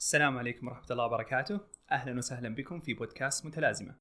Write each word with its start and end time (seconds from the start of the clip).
السلام 0.00 0.38
عليكم 0.38 0.68
ورحمة 0.68 0.86
الله 0.90 1.04
وبركاته. 1.04 1.60
أهلا 1.92 2.18
وسهلا 2.18 2.54
بكم 2.54 2.80
في 2.80 2.94
بودكاست 2.94 3.46
متلازمة. 3.46 3.94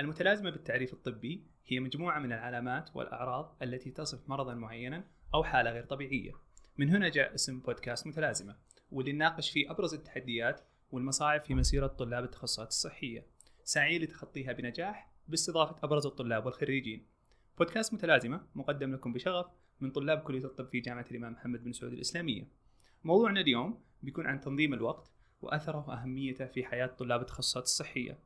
المتلازمة 0.00 0.50
بالتعريف 0.50 0.92
الطبي 0.92 1.46
هي 1.66 1.80
مجموعة 1.80 2.18
من 2.18 2.32
العلامات 2.32 2.96
والأعراض 2.96 3.56
التي 3.62 3.90
تصف 3.90 4.28
مرضا 4.28 4.54
معينا 4.54 5.04
أو 5.34 5.44
حالة 5.44 5.70
غير 5.70 5.84
طبيعية. 5.84 6.32
من 6.78 6.90
هنا 6.90 7.08
جاء 7.08 7.34
اسم 7.34 7.60
بودكاست 7.60 8.06
متلازمة 8.06 8.56
واللي 8.90 9.12
نناقش 9.12 9.50
فيه 9.50 9.70
أبرز 9.70 9.94
التحديات 9.94 10.60
والمصاعب 10.90 11.42
في 11.42 11.54
مسيرة 11.54 11.86
طلاب 11.86 12.24
التخصصات 12.24 12.68
الصحية. 12.68 13.26
سعي 13.64 13.98
لتخطيها 13.98 14.52
بنجاح 14.52 15.12
باستضافة 15.28 15.76
أبرز 15.82 16.06
الطلاب 16.06 16.46
والخريجين. 16.46 17.06
بودكاست 17.58 17.94
متلازمة 17.94 18.46
مقدم 18.54 18.92
لكم 18.92 19.12
بشغف 19.12 19.46
من 19.80 19.90
طلاب 19.90 20.18
كلية 20.18 20.44
الطب 20.44 20.66
في 20.66 20.80
جامعة 20.80 21.06
الإمام 21.10 21.32
محمد 21.32 21.64
بن 21.64 21.72
سعود 21.72 21.92
الإسلامية. 21.92 22.59
موضوعنا 23.04 23.40
اليوم 23.40 23.80
بيكون 24.02 24.26
عن 24.26 24.40
تنظيم 24.40 24.74
الوقت 24.74 25.12
وأثره 25.42 25.88
وأهميته 25.88 26.46
في 26.46 26.64
حياة 26.64 26.86
طلاب 26.86 27.20
التخصصات 27.20 27.62
الصحية. 27.62 28.18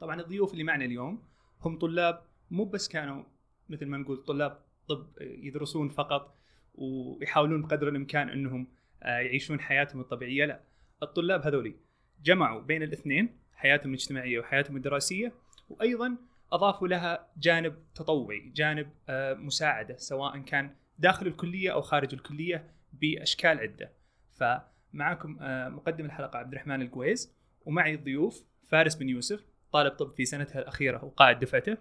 طبعا 0.00 0.20
الضيوف 0.20 0.52
اللي 0.52 0.64
معنا 0.64 0.84
اليوم 0.84 1.22
هم 1.60 1.78
طلاب 1.78 2.22
مو 2.50 2.64
بس 2.64 2.88
كانوا 2.88 3.24
مثل 3.68 3.86
ما 3.86 3.98
نقول 3.98 4.16
طلاب 4.16 4.58
طب 4.88 5.06
يدرسون 5.20 5.88
فقط 5.88 6.38
ويحاولون 6.74 7.62
بقدر 7.62 7.88
الإمكان 7.88 8.28
إنهم 8.28 8.66
آه، 9.02 9.18
يعيشون 9.18 9.60
حياتهم 9.60 10.00
الطبيعية 10.00 10.44
لا. 10.44 10.60
الطلاب 11.02 11.46
هذولي 11.46 11.76
جمعوا 12.22 12.60
بين 12.60 12.82
الاثنين 12.82 13.38
حياتهم 13.54 13.88
الاجتماعية 13.88 14.38
وحياتهم 14.38 14.76
الدراسية 14.76 15.32
وأيضا 15.68 16.16
أضافوا 16.52 16.88
لها 16.88 17.28
جانب 17.36 17.74
تطوعي 17.94 18.52
جانب 18.54 18.90
آه، 19.08 19.34
مساعدة 19.34 19.96
سواء 19.96 20.38
كان 20.38 20.74
داخل 20.98 21.26
الكلية 21.26 21.72
أو 21.72 21.80
خارج 21.80 22.14
الكلية 22.14 22.70
بأشكال 22.92 23.58
عدة. 23.58 23.92
فمعكم 24.30 25.38
آه، 25.40 25.68
مقدم 25.68 26.04
الحلقة 26.04 26.38
عبد 26.38 26.52
الرحمن 26.52 26.82
القويز 26.82 27.34
ومعي 27.66 27.94
الضيوف 27.94 28.44
فارس 28.68 28.94
بن 28.94 29.08
يوسف 29.08 29.44
طالب 29.72 29.92
طب 29.92 30.12
في 30.12 30.24
سنتها 30.24 30.58
الأخيرة 30.58 31.04
وقائد 31.04 31.38
دفعته. 31.38 31.76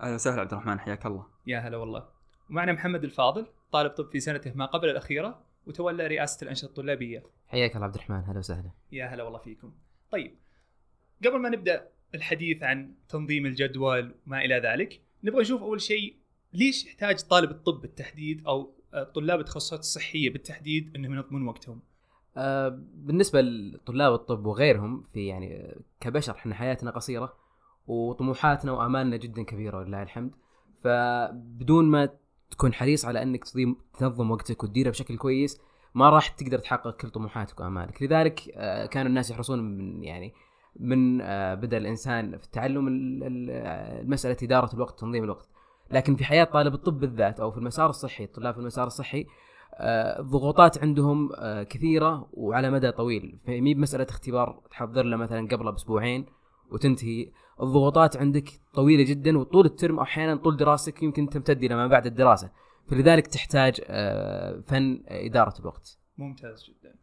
أهلا 0.00 0.14
وسهلا 0.14 0.40
عبد 0.40 0.52
الرحمن 0.52 0.80
حياك 0.80 1.06
الله. 1.06 1.26
يا 1.46 1.58
هلا 1.58 1.76
والله. 1.76 2.08
ومعنا 2.50 2.72
محمد 2.72 3.04
الفاضل 3.04 3.46
طالب 3.72 3.90
طب 3.90 4.10
في 4.10 4.20
سنته 4.20 4.52
ما 4.54 4.66
قبل 4.66 4.88
الأخيرة 4.88 5.44
وتولى 5.66 6.06
رئاسة 6.06 6.44
الأنشطة 6.44 6.66
الطلابية. 6.66 7.22
حياك 7.48 7.74
الله 7.74 7.86
عبد 7.86 7.94
الرحمن 7.94 8.24
هلا 8.24 8.38
وسهلا. 8.38 8.70
يا 8.92 9.06
هلا 9.06 9.22
والله 9.22 9.38
فيكم. 9.38 9.74
طيب 10.10 10.38
قبل 11.24 11.38
ما 11.38 11.48
نبدأ 11.48 11.88
الحديث 12.14 12.62
عن 12.62 12.94
تنظيم 13.08 13.46
الجدول 13.46 14.14
وما 14.26 14.44
إلى 14.44 14.54
ذلك 14.54 15.00
نبغى 15.24 15.40
نشوف 15.40 15.62
أول 15.62 15.80
شيء 15.80 16.16
ليش 16.52 16.86
يحتاج 16.86 17.20
طالب 17.20 17.50
الطب 17.50 17.80
بالتحديد 17.80 18.46
أو 18.46 18.74
طلاب 19.14 19.40
التخصصات 19.40 19.78
الصحية 19.78 20.30
بالتحديد 20.30 20.96
إنهم 20.96 21.14
ينظمون 21.14 21.48
وقتهم. 21.48 21.80
آه 22.36 22.78
بالنسبة 22.94 23.40
لطلاب 23.40 24.12
الطب 24.12 24.46
وغيرهم 24.46 25.02
في 25.02 25.26
يعني 25.26 25.76
كبشر 26.00 26.32
إحنا 26.32 26.54
حياتنا 26.54 26.90
قصيرة 26.90 27.32
وطموحاتنا 27.86 28.72
وأمالنا 28.72 29.16
جدا 29.16 29.42
كبيرة 29.42 29.78
ولله 29.78 30.02
الحمد. 30.02 30.30
فبدون 30.84 31.84
ما 31.84 32.08
تكون 32.50 32.74
حريص 32.74 33.04
على 33.04 33.22
إنك 33.22 33.44
تنظم 33.98 34.30
وقتك 34.30 34.64
وتديره 34.64 34.90
بشكل 34.90 35.16
كويس 35.16 35.60
ما 35.94 36.10
راح 36.10 36.28
تقدر 36.28 36.58
تحقق 36.58 36.96
كل 36.96 37.10
طموحاتك 37.10 37.60
وأمالك. 37.60 38.02
لذلك 38.02 38.40
آه 38.54 38.86
كانوا 38.86 39.08
الناس 39.08 39.30
يحرصون 39.30 39.58
من 39.58 40.04
يعني 40.04 40.32
من 40.76 41.20
آه 41.20 41.54
بدأ 41.54 41.76
الإنسان 41.76 42.38
في 42.38 42.44
التعلم 42.44 42.88
المساله 42.88 44.36
إدارة 44.42 44.74
الوقت 44.74 45.00
تنظيم 45.00 45.24
الوقت. 45.24 45.48
لكن 45.92 46.16
في 46.16 46.24
حياة 46.24 46.44
طالب 46.44 46.74
الطب 46.74 47.00
بالذات 47.00 47.40
أو 47.40 47.50
في 47.50 47.58
المسار 47.58 47.90
الصحي 47.90 48.24
الطلاب 48.24 48.54
في 48.54 48.60
المسار 48.60 48.86
الصحي 48.86 49.26
الضغوطات 49.80 50.78
آه، 50.78 50.82
عندهم 50.82 51.30
آه، 51.38 51.62
كثيرة 51.62 52.28
وعلى 52.32 52.70
مدى 52.70 52.90
طويل. 52.90 53.38
فمي 53.46 53.74
بمسألة 53.74 54.06
اختبار 54.10 54.62
تحضر 54.70 55.02
له 55.02 55.16
مثلا 55.16 55.48
قبله 55.48 55.70
بأسبوعين 55.70 56.26
وتنتهي. 56.70 57.32
الضغوطات 57.60 58.16
عندك 58.16 58.48
طويلة 58.74 59.04
جدا 59.04 59.38
وطول 59.38 59.66
الترم 59.66 60.00
أحيانا 60.00 60.36
طول 60.36 60.56
دراستك 60.56 61.02
يمكن 61.02 61.28
تمتد 61.28 61.64
إلى 61.64 61.74
ما 61.74 61.86
بعد 61.86 62.06
الدراسة. 62.06 62.50
فلذلك 62.90 63.26
تحتاج 63.26 63.80
آه، 63.86 64.60
فن 64.66 65.02
إدارة 65.08 65.54
الوقت. 65.60 65.98
ممتاز 66.18 66.64
جدا. 66.64 66.94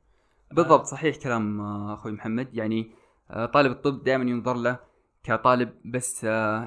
بالضبط 0.52 0.86
صحيح 0.86 1.18
كلام 1.18 1.62
أخوي 1.92 2.12
محمد. 2.12 2.48
يعني 2.54 2.92
طالب 3.54 3.72
الطب 3.72 4.04
دائما 4.04 4.30
ينظر 4.30 4.54
له 4.54 4.80
كطالب 5.30 5.70
بس 5.86 6.24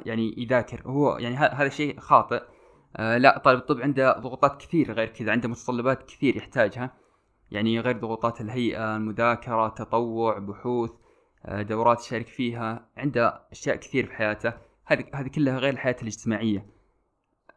يعني 0.07 0.35
يذاكر. 0.39 0.83
هو 0.87 1.19
يعني 1.19 1.37
هذا 1.37 1.69
شيء 1.69 2.01
خاطئ. 2.01 2.43
آه 2.97 3.19
لا 3.19 3.39
طالب 3.39 3.59
الطب 3.59 3.81
عنده 3.81 4.19
ضغوطات 4.19 4.63
كثير 4.63 4.93
غير 4.93 5.09
كذا 5.09 5.33
عنده 5.33 5.49
متطلبات 5.49 6.03
كثير 6.03 6.37
يحتاجها. 6.37 6.95
يعني 7.51 7.81
غير 7.81 7.99
ضغوطات 7.99 8.41
الهيئة 8.41 8.97
المذاكرة 8.97 9.69
تطوع 9.69 10.39
بحوث 10.39 10.91
آه 11.45 11.63
دورات 11.63 12.01
يشارك 12.01 12.27
فيها 12.27 12.89
عنده 12.97 13.47
أشياء 13.53 13.77
كثير 13.77 14.07
في 14.07 14.13
حياته. 14.13 14.53
هذه 14.87 15.29
كلها 15.35 15.59
غير 15.59 15.73
الحياة 15.73 15.97
الاجتماعية. 16.03 16.67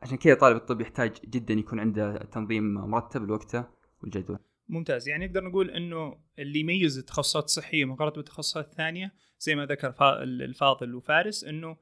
عشان 0.02 0.18
كذا 0.18 0.34
طالب 0.34 0.56
الطب 0.56 0.82
يحتاج 0.82 1.14
جدا 1.26 1.54
يكون 1.54 1.80
عنده 1.80 2.18
تنظيم 2.18 2.74
مرتب 2.74 3.24
لوقته 3.24 3.64
والجدول. 4.04 4.40
ممتاز. 4.70 5.10
يعني 5.10 5.28
نقدر 5.28 5.44
نقول 5.44 5.70
إنه 5.70 6.18
اللي 6.40 6.60
يميز 6.60 6.98
التخصصات 6.98 7.44
الصحية 7.44 7.86
مقارنه 7.86 8.16
بالتخصصات 8.16 8.66
الثانية 8.66 9.12
زي 9.40 9.56
ما 9.56 9.66
ذكر 9.66 9.96
الفاضل 10.24 10.96
وفارس 10.96 11.44
إنه 11.44 11.78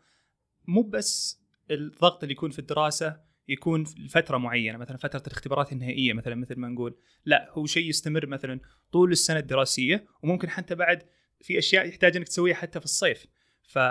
مو 0.67 0.81
بس 0.81 1.41
الضغط 1.71 2.23
اللي 2.23 2.33
يكون 2.33 2.51
في 2.51 2.59
الدراسة 2.59 3.21
يكون 3.47 3.83
لفترة 3.97 4.37
معينة 4.37 4.77
مثلا 4.77 4.97
فترة 4.97 5.23
الاختبارات 5.27 5.71
النهائية 5.71 6.13
مثلا 6.13 6.35
مثل 6.35 6.59
ما 6.59 6.67
نقول 6.67 6.95
لا 7.25 7.49
هو 7.51 7.65
شيء 7.65 7.89
يستمر 7.89 8.25
مثلا 8.25 8.59
طول 8.91 9.11
السنة 9.11 9.39
الدراسية 9.39 10.05
وممكن 10.23 10.49
حتى 10.49 10.75
بعد 10.75 11.03
في 11.41 11.57
أشياء 11.57 11.87
يحتاج 11.87 12.17
إنك 12.17 12.27
تسويها 12.27 12.55
حتى 12.55 12.79
في 12.79 12.85
الصيف 12.85 13.27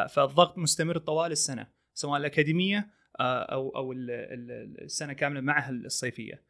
فالضغط 0.09 0.59
مستمر 0.59 0.99
طوال 0.99 1.33
السنة 1.33 1.67
سواء 1.95 2.21
الأكاديمية 2.21 2.91
آه، 3.21 3.43
أو 3.43 3.69
أو 3.69 3.93
السنة 3.93 5.13
كاملة 5.13 5.41
معها 5.41 5.71
الصيفية. 5.71 6.43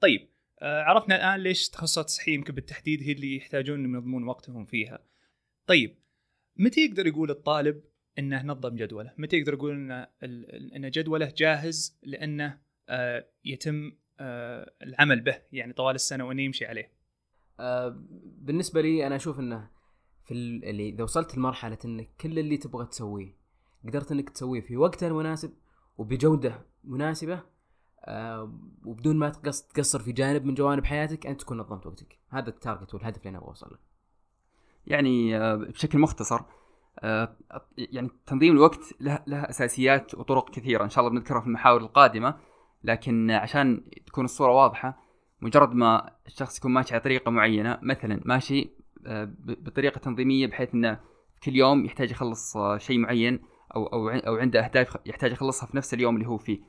طيب 0.00 0.28
آه، 0.58 0.82
عرفنا 0.82 1.16
الآن 1.16 1.40
ليش 1.40 1.68
تخصصات 1.68 2.04
الصحيه 2.04 2.34
يمكن 2.34 2.54
بالتحديد 2.54 3.02
هي 3.02 3.12
اللي 3.12 3.36
يحتاجون 3.36 3.84
ينظمون 3.84 4.24
وقتهم 4.24 4.64
فيها. 4.64 4.98
طيب 5.66 5.98
متى 6.58 6.80
يقدر 6.80 7.06
يقول 7.06 7.30
الطالب 7.30 7.82
إنه 8.18 8.42
نظم 8.42 8.76
جدوله؟ 8.76 9.12
متى 9.18 9.36
يقدر 9.36 9.52
يقول 9.54 9.72
ان 9.72 10.06
إن 10.76 10.90
جدوله 10.90 11.32
جاهز 11.36 11.98
لأنه 12.02 12.58
آه، 12.88 13.26
يتم 13.44 13.92
آه، 14.20 14.72
العمل 14.82 15.20
به 15.20 15.42
يعني 15.52 15.72
طوال 15.72 15.94
السنة 15.94 16.24
وإنه 16.24 16.42
يمشي 16.42 16.66
عليه؟ 16.66 16.92
آه، 17.60 18.02
بالنسبة 18.22 18.80
لي 18.80 19.06
أنا 19.06 19.16
أشوف 19.16 19.40
إنه 19.40 19.70
في 20.24 20.34
اللي 20.34 20.88
إذا 20.88 21.04
وصلت 21.04 21.36
لمرحلة 21.36 21.78
انك 21.84 22.10
كل 22.20 22.38
اللي 22.38 22.56
تبغى 22.56 22.86
تسويه 22.86 23.36
قدرت 23.86 24.12
إنك 24.12 24.30
تسويه 24.30 24.60
في 24.60 24.76
وقته 24.76 25.06
المناسب 25.06 25.52
وبجودة 25.98 26.66
مناسبة 26.84 27.42
وبدون 28.84 29.16
ما 29.16 29.28
تقصر 29.74 29.98
في 29.98 30.12
جانب 30.12 30.44
من 30.44 30.54
جوانب 30.54 30.84
حياتك 30.84 31.26
أنت 31.26 31.40
تكون 31.40 31.58
نظمت 31.58 31.86
وقتك. 31.86 32.18
هذا 32.28 32.48
التارجت 32.48 32.94
والهدف 32.94 33.18
اللي 33.18 33.28
أنا 33.28 33.38
أبغى 33.38 33.48
أوصل 33.48 33.66
له. 33.70 33.78
يعني 34.86 35.38
بشكل 35.56 35.98
مختصر 35.98 36.40
آه، 37.00 37.36
يعني 37.78 38.10
تنظيم 38.26 38.52
الوقت 38.52 38.80
له, 39.00 39.22
له 39.26 39.38
أساسيات 39.38 40.14
وطرق 40.14 40.50
كثيرة. 40.50 40.84
إن 40.84 40.90
شاء 40.90 41.04
الله 41.04 41.18
بنذكرها 41.18 41.40
في 41.40 41.46
المحاور 41.46 41.80
القادمة 41.80 42.34
لكن 42.84 43.30
عشان 43.30 43.84
تكون 44.06 44.24
الصورة 44.24 44.52
واضحة 44.52 44.98
مجرد 45.40 45.72
ما 45.72 46.10
الشخص 46.26 46.58
يكون 46.58 46.72
ماشي 46.72 46.94
على 46.94 47.02
طريقة 47.02 47.30
معينة 47.30 47.78
مثلا 47.82 48.20
ماشي 48.24 48.70
آه، 49.06 49.28
بطريقة 49.44 49.98
تنظيمية 49.98 50.46
بحيث 50.46 50.74
إنه 50.74 51.00
كل 51.42 51.56
يوم 51.56 51.84
يحتاج 51.84 52.10
يخلص 52.10 52.56
آه، 52.56 52.78
شيء 52.78 52.98
معين 52.98 53.40
أو 53.76 53.86
أو 53.86 54.08
أو 54.08 54.36
عنده 54.36 54.64
أهداف 54.64 54.96
يحتاج 55.06 55.32
يخلصها 55.32 55.66
في 55.66 55.76
نفس 55.76 55.94
اليوم 55.94 56.16
اللي 56.16 56.28
هو 56.28 56.38
فيه. 56.38 56.60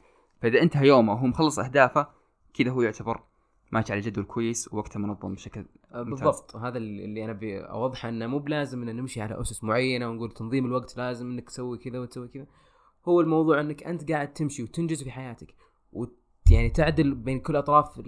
فإذا 0.41 0.61
انتهى 0.61 0.87
يومه 0.87 1.13
وهو 1.13 1.27
مخلص 1.27 1.59
أهدافه 1.59 2.07
كذا 2.53 2.71
هو 2.71 2.81
يعتبر 2.81 3.23
ماشي 3.71 3.93
على 3.93 4.01
جدول 4.01 4.25
كويس 4.25 4.73
ووقته 4.73 4.99
منظم 4.99 5.33
بشكل 5.35 5.65
آه، 5.91 6.03
بالضبط. 6.03 6.55
هذا 6.55 6.77
اللي 6.77 7.23
أنا 7.23 7.31
أبي 7.31 7.59
أوضحه 7.59 8.09
إنه 8.09 8.27
مو 8.27 8.39
بلازم 8.39 8.81
ان 8.89 8.95
نمشي 8.95 9.21
على 9.21 9.41
أسس 9.41 9.63
معينة 9.63 10.09
ونقول 10.09 10.31
تنظيم 10.31 10.65
الوقت 10.65 10.97
لازم 10.97 11.31
إنك 11.31 11.49
تسوي 11.49 11.77
كذا 11.77 11.99
وتسوي 11.99 12.27
كذا. 12.27 12.47
هو 13.07 13.21
الموضوع 13.21 13.61
إنك 13.61 13.83
أنت 13.83 14.11
قاعد 14.11 14.33
تمشي 14.33 14.63
وتنجز 14.63 15.03
في 15.03 15.11
حياتك 15.11 15.55
ويعني 15.91 16.69
تعدل 16.69 17.15
بين 17.15 17.39
كل 17.39 17.55
أطراف 17.55 17.99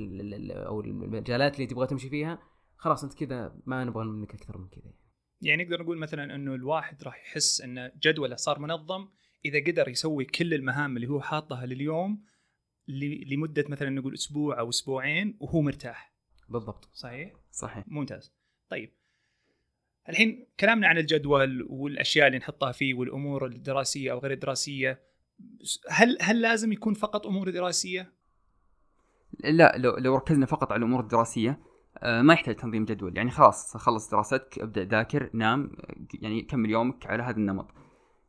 أو 0.51 0.81
المجالات 0.81 1.55
اللي 1.55 1.67
تبغى 1.67 1.87
تمشي 1.87 2.09
فيها 2.09 2.39
خلاص 2.77 3.03
أنت 3.03 3.13
كذا 3.13 3.55
ما 3.65 3.83
نبغى 3.83 4.05
منك 4.05 4.35
أكثر 4.35 4.57
من 4.57 4.67
كذا. 4.67 4.93
يعني 5.41 5.63
نقدر 5.63 5.83
نقول 5.83 5.97
مثلا 5.97 6.35
إنه 6.35 6.55
الواحد 6.55 7.03
راح 7.03 7.21
يحس 7.21 7.61
إن 7.61 7.91
جدوله 8.03 8.35
صار 8.35 8.59
منظم 8.59 9.07
إذا 9.45 9.59
قدر 9.67 9.89
يسوي 9.89 10.25
كل 10.25 10.53
المهام 10.53 10.95
اللي 10.97 11.07
هو 11.07 11.21
حاطها 11.21 11.65
لليوم 11.65 12.23
لمدة 13.31 13.65
مثلا 13.69 13.89
نقول 13.89 14.13
أسبوع 14.13 14.59
أو 14.59 14.69
أسبوعين 14.69 15.37
وهو 15.39 15.61
مرتاح. 15.61 16.13
بالضبط. 16.49 16.89
صحيح؟ 16.93 17.33
صحيح. 17.51 17.83
ممتاز. 17.87 18.33
طيب. 18.69 18.91
الحين 20.09 20.47
كلامنا 20.59 20.87
عن 20.87 20.97
الجدول 20.97 21.67
والأشياء 21.69 22.27
اللي 22.27 22.37
نحطها 22.37 22.71
فيه 22.71 22.93
والأمور 22.93 23.45
الدراسية 23.45 24.11
أو 24.11 24.19
غير 24.19 24.31
الدراسية 24.31 25.01
هل 25.89 26.17
هل 26.21 26.41
لازم 26.41 26.71
يكون 26.71 26.93
فقط 26.93 27.27
أمور 27.27 27.49
دراسية؟ 27.49 28.13
لا 29.43 29.77
لو 29.77 29.97
لو 29.97 30.15
ركزنا 30.15 30.45
فقط 30.45 30.71
على 30.71 30.79
الأمور 30.79 30.99
الدراسية 30.99 31.59
آه، 31.97 32.21
ما 32.21 32.33
يحتاج 32.33 32.55
تنظيم 32.55 32.85
جدول. 32.85 33.17
يعني 33.17 33.31
خلاص 33.31 33.77
خلص 33.77 34.09
دراستك 34.09 34.59
ابدأ 34.59 34.83
ذاكر 34.83 35.29
نام 35.33 35.71
يعني 36.13 36.41
كمل 36.41 36.69
يومك 36.69 37.05
على 37.05 37.23
هذا 37.23 37.37
النمط. 37.37 37.71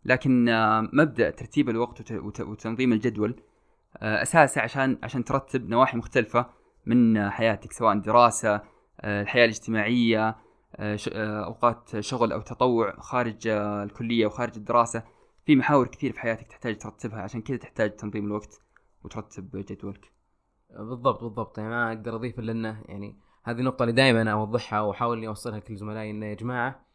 لكن 0.04 0.48
آه، 0.48 0.88
مبدأ 0.92 1.30
ترتيب 1.30 1.68
الوقت 1.68 2.00
وت- 2.00 2.12
وت- 2.12 2.40
وتنظيم 2.40 2.92
الجدول 2.92 3.42
آه، 3.96 4.22
اساسه 4.22 4.60
عشان 4.60 4.98
عشان 5.02 5.25
ترتب 5.25 5.69
نواحي 5.69 5.96
مختلفة 5.96 6.46
من 6.87 7.31
حياتك 7.31 7.72
سواء 7.72 7.98
دراسة 7.98 8.60
آه، 9.00 9.22
الحياة 9.22 9.44
الاجتماعية 9.44 10.37
آه، 10.76 10.98
أوقات 11.44 12.00
شغل 12.00 12.32
أو 12.32 12.40
تطوع 12.40 13.00
خارج 13.00 13.48
الكلية 13.48 14.26
وخارج 14.26 14.56
الدراسة. 14.56 15.02
في 15.46 15.56
محاور 15.56 15.88
كثير 15.88 16.12
في 16.12 16.20
حياتك 16.20 16.46
تحتاج 16.46 16.78
ترتبها 16.78 17.22
عشان 17.22 17.42
كذا 17.42 17.56
تحتاج 17.56 17.96
تنظيم 17.96 18.26
الوقت 18.26 18.60
وترتب 19.04 19.56
جدولك. 19.56 20.12
بالضبط 20.70 21.25
بالضبط. 21.25 21.58
يعني 21.58 21.70
ما 21.70 21.88
أقدر 21.88 22.16
أضيف 22.16 22.38
الا 22.38 22.52
إنه 22.52 22.82
يعني 22.88 23.16
هذه 23.44 23.58
النقطة 23.58 23.82
اللي 23.82 23.92
دائما 23.94 24.32
أوضحها 24.32 24.81
وأحاول 24.81 25.19
إني 25.19 25.28
أوصلها 25.28 25.58
لكل 25.58 25.76
زملائي 25.76 26.10
إنه 26.10 26.26
يا 26.26 26.34
جماعة 26.34 26.87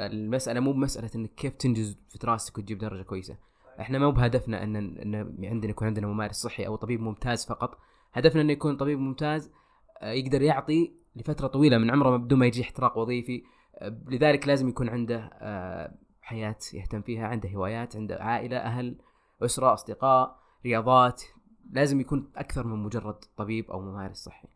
المسألة 0.00 0.60
مو 0.60 0.72
بمسألة 0.72 1.10
إنك 1.14 1.34
كيف 1.34 1.54
تنجز 1.54 1.98
في 2.08 2.18
دراستك 2.18 2.58
وتجيب 2.58 2.78
درجة 2.78 3.02
كويسة. 3.02 3.36
إحنا 3.80 3.98
مو 3.98 4.10
بهدفنا 4.10 4.64
ان 4.64 4.76
أن 4.76 5.44
عندنا 5.44 5.70
يكون 5.70 5.86
عندنا 5.86 6.06
ممارس 6.06 6.36
صحي 6.36 6.66
أو 6.66 6.76
طبيب 6.76 7.00
ممتاز 7.00 7.46
فقط، 7.46 7.78
هدفنا 8.12 8.42
انه 8.42 8.52
يكون 8.52 8.76
طبيب 8.76 8.98
ممتاز 8.98 9.52
آه، 10.00 10.12
يقدر 10.12 10.42
يعطي 10.42 10.92
لفترة 11.16 11.46
طويلة 11.46 11.78
من 11.78 11.90
عمره 11.90 12.16
بدون 12.16 12.38
ما 12.38 12.46
يجي 12.46 12.62
احتراق 12.62 12.98
وظيفي، 12.98 13.42
آه، 13.74 14.00
لذلك 14.08 14.48
لازم 14.48 14.68
يكون 14.68 14.88
عنده 14.88 15.30
آه، 15.32 15.98
حياة 16.20 16.56
يهتم 16.74 17.02
فيها، 17.02 17.26
عنده 17.26 17.48
هوايات، 17.48 17.96
عنده 17.96 18.22
عائلة، 18.22 18.56
أهل، 18.56 18.98
أسرة، 19.42 19.74
أصدقاء، 19.74 20.40
رياضات، 20.64 21.22
لازم 21.70 22.00
يكون 22.00 22.32
أكثر 22.36 22.66
من 22.66 22.82
مجرد 22.82 23.24
طبيب 23.36 23.70
أو 23.70 23.80
ممارس 23.80 24.16
صحي. 24.16 24.48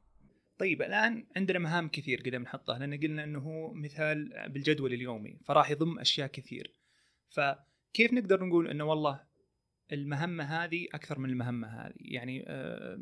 طيب 0.58 0.82
الآن 0.82 1.26
عندنا 1.36 1.58
مهام 1.58 1.88
كثير 1.88 2.22
قدر 2.26 2.38
نحطها. 2.38 2.78
لأن 2.78 3.00
قلنا 3.00 3.24
إنه 3.24 3.38
هو 3.38 3.72
مثال 3.74 4.30
بالجدول 4.48 4.92
اليومي 4.92 5.38
فراح 5.44 5.70
يضم 5.70 5.98
أشياء 5.98 6.28
كثير. 6.28 6.72
فكيف 7.94 8.12
نقدر 8.12 8.44
نقول 8.44 8.68
إنه 8.68 8.84
والله 8.84 9.20
المهمة 9.92 10.44
هذه 10.44 10.86
أكثر 10.94 11.18
من 11.18 11.30
المهمة 11.30 11.68
هذه 11.68 11.94
يعني 11.98 12.44
آه، 12.46 12.98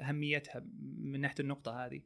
أهميتها 0.00 0.66
من 0.98 1.20
ناحية 1.20 1.34
النقطة 1.40 1.86
هذه 1.86 2.02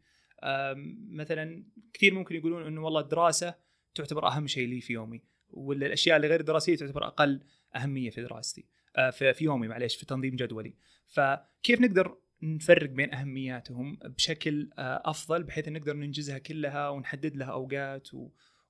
مثلا 1.10 1.64
كثير 1.92 2.14
ممكن 2.14 2.34
يقولون 2.34 2.66
إنه 2.66 2.84
والله 2.84 3.00
الدراسة 3.00 3.54
تعتبر 3.94 4.26
أهم 4.26 4.46
شيء 4.46 4.68
لي 4.68 4.80
في 4.80 4.92
يومي 4.92 5.22
ولا 5.50 5.86
الاشياء 5.86 6.16
اللي 6.16 6.28
غير 6.28 6.40
دراسيه 6.40 6.76
تعتبر 6.76 7.06
أقل 7.06 7.40
أهمية 7.76 8.10
في 8.10 8.22
دراستي 8.22 8.66
آه، 8.96 9.10
في 9.10 9.44
يومي 9.44 9.68
معليش 9.68 9.96
في 9.96 10.06
تنظيم 10.06 10.36
جدولي 10.36 10.74
فكيف 11.06 11.80
نقدر 11.80 12.18
نفرق 12.42 12.90
بين 12.90 13.14
أهمياتهم 13.14 13.98
بشكل 14.04 14.70
آه، 14.78 15.02
أفضل 15.04 15.42
بحيث 15.42 15.68
نقدر 15.68 15.96
ننجزها 15.96 16.38
كلها 16.38 16.88
ونحدد 16.88 17.36
لها 17.36 17.52
أوقات 17.52 18.08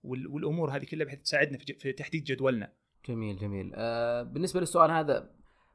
والأمور 0.03 0.77
هذه 0.77 0.85
كلها 0.85 1.07
بحيث 1.07 1.21
تساعدنا. 1.21 1.59
في 1.59 1.93
تحديد 1.93 2.25
جدولنا. 2.25 2.73
جميل 3.09 3.37
جميل. 3.37 3.73
آه 3.75 4.23
بالنسبة 4.23 4.61
للسؤال 4.61 4.91
هذا 4.91 5.31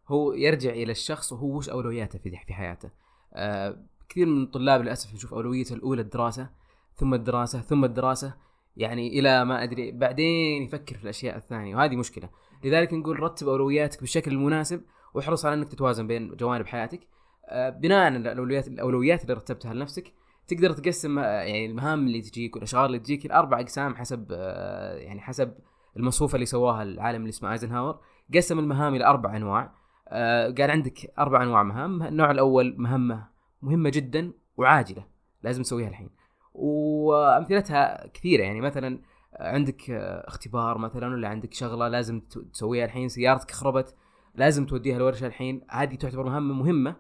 هو 0.08 0.34
يرجع 0.34 0.70
إلى 0.70 0.92
الشخص 0.92 1.34
وهو 1.34 1.58
وش 1.58 1.70
أولوياته 1.70 2.20
في 2.20 2.54
حياته؟ 2.54 2.90
آه 3.34 3.78
كثير 4.10 4.26
من 4.26 4.44
الطلاب 4.44 4.82
للأسف 4.82 5.14
نشوف 5.14 5.34
اولويته 5.34 5.74
الأولى 5.74 6.02
الدراسة 6.02 6.50
ثم 6.96 7.14
الدراسة 7.14 7.62
ثم 7.62 7.86
الدراسة 7.86 8.34
يعني 8.78 9.20
إلى 9.20 9.46
ما 9.46 9.64
أدري 9.64 9.92
بعدين 9.92 10.64
يفكر 10.64 10.98
في 10.98 11.04
الأشياء 11.04 11.38
الثانية 11.38 11.76
وهذه 11.76 11.96
مشكلة. 11.96 12.30
لذلك 12.64 12.94
نقول 12.94 13.20
رتب 13.20 13.48
أولوياتك 13.48 14.00
بالشكل 14.00 14.32
المناسب 14.32 14.82
واحرص 15.14 15.46
على 15.46 15.54
أنك 15.54 15.68
تتوازن 15.68 16.08
بين 16.08 16.36
جوانب 16.36 16.66
حياتك. 16.66 17.08
آه 17.46 17.70
بناء 17.70 18.06
على 18.06 18.18
الأولويات 18.18 18.68
الأولويات 18.68 19.22
اللي 19.24 19.34
رتبتها 19.34 19.74
لنفسك 19.74 20.14
تقدر 20.48 20.72
تقسم 20.74 21.20
آه، 21.20 21.24
يعني 21.24 21.66
المهام 21.66 22.08
اللي 22.08 22.22
تجيك 22.22 22.56
والأشغال 22.56 22.86
اللي 22.86 23.00
تجيك 23.00 23.26
لأربع 23.26 23.60
أقسام 23.60 23.96
حسب 23.96 24.28
آه 24.32 24.96
يعني 24.96 25.22
حسب 25.22 25.54
المصفوفه 25.98 26.36
اللي 26.36 26.46
سواها 26.46 26.84
العالم 26.84 27.22
اللي 27.22 27.30
اسمه 27.30 27.52
ايزنهاور 27.52 28.00
قسم 28.36 28.60
المهام 28.60 28.96
إلى 28.96 29.06
أربع 29.06 29.36
أنواع. 29.36 29.74
آه 30.08 30.46
قال 30.58 30.72
عندك 30.72 31.14
أربع 31.20 31.44
أنواع 31.44 31.64
مهام. 31.64 32.04
النوع 32.04 32.32
الأول 32.32 32.76
مهمة 32.78 33.28
مهمة 33.62 33.90
جدا 33.94 34.34
وعاجلة 34.58 35.06
لازم 35.44 35.64
تسويها 35.64 35.88
الحين. 35.88 36.10
وأمثلتها 36.54 38.08
كثيرة 38.08 38.44
يعني 38.44 38.62
مثلا 38.62 39.02
عندك 39.40 39.90
آه، 39.90 40.28
اختبار 40.28 40.78
مثلا 40.78 41.08
ولا 41.08 41.28
عندك 41.28 41.54
شغلة 41.54 41.88
لازم 41.88 42.20
تسويها 42.54 42.86
الحين 42.86 43.10
سيارتك 43.10 43.52
خربت 43.52 43.96
لازم 44.36 44.66
توديها 44.66 44.98
الورشة 44.98 45.28
الحين. 45.28 45.62
هذه 45.70 45.96
تعتبر 45.96 46.24
مهمة 46.24 46.54
مهمة 46.54 46.96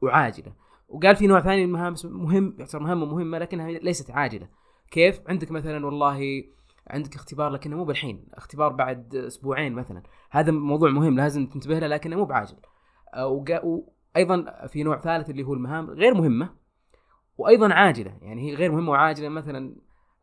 وعاجلة. 0.00 0.52
وقال 0.88 1.16
في 1.16 1.26
نوع 1.26 1.40
ثاني 1.40 1.66
من 1.66 1.74
المهام 1.74 1.94
مهم 2.04 2.56
يعتبر 2.58 2.82
مهمة 2.82 3.06
مهمة 3.06 3.38
لكنها 3.38 3.70
ليست 3.70 4.10
عاجلة. 4.10 4.48
كيف؟ 4.90 5.20
عندك 5.28 5.50
مثلا 5.50 5.86
والله 5.86 6.44
عندك 6.90 7.14
اختبار 7.14 7.50
لكنه 7.50 7.76
مو 7.76 7.84
بالحين 7.84 8.24
اختبار 8.34 8.72
بعد 8.72 9.14
أسبوعين 9.14 9.72
مثلا. 9.72 10.02
هذا 10.30 10.52
موضوع 10.52 10.90
مهم 10.90 11.16
لازم 11.16 11.46
تنتبه 11.46 11.78
له 11.78 11.86
لكنه 11.86 12.16
مو 12.16 12.24
بعاجل. 12.24 12.56
آه، 13.14 13.44
وأيضا 13.62 14.66
في 14.66 14.82
نوع 14.82 15.00
ثالث 15.00 15.30
اللي 15.30 15.42
هو 15.42 15.54
المهام 15.54 15.90
غير 15.90 16.14
مهمة 16.14 16.50
وأيضا 17.38 17.74
عاجلة. 17.74 18.18
يعني 18.22 18.50
هي 18.50 18.54
غير 18.54 18.72
مهمة 18.72 18.90
وعاجلة 18.90 19.28
مثلا 19.28 19.76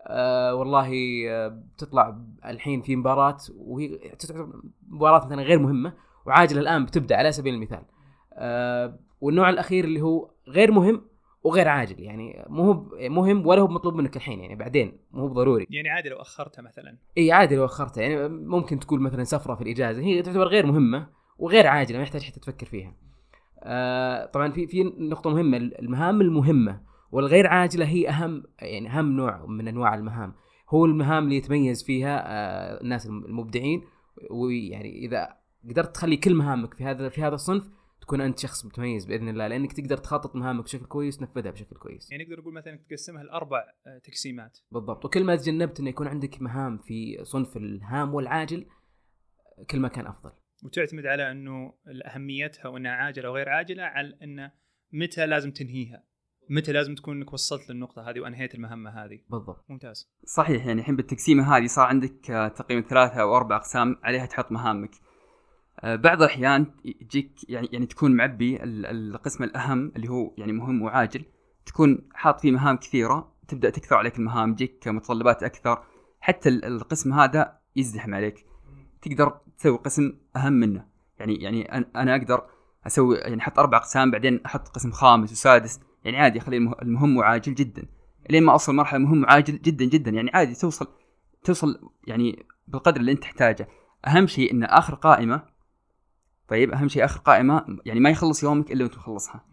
آه 0.07 0.55
والله 0.55 0.91
آه 1.29 1.47
بتطلع 1.47 2.17
الحين 2.45 2.81
في 2.81 2.95
مباراة 2.95 3.37
وهي 3.55 3.99
مباراة 4.87 5.25
مثلا 5.25 5.41
غير 5.41 5.59
مهمة 5.59 5.93
وعاجلة 6.25 6.61
الآن 6.61 6.85
بتبدأ 6.85 7.15
على 7.15 7.31
سبيل 7.31 7.53
المثال. 7.53 7.83
آه 8.33 8.99
والنوع 9.21 9.49
الأخير 9.49 9.83
اللي 9.83 10.01
هو 10.01 10.31
غير 10.47 10.71
مهم 10.71 11.01
وغير 11.43 11.67
عاجل 11.67 11.99
يعني 11.99 12.45
مو 12.49 12.63
هو 12.63 12.87
مهم 13.09 13.47
ولا 13.47 13.61
هو 13.61 13.67
مطلوب 13.67 13.95
منك 13.95 14.15
الحين 14.15 14.39
يعني 14.39 14.55
بعدين 14.55 14.97
مو 15.11 15.27
ضروري 15.27 15.67
يعني 15.69 15.89
عادي 15.89 16.09
لو 16.09 16.21
اخرتها 16.21 16.61
مثلا. 16.61 16.97
إي 17.17 17.31
عادي 17.31 17.55
لو 17.55 17.65
اخرتها 17.65 18.01
يعني 18.01 18.27
ممكن 18.29 18.79
تقول 18.79 19.01
مثلا 19.01 19.23
سفرة 19.23 19.55
في 19.55 19.61
الإجازة 19.61 20.01
هي 20.01 20.21
تعتبر 20.21 20.47
غير 20.47 20.65
مهمة 20.65 21.07
وغير 21.37 21.67
عاجلة 21.67 21.97
ما 21.97 22.03
يحتاج 22.03 22.23
حتى 22.23 22.39
تفكر 22.39 22.65
فيها. 22.65 22.95
آه 23.63 24.25
طبعا 24.25 24.51
في 24.51 24.67
في 24.67 24.83
نقطة 24.83 25.29
مهمة 25.29 25.57
المهام 25.57 26.21
المهمة 26.21 26.81
والغير 27.11 27.47
عاجلة 27.47 27.85
هي 27.85 28.09
أهم 28.09 28.43
يعني 28.59 28.89
أهم 28.89 29.11
نوع 29.11 29.45
من 29.45 29.67
أنواع 29.67 29.95
المهام. 29.95 30.33
هو 30.69 30.85
المهام 30.85 31.23
اللي 31.23 31.35
يتميز 31.35 31.83
فيها 31.83 32.23
آه 32.27 32.81
الناس 32.81 33.05
المبدعين 33.05 33.81
ويعني 34.31 35.05
إذا 35.05 35.41
قدرت 35.69 35.95
تخلي 35.95 36.17
كل 36.17 36.35
مهامك 36.35 36.73
في 36.73 36.83
هذا 36.83 37.09
في 37.09 37.21
هذا 37.23 37.35
الصنف 37.35 37.63
تكون 38.01 38.21
أنت 38.21 38.39
شخص 38.39 38.65
متميز 38.65 39.05
بإذن 39.05 39.29
الله 39.29 39.47
لأنك 39.47 39.73
تقدر 39.73 39.97
تخطط 39.97 40.35
مهامك 40.35 40.63
بشكل 40.63 40.85
كويس 40.85 41.17
تنفذها 41.17 41.51
بشكل 41.51 41.75
كويس. 41.75 42.11
يعني 42.11 42.23
نقدر 42.23 42.39
نقول 42.39 42.53
مثلا 42.53 42.79
تقسمها 42.89 43.23
لأربع 43.23 43.63
آه، 43.87 43.97
تقسيمات. 43.97 44.59
بالضبط. 44.71 45.05
وكل 45.05 45.23
ما 45.23 45.35
تجنبت 45.35 45.79
إنه 45.79 45.89
يكون 45.89 46.07
عندك 46.07 46.41
مهام 46.41 46.77
في 46.77 47.19
صنف 47.23 47.57
الهام 47.57 48.13
والعاجل 48.13 48.65
كل 49.69 49.79
ما 49.79 49.87
كان 49.87 50.07
أفضل. 50.07 50.31
وتعتمد 50.63 51.05
على 51.05 51.31
إنه 51.31 51.73
اهميتها 52.05 52.67
وإنها 52.67 52.91
عاجلة 52.91 53.29
وغير 53.29 53.49
عاجلة 53.49 53.83
على 53.83 54.17
انه 54.23 54.51
متى 54.93 55.25
لازم 55.25 55.51
تنهيها. 55.51 56.03
متى 56.49 56.71
لازم 56.71 56.95
تكون 56.95 57.17
إنك 57.17 57.33
وصلت 57.33 57.69
للنقطة 57.69 58.09
هذه 58.09 58.19
وأنهيت 58.19 58.55
المهمة 58.55 58.89
هذه. 58.89 59.19
بالضبط. 59.29 59.65
ممتاز. 59.69 60.11
صحيح 60.25 60.65
يعني 60.65 60.81
الحين 60.81 60.95
بالتقسيمة 60.95 61.57
هذه 61.57 61.65
صار 61.65 61.85
عندك 61.87 62.31
آه، 62.31 62.47
تقريبا 62.47 62.87
ثلاثة 62.87 63.21
أو 63.21 63.37
أربع 63.37 63.55
أقسام 63.55 63.95
عليها 64.03 64.25
تحط 64.25 64.51
مهامك. 64.51 64.91
بعض 65.83 66.21
الأحيان 66.21 66.65
يجيك 66.85 67.49
يعني 67.49 67.69
يعني 67.71 67.85
تكون 67.85 68.15
معبي 68.15 68.63
ال- 68.63 68.85
القسم 68.85 69.43
الأهم 69.43 69.91
اللي 69.95 70.07
هو 70.09 70.33
يعني 70.37 70.51
مهم 70.51 70.81
وعاجل. 70.81 71.25
تكون 71.65 72.09
حاط 72.13 72.41
فيه 72.41 72.51
مهام 72.51 72.77
كثيرة 72.77 73.31
تبدأ 73.47 73.69
تكثر 73.69 73.95
عليك 73.95 74.17
المهام 74.19 74.55
تجيك 74.55 74.87
متطلبات 74.87 75.43
أكثر. 75.43 75.83
حتى 76.19 76.49
ال- 76.49 76.65
القسم 76.65 77.13
هذا 77.13 77.57
يزدحم 77.75 78.13
عليك. 78.15 78.45
تقدر 79.01 79.37
تسوي 79.57 79.77
قسم 79.77 80.13
أهم 80.35 80.53
منه. 80.53 80.85
يعني 81.19 81.35
يعني 81.35 81.71
أنا 81.95 82.15
أقدر 82.15 82.41
أسوي 82.87 83.17
يعني 83.17 83.41
أحط 83.41 83.59
أربع 83.59 83.77
أقسام 83.77 84.11
بعدين 84.11 84.41
أحط 84.45 84.67
قسم 84.67 84.91
خامس 84.91 85.31
وسادس. 85.31 85.79
يعني 86.03 86.17
عادي 86.17 86.39
اخلي 86.39 86.57
المه- 86.57 86.75
المهم 86.81 87.17
وعاجل 87.17 87.55
جدا. 87.55 87.85
لين 88.29 88.43
ما 88.43 88.51
أوصل 88.51 88.75
مرحلة 88.75 88.99
مهم 88.99 89.23
وعاجل 89.23 89.61
جدا 89.61 89.85
جدا. 89.85 90.11
يعني 90.11 90.31
عادي 90.33 90.55
توصل 90.55 90.87
توصل 91.43 91.89
يعني 92.07 92.45
بالقدر 92.67 92.99
اللي 92.99 93.11
أنت 93.11 93.21
تحتاجه. 93.21 93.67
أهم 94.07 94.27
شيء 94.27 94.53
إن 94.53 94.63
آخر 94.63 94.95
قائمة 94.95 95.50
طيب 96.51 96.71
أهم 96.71 96.87
شيء 96.87 97.05
آخر 97.05 97.19
قائمة 97.19 97.65
يعني 97.85 97.99
ما 97.99 98.09
يخلص 98.09 98.43
يومك 98.43 98.71
إلا 98.71 98.83
وأنت 98.83 98.97
مخلصها. 98.97 99.45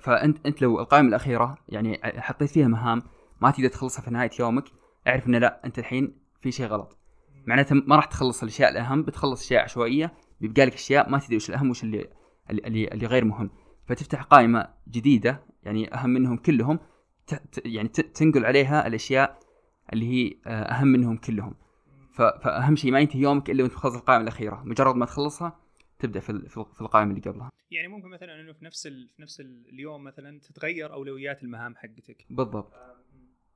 فأنت 0.00 0.46
أنت 0.46 0.62
لو 0.62 0.80
القائمة 0.80 1.08
الأخيرة 1.08 1.58
يعني 1.68 2.00
حطيت 2.04 2.50
فيها 2.50 2.68
مهام 2.68 3.02
ما 3.40 3.50
تقدر 3.50 3.68
تخلصها 3.68 4.02
في 4.02 4.10
نهاية 4.10 4.30
يومك 4.40 4.64
اعرف 5.08 5.26
إنه 5.26 5.38
لا 5.38 5.60
أنت 5.64 5.78
الحين 5.78 6.18
في 6.40 6.50
شيء 6.52 6.66
غلط 6.66 6.98
معناته 7.46 7.74
ما 7.74 7.96
راح 7.96 8.04
تخلص 8.04 8.42
الأشياء 8.42 8.70
الأهم 8.70 9.02
بتخلص 9.02 9.42
أشياء 9.44 9.64
عشوائية 9.64 10.12
بيبقى 10.40 10.66
لك 10.66 10.74
أشياء 10.74 11.10
ما 11.10 11.18
تدري 11.18 11.36
وش 11.36 11.50
الأهم 11.50 11.70
وش 11.70 11.84
اللي 11.84 12.08
اللي, 12.50 12.88
اللي 12.88 13.06
غير 13.06 13.24
مهم 13.24 13.50
فتفتح 13.86 14.22
قائمة 14.22 14.68
جديدة 14.88 15.42
يعني 15.62 15.94
أهم 15.94 16.10
منهم 16.10 16.36
كلهم 16.36 16.78
يعني. 17.64 17.88
تنقل 17.88 18.46
عليها 18.46 18.86
الأشياء 18.86 19.38
اللي 19.92 20.06
هي 20.06 20.36
آه، 20.46 20.62
أهم 20.62 20.88
منهم 20.88 21.16
كلهم. 21.16 21.54
فأهم 22.14 22.76
شيء 22.76 22.92
ما 22.92 23.00
ينتهي 23.00 23.20
يومك 23.20 23.50
إلا 23.50 23.62
وأنت 23.62 23.74
مخلص 23.74 23.94
القائمة 23.94 24.22
الأخيرة 24.22 24.62
مجرد 24.64 24.94
ما 24.94 25.06
تخلصها 25.06 25.67
تبدأ 25.98 26.20
في 26.20 26.30
ال- 26.30 26.48
في 26.48 26.56
ال- 26.60 26.66
في 26.74 26.80
القائمة 26.80 27.10
اللي 27.10 27.30
قبلها. 27.30 27.50
يعني 27.70 27.88
ممكن 27.88 28.08
مثلا 28.08 28.40
إنه 28.40 28.52
في 28.52 28.64
نفس 28.64 28.86
ال... 28.86 29.08
في 29.16 29.22
نفس 29.22 29.40
اليوم 29.40 30.04
مثلا 30.04 30.40
تتغير 30.40 30.92
أولويات 30.92 31.42
المهام 31.42 31.76
حقتك. 31.76 32.26
بالضبط. 32.30 32.72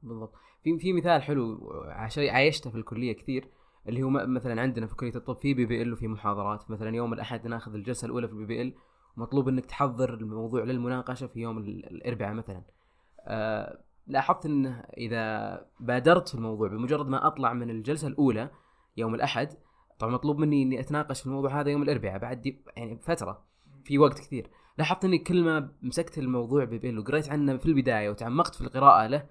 بالضبط. 0.02 0.32
في 0.64 0.78
في 0.78 0.92
مثال 0.92 1.22
حلو 1.22 1.70
عشان 1.86 2.28
عايشته 2.28 2.70
في 2.70 2.76
الكلية 2.76 3.12
كثير 3.12 3.48
اللي 3.88 4.02
هو 4.02 4.10
م- 4.10 4.34
مثلا 4.34 4.60
عندنا 4.62 4.86
في 4.86 4.94
كلية 4.94 5.14
الطب 5.16 5.36
في 5.36 5.54
PBL 5.54 5.92
وفي 5.92 6.08
محاضرات. 6.08 6.70
مثلا 6.70 6.96
يوم 6.96 7.12
الأحد 7.12 7.46
ناخذ 7.46 7.74
الجلسة 7.74 8.06
الأولى 8.06 8.26
في 8.28 8.32
ال 8.34 8.44
PBL 8.46 8.74
مطلوب 9.16 9.48
إنك 9.48 9.66
تحضر 9.66 10.14
الموضوع 10.14 10.64
للمناقشة 10.64 11.26
في 11.26 11.40
يوم 11.40 11.58
ال- 11.58 11.86
الأربعاء 11.90 12.34
مثلا. 12.34 12.62
آه 13.20 13.78
لاحظت 14.06 14.46
إنه 14.46 14.84
إذا 14.96 15.66
بادرت 15.80 16.28
في 16.28 16.34
الموضوع 16.34 16.68
بمجرد 16.68 17.08
ما 17.08 17.26
أطلع 17.26 17.52
من 17.52 17.70
الجلسة 17.70 18.08
الأولى 18.08 18.50
يوم 18.96 19.14
الأحد 19.14 19.48
طبعا 20.02 20.14
مطلوب 20.14 20.38
مني 20.38 20.62
إني 20.62 20.80
أتناقش 20.80 21.20
في 21.20 21.26
الموضوع 21.26 21.60
هذا 21.60 21.70
يوم 21.70 21.82
الأربعاء 21.82 22.18
بعد 22.18 22.56
يعني 22.76 22.98
فترة 22.98 23.44
في 23.84 23.98
وقت 23.98 24.18
كثير. 24.18 24.50
لاحظت 24.78 25.04
إني 25.04 25.18
كل 25.18 25.44
ما 25.44 25.72
مسكت 25.82 26.18
الموضوع 26.18 26.64
PBL 26.64 26.98
وقريت 26.98 27.28
عنه 27.28 27.56
في 27.56 27.66
البداية 27.66 28.10
وتعمقت 28.10 28.54
في 28.54 28.60
القراءة 28.60 29.06
له 29.06 29.26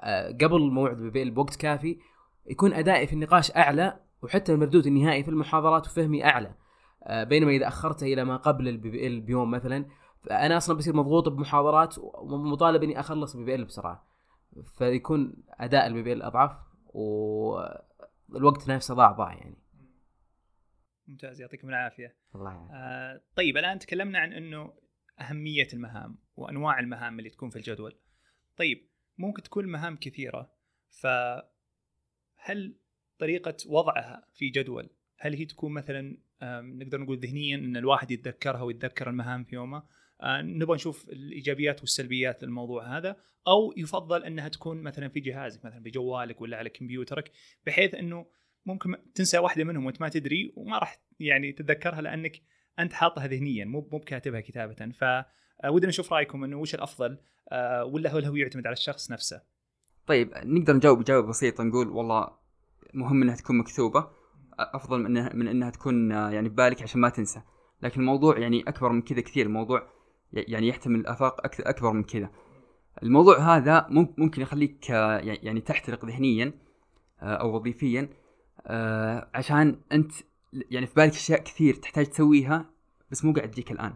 آه، 0.00 0.28
قبل 0.28 0.60
موعد 0.60 0.96
PBL 0.96 1.30
بوقت 1.30 1.56
كافي 1.56 1.98
يكون 2.46 2.72
أدائي 2.72 3.06
في 3.06 3.12
النقاش 3.12 3.56
أعلى 3.56 4.00
وحتى 4.22 4.52
المردود 4.52 4.86
النهائي 4.86 5.24
في 5.24 5.30
المحاضرات 5.30 5.86
وفهمي 5.86 6.24
أعلى. 6.24 6.54
آه، 7.04 7.24
بينما 7.24 7.50
إذا 7.50 7.68
اخرته 7.68 8.04
إلى 8.04 8.24
ما 8.24 8.36
قبل 8.36 9.06
ال 9.06 9.10
PBL 9.10 9.20
بيوم 9.20 9.50
مثلا 9.50 9.86
فأنا 10.22 10.56
أصلا 10.56 10.76
بصير 10.76 10.96
مضغوط 10.96 11.28
بمحاضرات 11.28 11.94
ومطالب 11.98 12.82
إني 12.82 13.00
أخلص 13.00 13.54
ال 13.54 13.57
PBL 13.57 13.64
بسرعة. 13.64 14.04
فيكون 14.78 15.34
أداء 15.50 16.12
ال 16.12 16.15
PBL 16.15 16.22
أضعف 16.22 16.52
والوقت 16.94 18.68
نفسه 18.68 18.94
ضاع 18.94 19.12
ضاع 19.12 19.34
يعني. 19.34 19.61
ممتاز 21.12 21.40
يعطيكم 21.40 21.68
العافية. 21.68 22.16
الله 22.34 22.50
يعافيك. 22.50 22.70
آه 22.74 23.22
طيب 23.36 23.56
الآن 23.56 23.78
تكلمنا 23.78 24.18
عن 24.18 24.32
إنه 24.32 24.74
أهمية 25.20 25.68
المهام 25.72 26.18
وأنواع 26.36 26.78
المهام 26.78 27.18
اللي 27.18 27.30
تكون 27.30 27.50
في 27.50 27.56
الجدول. 27.56 27.98
طيب 28.56 28.88
ممكن 29.18 29.42
تكون 29.42 29.66
مهام 29.66 29.96
كثيرة 29.96 30.52
فهل 30.88 32.76
طريقة 33.18 33.56
وضعها 33.66 34.28
في 34.34 34.48
جدول 34.48 34.90
هل 35.18 35.34
هي 35.34 35.44
تكون 35.44 35.72
مثلا 35.72 36.18
نقدر 36.42 37.00
نقول 37.00 37.18
ذهنيا 37.18 37.56
إن 37.56 37.76
الواحد 37.76 38.10
يتذكرها 38.10 38.62
ويتذكر 38.62 39.10
المهام 39.10 39.44
في 39.44 39.54
يومه 39.54 39.82
آه، 40.20 40.42
نبغى 40.42 40.74
نشوف 40.74 41.08
الإيجابيات 41.08 41.80
والسلبيات 41.80 42.44
للموضوع 42.44 42.96
هذا 42.96 43.16
أو 43.46 43.74
يفضل 43.76 44.24
إنها 44.24 44.48
تكون 44.48 44.82
مثلا 44.82 45.08
في 45.08 45.20
جهازك 45.20 45.64
مثلا 45.64 45.82
بجوالك 45.82 46.40
ولا 46.40 46.56
على 46.56 46.70
كمبيوترك 46.70 47.32
بحيث 47.66 47.94
إنه 47.94 48.26
ممكن 48.66 48.96
تنسى 49.14 49.38
واحدة 49.38 49.64
منهم 49.64 49.86
وانت 49.86 50.00
ما 50.00 50.08
تدري 50.08 50.52
وما 50.56 50.78
راح 50.78 51.00
يعني 51.20 51.52
تتذكرها 51.52 52.00
لأنك 52.00 52.42
أنت 52.78 52.92
حاطها 52.92 53.26
ذهنيا 53.26 53.64
مو 53.64 53.88
مو 53.92 53.98
بكاتبها 53.98 54.40
كتابة. 54.40 54.92
فودنا 54.92 55.88
نشوف 55.88 56.12
رأيكم 56.12 56.44
إنه 56.44 56.56
وش 56.56 56.74
الأفضل 56.74 57.18
آه، 57.52 57.84
ولا 57.84 58.10
هو 58.10 58.18
هو 58.18 58.36
يعتمد 58.36 58.66
على 58.66 58.72
الشخص 58.72 59.10
نفسه. 59.10 59.42
طيب 60.06 60.32
نقدر 60.44 60.76
نجاوب 60.76 61.00
إجابة 61.00 61.28
بسيطة 61.28 61.64
نقول 61.64 61.88
والله 61.88 62.28
مهم 62.94 63.22
إنها 63.22 63.36
تكون 63.36 63.58
مكتوبة 63.58 64.10
أفضل 64.58 64.98
من 64.98 65.06
انها 65.06 65.30
من 65.34 65.48
إنها 65.48 65.70
تكون 65.70 66.12
آه، 66.12 66.30
يعني 66.30 66.48
ببالك 66.48 66.82
عشان 66.82 67.00
ما 67.00 67.08
تنسى. 67.08 67.42
لكن 67.82 68.00
الموضوع 68.00 68.38
يعني 68.38 68.62
أكبر 68.68 68.92
من 68.92 69.02
كذا 69.02 69.20
كثير 69.20 69.46
الموضوع 69.46 69.88
يعني 70.32 70.68
يحتمل 70.68 71.06
افاق 71.06 71.40
أكبر 71.60 71.92
من 71.92 72.02
كذا. 72.04 72.30
الموضوع 73.02 73.56
هذا 73.56 73.86
مم- 73.90 74.14
ممكن 74.18 74.42
يخليك 74.42 74.90
آه، 74.90 75.18
يعني 75.18 75.60
تحترق 75.60 76.04
ذهنيا 76.04 76.52
آه، 77.22 77.34
أو 77.34 77.56
وظيفيا. 77.56 78.08
آه، 78.60 79.30
عشان 79.34 79.80
انت 79.92 80.12
يعني 80.52 80.86
في 80.86 80.94
بالك 80.94 81.12
اشياء 81.12 81.42
كثير 81.42 81.74
تحتاج 81.74 82.06
تسويها 82.06 82.70
بس 83.10 83.24
مو 83.24 83.32
قاعد 83.32 83.50
تجيك 83.50 83.72
الآن. 83.72 83.94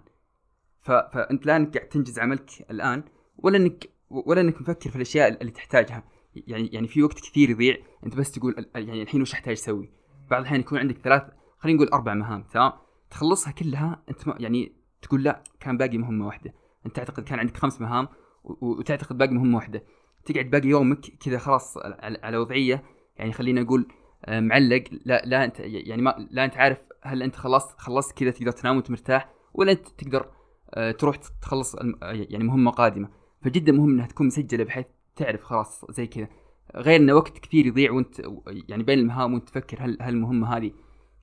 فانت 0.81 1.47
لا 1.47 1.57
انك 1.57 1.77
قاعد 1.77 1.89
تنجز 1.89 2.19
عملك 2.19 2.51
الآن 2.71 3.05
ولا 3.39 3.57
انك 3.57 3.91
ولا 4.11 4.41
انك 4.41 4.61
مفكر 4.61 4.91
في 4.91 4.97
الأشياء 4.97 5.41
اللي 5.41 5.53
تحتاجها. 5.53 6.05
يعني 6.47 6.67
يعني 6.67 6.89
في 6.89 7.03
وقت 7.03 7.21
كثير 7.21 7.51
يضيع 7.51 7.77
انت 8.07 8.17
بس 8.17 8.33
تقول 8.33 8.67
يعني 8.75 9.03
الحين 9.03 9.23
وش 9.23 9.33
أحتاج 9.33 9.53
أسوي؟ 9.53 9.91
بعض 10.31 10.41
الأحيان 10.41 10.61
يكون 10.61 10.79
عندك 10.79 10.99
ثلاث 10.99 11.23
خلينا 11.59 11.77
نقول 11.77 11.89
أربع 11.89 12.15
مهام 12.15 12.43
تمام؟ 12.43 12.73
تخلصها 13.11 13.53
كلها 13.53 14.03
انت 14.11 14.29
ما 14.29 14.35
يعني 14.39 14.73
تقول 15.03 15.23
لا 15.23 15.43
كان 15.61 15.77
باقي 15.77 15.99
مهمة 15.99 16.27
واحدة. 16.27 16.55
انت 16.87 16.97
تعتقد 16.97 17.25
كان 17.25 17.39
عندك 17.39 17.57
خمس 17.57 17.81
مهام 17.81 18.09
وتعتقد 18.45 19.19
باقي 19.19 19.35
مهمة 19.35 19.57
واحدة. 19.57 19.85
تقعد 20.25 20.51
باقي 20.51 20.69
يومك 20.69 21.01
كذا 21.01 21.39
خلاص 21.39 21.77
على, 21.79 22.37
وضعية. 22.37 22.85
يعني 23.17 23.33
خلينا 23.33 23.63
نقول 23.63 23.89
معلق. 24.29 24.85
لا 25.05 25.23
لا 25.25 25.45
أنت 25.45 25.61
يعني 25.61 26.03
ما 26.03 26.29
لا 26.31 26.45
أنت 26.45 26.57
عارف 26.57 26.79
هل 27.03 27.23
أنت 27.23 27.37
خلصت 27.37 27.81
خلصت 27.81 28.19
كذا 28.19 28.31
تقدر 28.31 28.53
تنام 28.53 28.77
وأنت 28.77 28.91
مرتاح 28.91 29.33
ولا 29.55 29.73
أنت 29.73 29.89
تقدر 29.89 30.31
آه، 30.75 30.91
تروح 30.91 31.17
تخلص 31.17 31.75
آه، 31.75 31.97
يعني 32.03 32.45
مهمة 32.45 32.71
قادمة. 32.71 33.09
فجدا 33.43 33.73
مهم 33.73 33.91
إنها 33.91 34.07
تكون 34.07 34.27
مسجلة 34.27 34.65
بحيث 34.65 34.87
تعرف 35.17 35.43
خلاص 35.43 35.85
زي 35.91 36.07
كذا. 36.07 36.29
غير 36.77 37.01
إن 37.01 37.11
وقت 37.11 37.39
كثير 37.39 37.67
يضيع 37.67 37.93
وأنت 37.93 38.23
يعني 38.69 38.83
بين 38.83 38.99
المهام 38.99 39.35
وأنت 39.35 39.49
تفكر 39.49 39.77
هل 39.81 39.99
هل 40.01 40.15
المهمة 40.15 40.57
هذه 40.57 40.73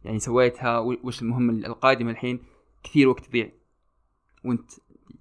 يعني 0.04 0.20
سويتها 0.20 0.80
وش 0.80 1.22
المهمة 1.22 1.68
القادمة 1.68 2.12
الحين 2.12 2.40
كثير 2.84 3.08
وقت 3.08 3.28
يضيع 3.28 3.52
وأنت 4.46 4.72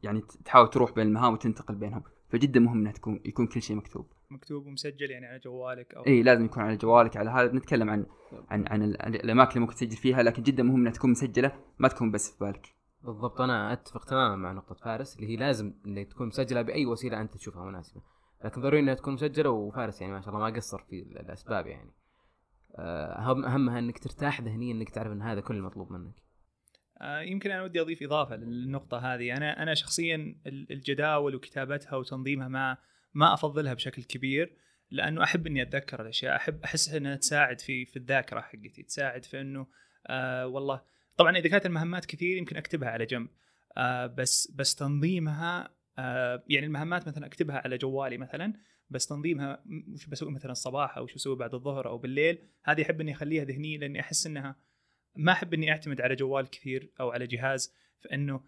يعني 0.03 0.23
تحاول 0.45 0.71
تروح 0.71 0.93
بين 0.93 1.07
المهام 1.07 1.33
وتنتقل 1.33 1.75
بينهم. 1.75 2.03
فجدا 2.29 2.61
مهم 2.61 2.79
إنها 2.79 2.93
تكون 2.93 3.21
يكون 3.25 3.47
كل 3.47 3.63
شيء 3.63 3.77
مكتوب. 3.77 4.07
مكتوب 4.33 4.67
ومسجل 4.67 5.11
يعني 5.11 5.27
على 5.27 5.39
جوالك 5.39 5.95
أو 5.95 6.07
اي 6.07 6.23
لازم 6.23 6.45
يكون 6.45 6.63
على 6.63 6.77
جوالك. 6.77 7.17
على 7.17 7.31
هذا 7.31 7.47
بنتكلم 7.47 7.91
عن 7.91 8.07
عن 8.49 8.65
عن 8.69 8.83
ال- 8.83 9.03
الأماكن 9.25 9.51
اللي 9.51 9.61
ممكن 9.61 9.75
تسجل 9.75 9.97
فيها 9.97 10.23
لكن 10.23 10.43
جدا 10.43 10.63
مهم 10.63 10.81
إنها 10.81 10.93
تكون 10.93 11.11
مسجلة 11.11 11.53
ما 11.79 11.89
تكون 11.89 12.11
بس 12.11 12.33
في 12.39 12.45
بالك. 12.45 12.67
بالضبط. 13.03 13.41
أنا 13.41 13.73
أتفق 13.73 14.05
تماما 14.05 14.37
مع 14.37 14.53
نقطة 14.53 14.75
فارس 14.75 15.17
اللي 15.17 15.29
هي 15.29 15.37
لازم 15.37 15.75
انها 15.87 16.03
تكون 16.05 16.27
مسجلة 16.27 16.63
بأي 16.63 16.87
وسيلة 16.87 17.21
أنت 17.21 17.35
تشوفها 17.37 17.65
مناسبة. 17.65 18.01
لكن 18.45 18.61
ضروري 18.61 18.81
إنها 18.81 18.95
تكون 18.95 19.15
مسجلة 19.15 19.51
وفارس 19.51 20.01
يعني 20.01 20.13
ما 20.13 20.21
شاء 20.21 20.35
الله 20.35 20.51
ما 20.51 20.57
قصر 20.57 20.79
في 20.79 20.99
ال- 21.03 21.19
الأسباب 21.19 21.67
يعني. 21.67 21.91
آه، 22.77 23.19
اهم 23.19 23.45
اهمها 23.45 23.79
إنك 23.79 23.99
ترتاح 23.99 24.41
ذهنيا 24.41 24.73
إنك 24.75 24.91
تعرف 24.91 25.13
إن 25.13 25.23
هذا 25.23 25.41
كل 25.41 25.57
المطلوب 25.57 25.93
منك. 25.93 26.15
آه، 27.01 27.21
يمكن 27.21 27.51
أنا 27.51 27.63
ودي 27.63 27.81
أضيف 27.81 28.03
إضافة 28.03 28.37
للنقطة 28.37 28.99
هذه. 28.99 29.37
أنا 29.37 29.63
أنا 29.63 29.75
شخصيا 29.75 30.17
ال- 30.47 30.73
الجداول 30.73 31.35
وكتابتها 31.35 31.97
وتنظيمها 31.97 32.49
ما 32.49 32.77
ما 33.15 33.35
أفضلها 33.35 33.75
بشكل 33.75 34.03
كبير 34.03 34.57
لأنه 34.91 35.23
أحب 35.23 35.47
إني 35.47 35.63
أتذكر 35.63 36.03
الأشياء 36.03 36.37
أحب 36.37 36.63
أحس 36.63 36.95
إنها 36.95 37.17
تساعد 37.17 37.61
في 37.61 37.85
في 37.85 37.97
الذاكرة 37.97 38.41
حقتي 38.41 38.83
تساعد 38.83 39.25
في 39.25 39.41
إنه 39.41 39.67
آه 40.07 40.47
والله. 40.47 40.83
طبعا 41.17 41.37
إذا 41.37 41.49
كانت 41.49 41.67
المهمات 41.67 42.05
كثير 42.05 42.37
يمكن 42.37 42.57
أكتبها 42.57 42.89
على 42.89 43.07
جنب 43.07 43.29
آه 43.77 44.07
بس 44.07 44.51
بس 44.51 44.75
تنظيمها 44.75 45.75
آه 45.99 46.45
يعني 46.49 46.67
المهمات 46.67 47.09
مثلا 47.09 47.27
أكتبها 47.27 47.57
على 47.57 47.79
جوالي 47.79 48.19
مثلا 48.19 48.53
بس 48.91 49.07
تنظيمها 49.07 49.65
وش 49.95 50.07
بسوي 50.07 50.31
مثلا 50.31 50.53
الصباح 50.53 50.97
أو 50.97 51.07
شو 51.07 51.15
بسوي 51.15 51.37
بعد 51.37 51.55
الظهر 51.55 51.89
أو 51.89 51.99
بالليل 51.99 52.39
هذه 52.65 52.83
أحب 52.83 53.01
إني 53.01 53.13
أخليها 53.13 53.45
ذهنيه 53.45 53.79
لأني 53.79 54.01
أحس 54.01 54.27
إنها 54.27 54.57
ما 55.17 55.33
أحب 55.33 55.55
إني 55.55 55.71
أعتمد 55.71 56.01
على 56.01 56.15
جوال 56.15 56.51
كثير 56.51 56.93
أو 57.01 57.11
على 57.11 57.27
جهاز 57.27 57.75
فإنه 58.01 58.45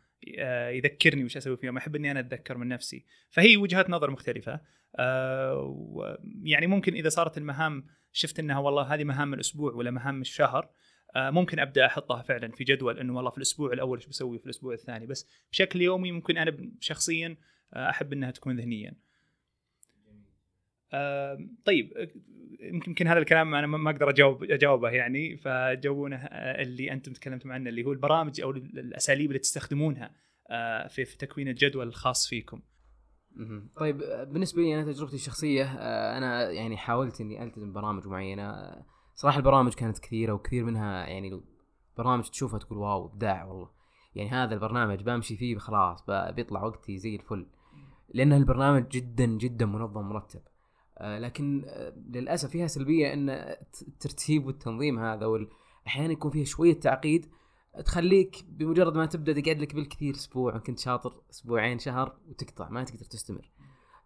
يذكرني 0.77 1.25
وش 1.25 1.37
أسوي 1.37 1.57
في 1.57 1.67
يوم 1.67 1.77
أحب 1.77 1.97
إني 1.97 2.11
أنا 2.11 2.21
أتذكر 2.21 2.57
من 2.57 2.69
نفسي. 2.69 3.05
فهي 3.31 3.57
وجهات 3.57 3.91
نظر 3.91 4.11
مختلفة. 4.11 4.61
آه، 4.97 6.19
يعني 6.43 6.67
ممكن 6.67 6.95
إذا 6.95 7.09
صارت 7.09 7.39
المهام 7.39 7.87
شفت 8.13 8.39
إنها 8.39 8.59
والله 8.59 8.95
هذه 8.95 9.05
مهام 9.05 9.35
الأسبوع 9.35 9.73
ولا 9.73 9.91
مهام 9.91 10.21
الشهر 10.21 10.71
آه، 11.17 11.31
ممكن 11.31 11.59
أبدأ 11.59 11.87
أحطها 11.87 12.23
فعلا 12.23 12.53
في 12.53 12.65
جدول 12.65 12.99
إنه 12.99 13.17
والله 13.17 13.31
في 13.31 13.37
الأسبوع 13.37 13.73
الأول 13.73 13.99
إيش 13.99 14.07
بسوي 14.07 14.39
في 14.39 14.45
الأسبوع 14.45 14.75
الثاني. 14.75 15.07
بس 15.07 15.29
بشكل 15.53 15.83
يومي 15.83 16.13
ممكن 16.13 16.39
أنا 16.39 16.71
شخصيا 16.81 17.37
آه، 17.75 17.91
أحب 17.91 18.13
إنها 18.13 18.31
تكون 18.31 18.57
ذهنيا. 18.57 18.91
آه، 18.91 18.95
طيب 21.65 21.93
يمكن 22.73 23.07
هذا 23.07 23.19
الكلام 23.19 23.55
أنا 23.55 23.67
ما 23.67 23.91
أقدر 23.91 24.11
أجاوب 24.11 24.45
أجاوبه 24.45 24.91
يعني 24.91 25.37
فجاوبونا 25.37 26.17
آه، 26.17 26.63
اللي 26.63 26.93
أنتم 26.93 27.13
تكلمتم 27.13 27.53
عنه 27.53 27.71
اللي 27.71 27.85
هو 27.85 27.93
البرامج 27.93 28.41
أو 28.41 28.51
الأساليب 28.51 29.27
اللي 29.27 29.39
تستخدمونها 29.39 30.11
آه، 30.51 30.87
في 30.87 31.05
في 31.05 31.17
تكوين 31.17 31.49
الجدول 31.49 31.89
الخاص 31.89 32.29
فيكم. 32.29 32.61
طيب 33.77 33.99
بالنسبة 34.33 34.63
لي 34.63 34.75
أنا 34.75 34.93
تجربتي 34.93 35.17
الشخصية 35.17 35.65
آه، 35.65 36.19
أنا 36.19 36.51
يعني 36.51 36.77
حاولت 36.77 37.21
إني 37.21 37.43
ألتزم 37.43 37.73
برامج 37.73 38.07
معينة 38.07 38.77
صراحة 39.15 39.39
البرامج 39.39 39.75
كانت 39.75 39.99
كثيرة 39.99 40.33
وكثير 40.33 40.65
منها 40.65 41.07
يعني 41.07 41.41
برامج 41.99 42.25
تشوفها 42.25 42.59
تقول 42.59 42.79
واو 42.79 43.07
إبداع 43.07 43.45
والله. 43.45 43.71
يعني 44.15 44.31
هذا 44.31 44.55
البرنامج 44.55 45.03
بمشي 45.03 45.37
فيه 45.37 45.59
خلاص 45.59 46.05
بيطلع 46.09 46.65
وقتي 46.65 46.99
زي 46.99 47.17
الفل. 47.17 47.47
لأن 48.15 48.33
البرنامج 48.33 48.89
جدا 48.89 49.27
جدا 49.27 49.67
منظم 49.67 50.09
مرتب. 50.09 50.41
لكن 51.01 51.65
آه، 51.67 51.93
للأسف 52.11 52.51
فيها 52.51 52.67
سلبية 52.67 53.13
إن 53.13 53.31
الترتيب 53.89 54.47
والتنظيم 54.47 54.99
هذا 54.99 55.27
وال- 55.27 55.49
أحيانا 55.87 56.13
يكون 56.13 56.31
فيها 56.31 56.45
شوية 56.45 56.81
تعقيد 56.81 57.27
تخليك 57.85 58.45
بمجرد 58.49 58.97
ما 58.97 59.07
تبدأ 59.07 59.41
تقعد 59.41 59.59
لك 59.59 59.75
بالكثير 59.75 60.15
أسبوع 60.15 60.59
كنت 60.59 60.79
شاطر 60.79 61.15
أسبوعين 61.31 61.79
شهر 61.79 62.17
وتقطع 62.29 62.69
ما 62.69 62.85
تقدر 62.85 63.05
تستمر. 63.05 63.51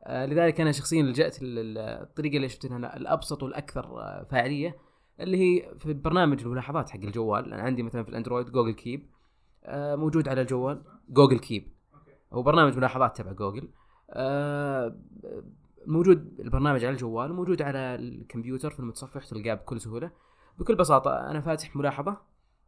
آه، 0.04 0.26
لذلك 0.26 0.60
أنا 0.60 0.72
شخصيا 0.72 1.02
لجأت 1.02 1.42
للطريقه 1.42 2.36
اللي 2.36 2.48
شفت 2.48 2.64
إنها 2.64 2.96
الأبسط 2.96 3.42
والأكثر 3.42 3.84
آه، 4.00 4.26
فاعلية 4.30 4.76
اللي 5.20 5.36
هي 5.38 5.74
في 5.78 5.92
برنامج 5.92 6.42
الملاحظات 6.42 6.90
حق 6.90 7.00
الجوال. 7.00 7.52
أنا 7.52 7.62
عندي 7.62 7.82
مثلا 7.82 8.02
في 8.02 8.08
ال 8.08 8.13
Android 8.14 8.50
Google 8.50 8.72
Keep 8.72 9.06
آه، 9.64 9.96
موجود 9.96 10.28
على 10.28 10.40
الجوال 10.40 10.82
Google 11.08 11.38
Keep 11.38 11.68
هو 12.32 12.42
برنامج 12.42 12.76
ملاحظات 12.76 13.16
تبع 13.16 13.32
جوجل 13.32 13.68
آه، 14.10 14.96
موجود 15.86 16.40
البرنامج 16.40 16.84
على 16.84 16.92
الجوال 16.92 17.30
وموجود 17.30 17.62
على 17.62 17.78
الكمبيوتر 17.94 18.70
في 18.70 18.80
المتصفح 18.80 19.24
تلقاه 19.24 19.54
بكل 19.54 19.80
سهولة 19.80 20.10
بكل 20.58 20.74
بساطة 20.74 21.30
أنا 21.30 21.40
فاتح 21.40 21.76
ملاحظة 21.76 22.16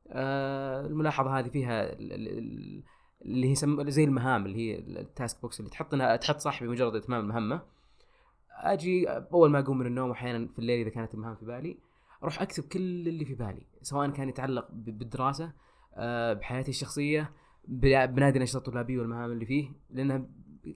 آه 0.08 0.86
الملاحظة 0.86 1.38
هذه 1.38 1.48
فيها 1.48 1.92
ال- 1.92 2.12
ال- 2.12 2.38
ال- 2.38 2.82
اللي 3.24 3.50
هي. 3.50 3.54
زي 3.90 4.04
المهام 4.04 4.46
اللي 4.46 4.56
هي 4.58 4.78
ال 4.78 4.91
task 4.91 5.42
box 5.42 5.60
اللي 5.60 5.70
تحط 5.70 5.94
تحط 6.20 6.36
صح 6.38 6.68
بمجرد 6.68 6.96
إتمام 6.96 7.20
المهمة 7.20 7.62
أجي 8.50 9.08
أول 9.08 9.50
ما 9.50 9.58
أقوم 9.58 9.78
من 9.78 9.86
النوم 9.86 10.10
أحيانا 10.10 10.48
في 10.52 10.58
الليل 10.58 10.80
إذا 10.80 10.90
كانت 10.90 11.14
المهام 11.14 11.34
في 11.34 11.44
بالي 11.44 11.78
أروح 12.22 12.42
أكتب 12.42 12.64
كل 12.64 12.78
اللي 13.08 13.24
في 13.24 13.34
بالي 13.34 13.62
سواء 13.82 14.10
كان 14.10 14.28
يتعلق 14.28 14.68
بالدراسة 14.70 15.52
آه، 15.94 16.32
بحياتي 16.32 16.70
الشخصية 16.70 17.32
بنادي 17.68 18.36
الانشطه 18.36 18.58
الطلابيه 18.58 18.98
والمهام 18.98 19.32
اللي 19.32 19.46
فيه 19.46 19.70
لأنها 19.90 20.22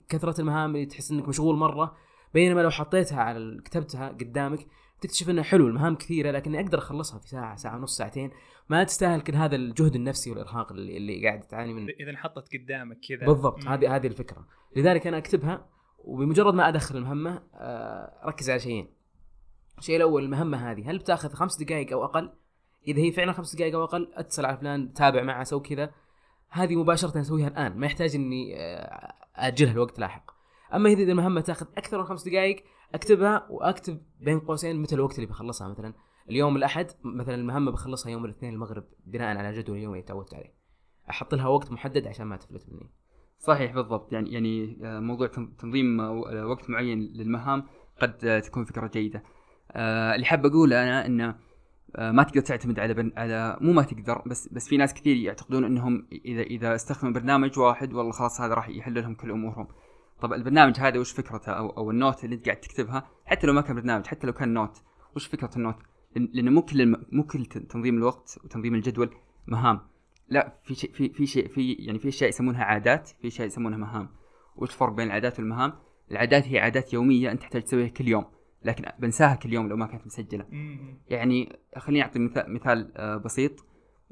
كثرة 0.09 0.41
المهام 0.41 0.75
اللي 0.75 0.85
تحس 0.85 1.11
إنك 1.11 1.27
مشغول 1.27 1.55
مرة 1.57 1.95
بينما 2.35 2.61
لو 2.61 2.69
حطيتها 2.69 3.21
على 3.21 3.61
كتبتها 3.65 4.09
قدامك 4.09 4.67
تكتشف 5.01 5.29
انها 5.29 5.43
حلو 5.43 5.67
المهام 5.67 5.95
كثيرة 5.95 6.31
لكني 6.31 6.59
أقدر 6.59 6.77
أخلصها 6.77 7.19
في 7.19 7.27
ساعة 7.27 7.55
ساعة 7.55 7.75
ونص 7.75 7.97
ساعتين. 7.97 8.31
ما 8.69 8.83
تستاهل 8.83 9.21
كل 9.21 9.35
هذا 9.35 9.55
الجهد 9.55 9.95
النفسي 9.95 10.29
والإرهاق 10.29 10.71
اللي, 10.71 10.97
اللي 10.97 11.27
قاعد 11.27 11.41
تعاني 11.41 11.73
منه. 11.73 11.93
إذا 11.99 12.09
انحطت 12.09 12.55
قدامك 12.55 12.97
كذا. 13.09 13.25
بالضبط. 13.25 13.67
هذه 13.67 13.95
هذه 13.95 14.07
الفكرة. 14.07 14.47
لذلك 14.75 15.07
أنا 15.07 15.17
أكتبها 15.17 15.65
وبمجرد 15.97 16.53
ما 16.53 16.69
أدخل 16.69 16.97
المهمة 16.97 17.43
آه، 17.53 18.25
أركز 18.25 18.49
على 18.49 18.59
شيئين. 18.59 18.87
الشيء 19.77 19.95
الأول 19.95 20.23
المهمة 20.23 20.71
هذه 20.71 20.91
هل 20.91 20.97
بتأخذ 20.97 21.29
خمس 21.29 21.63
دقائق 21.63 21.91
أو 21.91 22.05
أقل؟ 22.05 22.33
إذا 22.87 23.01
هي 23.01 23.11
فعلا 23.11 23.31
خمس 23.31 23.55
دقائق 23.55 23.75
أو 23.75 23.83
أقل 23.83 24.11
اتصل 24.13 24.45
على 24.45 24.57
فلان 24.57 24.93
تابع 24.93 25.23
معه 25.23 25.43
سوي 25.43 25.59
كذا. 25.59 25.91
هذه 26.49 26.75
مباشرة 26.75 27.21
أسويها 27.21 27.47
الآن 27.47 27.77
ما 27.77 27.85
يحتاج 27.85 28.15
إني 28.15 28.55
آه، 28.59 29.13
اجلها 29.35 29.73
لوقت 29.73 29.99
لاحق 29.99 30.34
أما 30.73 30.89
إذا 30.89 31.11
المهمه 31.11 31.41
تاخذ 31.41 31.65
أكثر 31.77 31.97
من 31.97 32.03
خمس 32.05 32.27
دقائق 32.29 32.63
أكتبها 32.93 33.47
وأكتب 33.49 34.01
بين 34.19 34.39
قوسين 34.39 34.81
متى 34.81 34.95
الوقت 34.95 35.15
اللي 35.15 35.25
بخلصها 35.25 35.67
مثلا 35.67 35.93
اليوم 36.29 36.55
الأحد 36.57 36.87
مثلا 37.03 37.35
المهمة 37.35 37.71
بخلصها 37.71 38.11
يوم 38.11 38.25
الاثنين 38.25 38.53
المغرب 38.53 38.83
بناء 39.05 39.37
على 39.37 39.51
جدول 39.57 39.77
اليومي 39.77 39.93
اللي 39.97 40.07
تعودت 40.07 40.33
عليه 40.33 40.53
أحط 41.09 41.35
لها 41.35 41.47
وقت 41.47 41.71
محدد 41.71 42.07
عشان 42.07 42.25
ما 42.25 42.35
تفلت 42.37 42.69
مني 42.69 42.89
صحيح 43.37 43.73
بالضبط 43.73 44.13
يعني 44.13 44.33
يعني 44.33 44.79
آه، 44.83 44.99
موضوع 44.99 45.27
تن- 45.27 45.55
تنظيم 45.57 46.01
آه، 46.01 46.45
وقت 46.47 46.69
معين 46.69 46.99
للمهام 46.99 47.63
قد 48.01 48.25
آه، 48.25 48.39
تكون 48.39 48.65
فكرة 48.65 48.87
جيدة. 48.87 49.23
آه، 49.71 50.15
اللي 50.15 50.25
حاب 50.25 50.45
أقوله 50.45 50.83
أنا 50.83 51.05
إنه 51.05 51.35
آه، 51.95 52.11
ما 52.11 52.23
تقدر 52.23 52.41
تعتمد 52.41 52.79
على. 52.79 53.11
على 53.17 53.57
مو 53.61 53.73
ما 53.73 53.81
تقدر 53.83 54.21
بس 54.25 54.47
بس 54.53 54.67
في 54.69 54.77
ناس 54.77 54.93
كثير 54.93 55.15
يعتقدون 55.15 55.63
إنهم 55.65 56.07
إذا 56.11 56.41
إذا 56.41 56.75
استخدموا 56.75 57.13
برنامج 57.13 57.59
واحد 57.59 57.93
والله 57.93 58.11
خلاص 58.11 58.41
هذا 58.41 58.53
راح 58.53 58.69
يحل 58.69 58.93
لهم 59.01 59.15
كل 59.15 59.31
أمورهم. 59.31 59.67
طب 60.21 60.33
البرنامج 60.33 60.79
هذا 60.79 60.99
وش 60.99 61.11
فكرته 61.11 61.51
أو 61.51 61.69
أو 61.69 61.91
ال 61.91 61.97
note 61.97 62.23
اللي 62.23 62.35
أنت 62.35 62.45
قاعد 62.45 62.57
تكتبها 62.59 63.07
حتى 63.25 63.47
لو 63.47 63.53
ما 63.53 63.61
كان 63.61 63.75
برنامج 63.75 64.05
حتى 64.07 64.27
لو 64.27 64.33
كان 64.33 64.53
note 64.53 64.81
وش 65.15 65.27
فكرة 65.27 65.49
النوت؟ 65.55 65.75
لأنه 66.15 66.51
مو 66.51 66.61
كل. 66.61 66.95
مو 67.11 67.23
كل 67.23 67.45
تن- 67.45 67.67
تنظيم 67.67 67.97
الوقت 67.97 68.39
وتنظيم 68.43 68.75
الجدول 68.75 69.09
مهام 69.47 69.79
لا 70.29 70.55
في 70.63 70.75
شيء 70.75 70.91
في 70.91 71.09
في 71.09 71.25
شيء 71.25 71.47
في 71.47 71.73
يعني 71.73 71.99
في 71.99 72.07
أشياء 72.07 72.29
يسمونها 72.29 72.63
عادات 72.63 73.07
في 73.21 73.27
أشياء 73.27 73.47
يسمونها 73.47 73.77
مهام 73.77 74.09
وش 74.55 74.69
الفرق 74.69 74.93
بين 74.93 75.07
العادات 75.07 75.39
والمهام 75.39 75.73
العادات 76.11 76.47
هي 76.47 76.59
عادات 76.59 76.93
يومية 76.93 77.31
أنت 77.31 77.41
تحتاج 77.41 77.63
تسويها 77.63 77.87
كل 77.87 78.07
يوم 78.07 78.25
لكن 78.63 78.85
بنساها 78.99 79.35
كل 79.35 79.53
يوم 79.53 79.67
لو 79.69 79.75
ما 79.77 79.85
كانت 79.85 80.05
مسجلة. 80.07 80.45
يعني 81.09 81.59
خليني 81.77 82.01
أعطي 82.03 82.19
مثال, 82.19 82.53
مثال 82.53 82.91
آه، 82.97 83.17
بسيط 83.17 83.65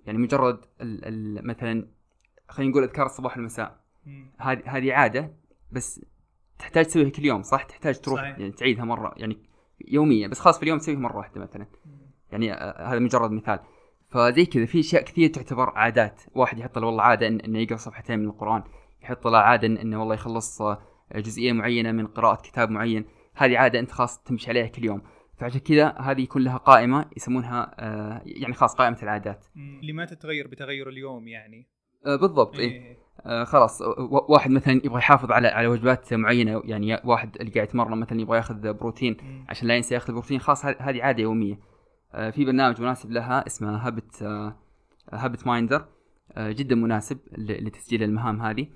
يعني 0.06 0.18
مجرد 0.18 0.60
ال 0.82 1.06
ال 1.06 1.48
مثلا 1.48 1.88
خلينا 2.50 2.72
نقول 2.72 2.84
أذكار 2.84 3.06
الصباح 3.06 3.38
والمساء. 3.38 3.84
هذه 4.38 4.62
هذه 4.66 4.94
عادة 4.94 5.34
بس 5.74 6.06
تحتاج 6.60 6.86
تسويها 6.86 7.10
كل 7.10 7.26
يوم 7.26 7.42
صح؟ 7.42 7.64
تحتاج 7.64 8.00
تروح 8.02 8.22
صحيح. 8.22 8.40
يعني 8.40 8.52
تعيدها 8.52 8.86
مرة 8.86 9.14
يعني 9.18 9.38
يوميا 9.88 10.28
بس 10.28 10.40
خلاص 10.40 10.58
في 10.58 10.64
اليوم 10.64 10.78
تسويها 10.80 11.00
مرة 11.00 11.18
واحدة 11.18 11.42
مثلا. 11.42 11.68
يعني 12.32 12.54
آه، 12.54 12.88
هذا 12.88 13.00
مجرد 13.00 13.32
مثال. 13.32 13.60
فزي 14.10 14.46
كذا 14.46 14.66
في 14.66 14.80
أشياء 14.80 15.04
كثير 15.04 15.30
تعتبر 15.30 15.70
عادات. 15.70 16.22
واحد 16.36 16.60
يحط 16.60 16.78
له 16.78 16.88
والله 16.88 17.04
عادة 17.04 17.28
إن- 17.28 17.44
إنه 17.46 17.60
يقرأ 17.60 17.78
صفحتين 17.78 18.20
من 18.20 18.26
القرآن 18.26 18.64
يحط 19.02 19.28
له 19.28 19.38
عادة 19.38 19.68
إن- 19.68 19.80
إنه 19.80 20.00
والله 20.00 20.14
يخلص 20.16 20.62
آه، 20.62 20.82
جزئية 21.16 21.54
معينة 21.54 21.92
من 21.92 22.08
قراءة 22.08 22.42
كتاب 22.42 22.70
معين. 22.70 23.06
هذه 23.36 23.58
عادة 23.58 23.80
أنت 23.80 23.92
خلاص 23.92 24.24
تمشي 24.24 24.50
عليها 24.50 24.68
كل 24.68 24.86
يوم. 24.86 25.02
فعشان 25.38 25.60
كذا 25.60 25.88
هذه 25.90 26.22
يكون 26.22 26.44
لها 26.44 26.58
قائمة 26.58 27.06
يسمونها 27.18 27.76
آه، 27.80 28.22
يعني 28.26 28.54
خلاص 28.54 28.76
قائمة 28.76 28.98
العادات. 29.04 29.46
اللي 29.82 29.94
ما 29.94 30.06
تتغير 30.06 30.48
بتغير 30.48 30.90
اليوم 30.90 31.28
يعني. 31.28 31.68
آه، 32.06 32.16
بالضبط 32.16 32.56
إيه. 32.56 32.72
إيه. 32.72 32.98
آه 33.22 33.44
خلاص 33.44 33.82
واحد 34.30 34.52
مثلا 34.52 34.74
يبغى 34.74 34.98
يحافظ 34.98 35.32
على 35.32 35.48
على 35.48 35.68
وجبات 35.68 36.14
معينة 36.14 36.62
يعني 36.66 37.02
واحد 37.04 37.38
اللي 37.40 37.52
قاعد 37.52 37.68
يتمرن 37.68 38.00
مثلا 38.00 38.22
يبغى 38.22 38.38
يأخذ 38.38 38.74
بروتين. 38.74 39.18
عشان 39.50 39.68
لا 39.68 39.76
ينسى 39.76 39.94
يأخذ 39.94 40.14
بروتين 40.14 40.40
خلاص 40.40 40.66
هذه 40.66 41.04
عادة 41.04 41.24
يومية 41.24 41.60
آه 42.14 42.30
في 42.30 42.46
برنامج 42.46 42.82
مناسب 42.82 43.12
لها 43.12 43.48
اسمه 43.48 43.88
هابت 43.88 44.24
هابت 45.14 45.48
مايندر 45.48 45.86
جدا 46.38 46.76
مناسب 46.76 47.20
لتسجيل 47.38 48.04
المهام 48.04 48.42
هذه. 48.42 48.68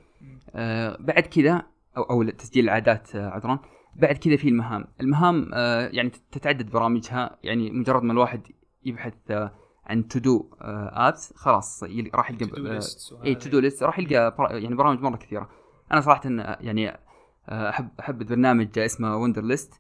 آه 0.56 0.98
بعد 1.00 1.24
كذا 1.24 1.64
أو 1.98 2.04
أو 2.04 2.24
تسجيل 2.30 2.64
العادات 2.64 3.16
آه 3.16 3.30
عذرا 3.30 3.60
بعد 3.96 4.18
كذا 4.18 4.36
في 4.36 4.50
المهام 4.50 4.86
المهام 5.02 5.50
آه 5.54 5.90
يعني 5.94 6.12
تتعدد 6.32 6.72
برامجها 6.72 7.38
يعني 7.44 7.72
مجرد 7.72 8.04
ما 8.04 8.14
الواحد 8.14 8.42
يبحث 8.86 9.14
آه 9.30 9.52
عن 9.88 10.08
to-do 10.08 10.50
apps 10.62 11.34
خلاص 11.36 11.84
راح 11.84 12.32
يلقى 12.32 12.72
آه، 12.72 13.26
اي. 13.26 13.36
to-do 13.36 13.60
list 13.60 13.84
راح 13.84 14.00
يلقى 14.00 14.36
يعني 14.62 14.76
برامج 14.76 15.02
مرة 15.02 15.18
كثيرة. 15.18 15.50
أنا 15.92 16.02
صراحة 16.02 16.22
آه، 16.26 16.58
يعني 16.62 16.90
آه، 17.50 17.70
احب 17.70 17.90
أحب 18.00 18.24
برنامج 18.24 18.80
اسمه 18.80 19.18
Wunderlist 19.18 19.74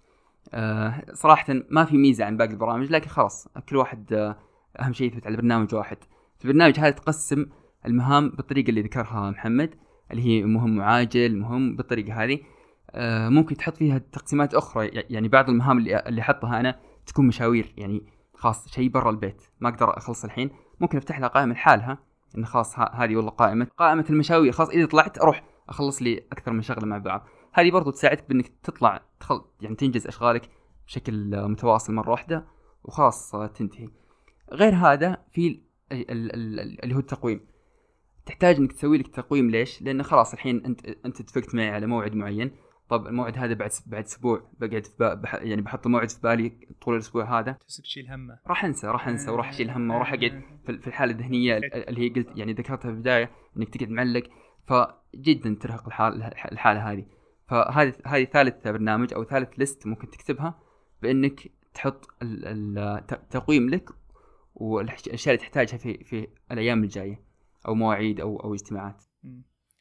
صراحة 1.14 1.46
ما 1.70 1.86
في 1.86 1.98
ميزة 1.98 2.26
عن 2.26 2.38
باقي 2.38 2.52
البرامج 2.52 2.92
لكن 2.92 3.10
خلاص 3.10 3.48
كل 3.70 3.76
واحد 3.76 4.14
آه، 4.14 4.38
أهم 4.80 4.94
شيء 4.94 5.08
يثبت 5.08 5.28
على 5.28 5.38
برنامج 5.38 5.76
واحد. 5.76 5.98
في 6.40 6.46
البرنامج 6.46 6.80
هذا 6.80 6.90
تقسم 6.90 7.46
المهام 7.86 8.30
بالطريقة 8.30 8.70
اللي 8.70 8.82
ذكرها 8.82 9.32
محمد 9.32 9.76
اللي 10.12 10.22
هي 10.26 10.44
مهم 10.44 10.78
وعاجل 10.78 11.38
مهم 11.38 11.76
بالطريقة 11.76 12.24
هذه. 12.24 12.40
آه، 12.92 13.30
ممكن 13.30 13.58
تحط 13.58 13.78
فيها 13.78 13.98
تقسيمات 13.98 14.54
أخرى 14.54 14.88
يعني 14.88 15.28
بعض 15.28 15.50
المهام 15.50 15.78
اللي 15.78 16.00
اللي 16.00 16.22
أحطها 16.22 16.60
أنا 16.60 16.80
تكون 17.06 17.28
مشاوير. 17.28 17.74
يعني 17.78 18.04
خلاص 18.38 18.68
شيء 18.70 18.90
برا 18.90 19.10
البيت 19.10 19.42
ما 19.60 19.70
أقدر 19.70 19.98
أخلص 19.98 20.24
الحين. 20.24 20.50
ممكن 20.80 20.98
أفتح 20.98 21.20
لها 21.20 21.28
قائمة 21.28 21.54
لحالها 21.54 21.98
إن 22.38 22.46
خلاص 22.46 22.80
هذه 22.80 23.16
والله 23.16 23.32
قائمة. 23.32 23.68
قائمة 23.78 24.06
المشاوير 24.10 24.52
خلاص 24.52 24.70
إذا 24.70 24.86
طلعت 24.86 25.18
أروح 25.18 25.44
أخلص 25.70 26.02
لي 26.02 26.28
أكثر 26.32 26.54
من 26.54 26.62
شغلة 26.62 26.86
مع 26.86 26.98
بعض. 26.98 27.28
هذه 27.54 27.72
برضو 27.72 27.92
تساعدك 27.92 28.30
بإنك 28.30 28.48
تطلع 28.64 29.02
تخل 29.20 29.42
يعني 29.62 29.76
تنجز 29.76 30.08
أشغالك 30.08 30.50
بشكل 30.88 31.48
متواصل 31.50 31.94
مرة 31.94 32.10
واحدة 32.12 32.48
وخلاص 32.84 33.32
تنتهي. 33.32 33.90
غير 34.54 34.76
هذا 34.76 35.18
في 35.32 35.48
ال- 35.48 36.12
ال- 36.12 36.36
ال- 36.36 36.84
اللي 36.84 36.96
هو 36.96 37.00
التقويم. 37.00 37.48
تحتاج 38.26 38.56
إنك 38.56 38.72
تسوي 38.72 38.98
لك 38.98 39.08
تقويم 39.08 39.50
ليش؟ 39.50 39.82
لأن 39.82 40.04
خلاص 40.04 40.34
الحين 40.34 40.66
أنت 40.66 40.86
أنت 41.06 41.20
اتفقت 41.20 41.56
معي 41.56 41.70
على 41.70 41.88
موعد 41.88 42.16
معين. 42.16 42.52
طب 42.90 43.08
الموعد 43.08 43.38
هذا 43.38 43.54
بعد 43.54 43.70
بعد 43.86 44.04
أسبوع 44.04 44.44
بقعد 44.60 44.86
في 44.86 45.16
بح 45.24 45.36
يعني 45.36 45.62
بحط 45.62 45.86
الموعد 45.86 46.10
في 46.10 46.22
بالي 46.22 46.54
طول 46.82 46.94
الأسبوع 46.94 47.40
هذا. 47.40 47.52
تحس 47.52 47.78
تشيل 47.82 48.12
همه. 48.12 48.40
راح 48.48 48.66
أنسى 48.66 48.88
راح 48.88 49.08
أنسى 49.08 49.32
وراح 49.32 49.50
أشيل 49.50 49.70
همه 49.70 49.96
وراح 49.96 50.14
أقعد 50.14 50.44
في 50.80 50.88
الحالة 50.88 51.12
الذهنية 51.12 51.58
اللي 51.88 52.02
هي 52.02 52.10
قلت 52.10 52.28
يعني 52.36 52.54
ذكرتها 52.54 52.78
في 52.78 52.96
البداية 52.96 53.32
إنك 53.58 53.70
تقعد 53.70 53.90
معلق. 53.90 54.24
فجدا 54.68 55.58
ترهق 55.62 55.86
الحال 55.88 56.24
الحالة 56.52 56.92
هذه. 56.92 57.06
فهذه 57.48 57.94
هذه 58.06 58.24
ثالث 58.24 58.68
برنامج 58.68 59.14
أو 59.14 59.24
ثالث 59.24 59.50
ليست 59.60 59.88
ممكن 59.88 60.10
تكتبها 60.10 60.60
بإنك 61.02 61.52
تحط 61.74 62.08
ال- 62.22 62.46
ال- 62.78 63.06
ت- 63.08 63.22
تقويم 63.32 63.70
لك 63.70 63.90
والأشياء 64.56 65.36
اللي 65.36 65.38
تحتاجها 65.38 65.78
في 65.78 66.04
في 66.04 66.28
الأيام 66.52 66.84
الجاية 66.84 67.22
أو 67.68 67.76
مواعيد 67.76 68.20
أو 68.20 68.40
أو 68.40 68.54
اجتماعات. 68.54 69.04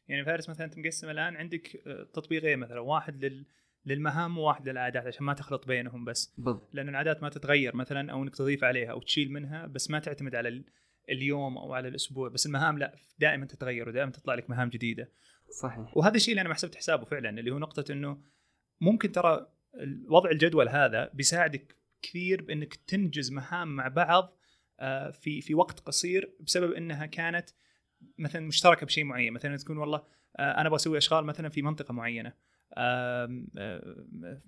يعني 0.09 0.25
فارس 0.25 0.49
مثلا 0.51 0.67
أنت 0.67 0.79
مقسم 0.79 1.11
الآن 1.11 1.37
عندك 1.37 1.83
آه، 1.87 2.03
تطبيقين 2.13 2.59
مثلا 2.59 2.81
واحد 2.81 3.25
لل 3.25 3.47
للمهام 3.87 4.39
وواحد 4.39 4.69
للعادات 4.69 5.07
عشان 5.07 5.27
ما 5.27 5.35
تخلط 5.35 5.67
بينهم 5.67 6.05
بس. 6.05 6.35
بالضبط. 6.39 6.69
لأن 6.73 6.89
العادات 6.89 7.23
ما 7.23 7.29
تتغير 7.29 7.77
مثلا 7.77 8.13
أو 8.13 8.23
إنك 8.23 8.37
تضيف 8.37 8.65
عليها 8.65 8.91
أو 8.91 9.01
تشيل 9.03 9.33
منها 9.33 9.67
بس 9.67 9.91
ما 9.91 9.99
تعتمد 9.99 10.35
على 10.35 10.49
ال- 10.49 10.65
اليوم 11.11 11.59
أو 11.59 11.75
على 11.75 11.89
الأسبوع. 11.89 12.29
بس 12.29 12.47
المهام 12.47 12.79
لا 12.79 12.95
دائما 13.19 13.47
تتغير 13.47 13.89
ودائما 13.89 14.11
تطلع 14.11 14.35
لك 14.35 14.51
مهام 14.51 14.69
جديدة. 14.69 15.11
صحيح. 15.63 15.97
وهذا 15.97 16.17
الشيء 16.17 16.33
اللي 16.33 16.41
أنا 16.41 16.49
ما 16.49 16.55
حسبت 16.55 16.75
حسابه 16.75 17.05
فعلا 17.05 17.31
اللي 17.31 17.51
هو 17.51 17.59
نقطة 17.59 17.93
إنه 17.93 18.23
ممكن 18.81 19.13
ترى 19.13 19.47
وضع 20.09 20.31
الجدول 20.31 20.69
هذا 20.69 21.11
بيساعدك 21.15 21.77
كثير 22.03 22.43
بإنك 22.43 22.75
تنجز 22.75 23.33
مهام 23.33 23.77
مع 23.77 23.89
بعض 23.89 24.37
آه، 24.81 25.11
في 25.11 25.41
في 25.41 25.55
وقت 25.55 25.81
قصير 25.81 26.33
بسبب 26.41 26.73
إنها 26.73 27.07
كانت 27.07 27.51
مثلا 28.19 28.47
مشتركة 28.47 28.87
بشيء 28.87 29.05
معين. 29.05 29.33
مثلا 29.33 29.57
تكون 29.57 29.77
والله 29.79 30.03
آه، 30.39 30.53
أنا 30.53 30.67
أبغى 30.67 30.77
أسوي 30.77 30.99
أشغال 30.99 31.25
مثلا 31.25 31.49
في 31.49 31.63
منطقة 31.63 31.93
معينة 31.93 32.33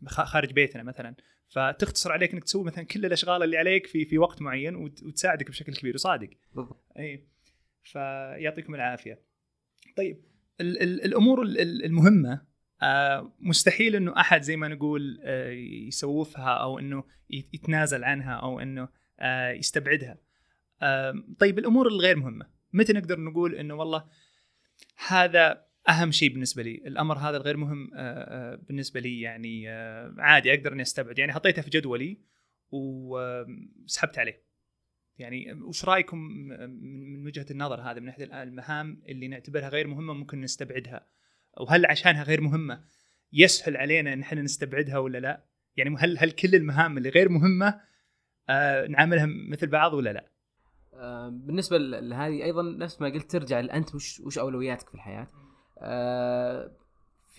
خارج 0.06 0.52
بيتنا 0.52 0.82
مثلا. 0.82 1.14
فتختصر 1.48 2.12
عليك 2.12 2.32
إنك 2.32 2.44
تسوي 2.44 2.64
مثلا 2.64 2.84
كل 2.84 3.06
الأشغال 3.06 3.42
اللي 3.42 3.56
عليك 3.56 3.86
في 3.86 4.04
في 4.04 4.18
وقت 4.18 4.42
معين 4.42 4.76
وت- 4.76 5.02
وتساعدك 5.02 5.48
بشكل 5.48 5.74
كبير 5.74 5.94
وصادق. 5.94 6.30
بالضبط. 6.54 6.84
اي 6.98 7.24
فيعطيكم 7.82 8.74
العافية. 8.74 9.20
طيب 9.96 10.24
ال 10.60 10.82
ال 10.82 11.04
الأمور 11.04 11.42
ال- 11.42 11.60
ال- 11.60 11.84
المهمة 11.84 12.48
آه، 12.82 13.32
مستحيل 13.40 13.96
إنه 13.96 14.20
أحد 14.20 14.42
زي 14.42 14.56
ما 14.56 14.68
نقول 14.68 15.20
آه، 15.22 15.50
يسوفها 15.88 16.50
أو 16.54 16.78
إنه 16.78 17.04
يت- 17.30 17.54
يتنازل 17.54 18.04
عنها 18.04 18.32
أو 18.34 18.60
إنه 18.60 18.88
يستبعدها. 19.56 20.18
طيب 21.38 21.58
الأمور 21.58 21.88
الغير 21.88 22.16
مهمة. 22.16 22.46
متى 22.72 22.92
نقدر 22.92 23.20
نقول 23.20 23.54
إنه 23.54 23.74
والله 23.74 24.04
هذا 25.06 25.68
أهم 25.88 26.10
شيء 26.10 26.32
بالنسبة 26.32 26.62
لي 26.62 26.74
الأمر 26.74 27.18
هذا 27.18 27.36
الغير 27.36 27.56
مهم 27.56 27.90
آه، 27.94 27.98
آه، 27.98 28.54
بالنسبة 28.56 29.00
لي 29.00 29.20
يعني 29.20 29.70
آه، 29.70 30.14
عادي 30.18 30.54
أقدر 30.54 30.72
إني 30.72 30.82
أستبعد 30.82 31.18
يعني 31.18 31.32
حطيته 31.32 31.62
في 31.62 31.70
جدولي 31.70 32.18
وسحبت 32.70 34.18
عليه 34.18 34.42
يعني 35.18 35.52
وش 35.52 35.84
رأيكم 35.84 36.18
من 36.18 37.26
وجهة 37.26 37.46
النظر 37.50 37.80
هذا 37.80 38.00
من 38.00 38.06
ناحية 38.06 38.42
المهام 38.42 39.02
اللي 39.08 39.28
نعتبرها 39.28 39.68
غير 39.68 39.86
مهمة 39.86 40.14
ممكن 40.14 40.40
نستبعدها 40.40 41.06
وهل 41.60 41.86
عشانها 41.86 42.22
غير 42.22 42.40
مهمة 42.40 42.84
يسهل 43.32 43.76
علينا 43.76 44.12
إن 44.12 44.20
إحنا 44.20 44.42
نستبعدها 44.42 44.98
ولا 44.98 45.18
لا؟ 45.18 45.44
يعني 45.76 45.96
هل 45.98 46.18
هل 46.18 46.30
كل 46.30 46.54
المهام 46.54 46.98
اللي 46.98 47.08
غير 47.08 47.28
مهمة 47.28 47.80
نعاملها 48.88 49.26
مثل 49.26 49.66
بعض 49.66 49.94
ولا 49.94 50.12
لا؟ 50.12 50.30
آه، 50.98 51.28
بالنسبة 51.28 51.78
لهذه 51.78 52.44
أيضا 52.44 52.62
نفس 52.62 53.00
ما 53.00 53.08
قلت 53.08 53.30
ترجع 53.30 53.60
لانت 53.60 53.94
وش 53.94 54.20
وش 54.20 54.38
أولوياتك 54.38 54.88
في 54.88 54.94
الحياة 54.94 55.28
آه، 55.78 56.70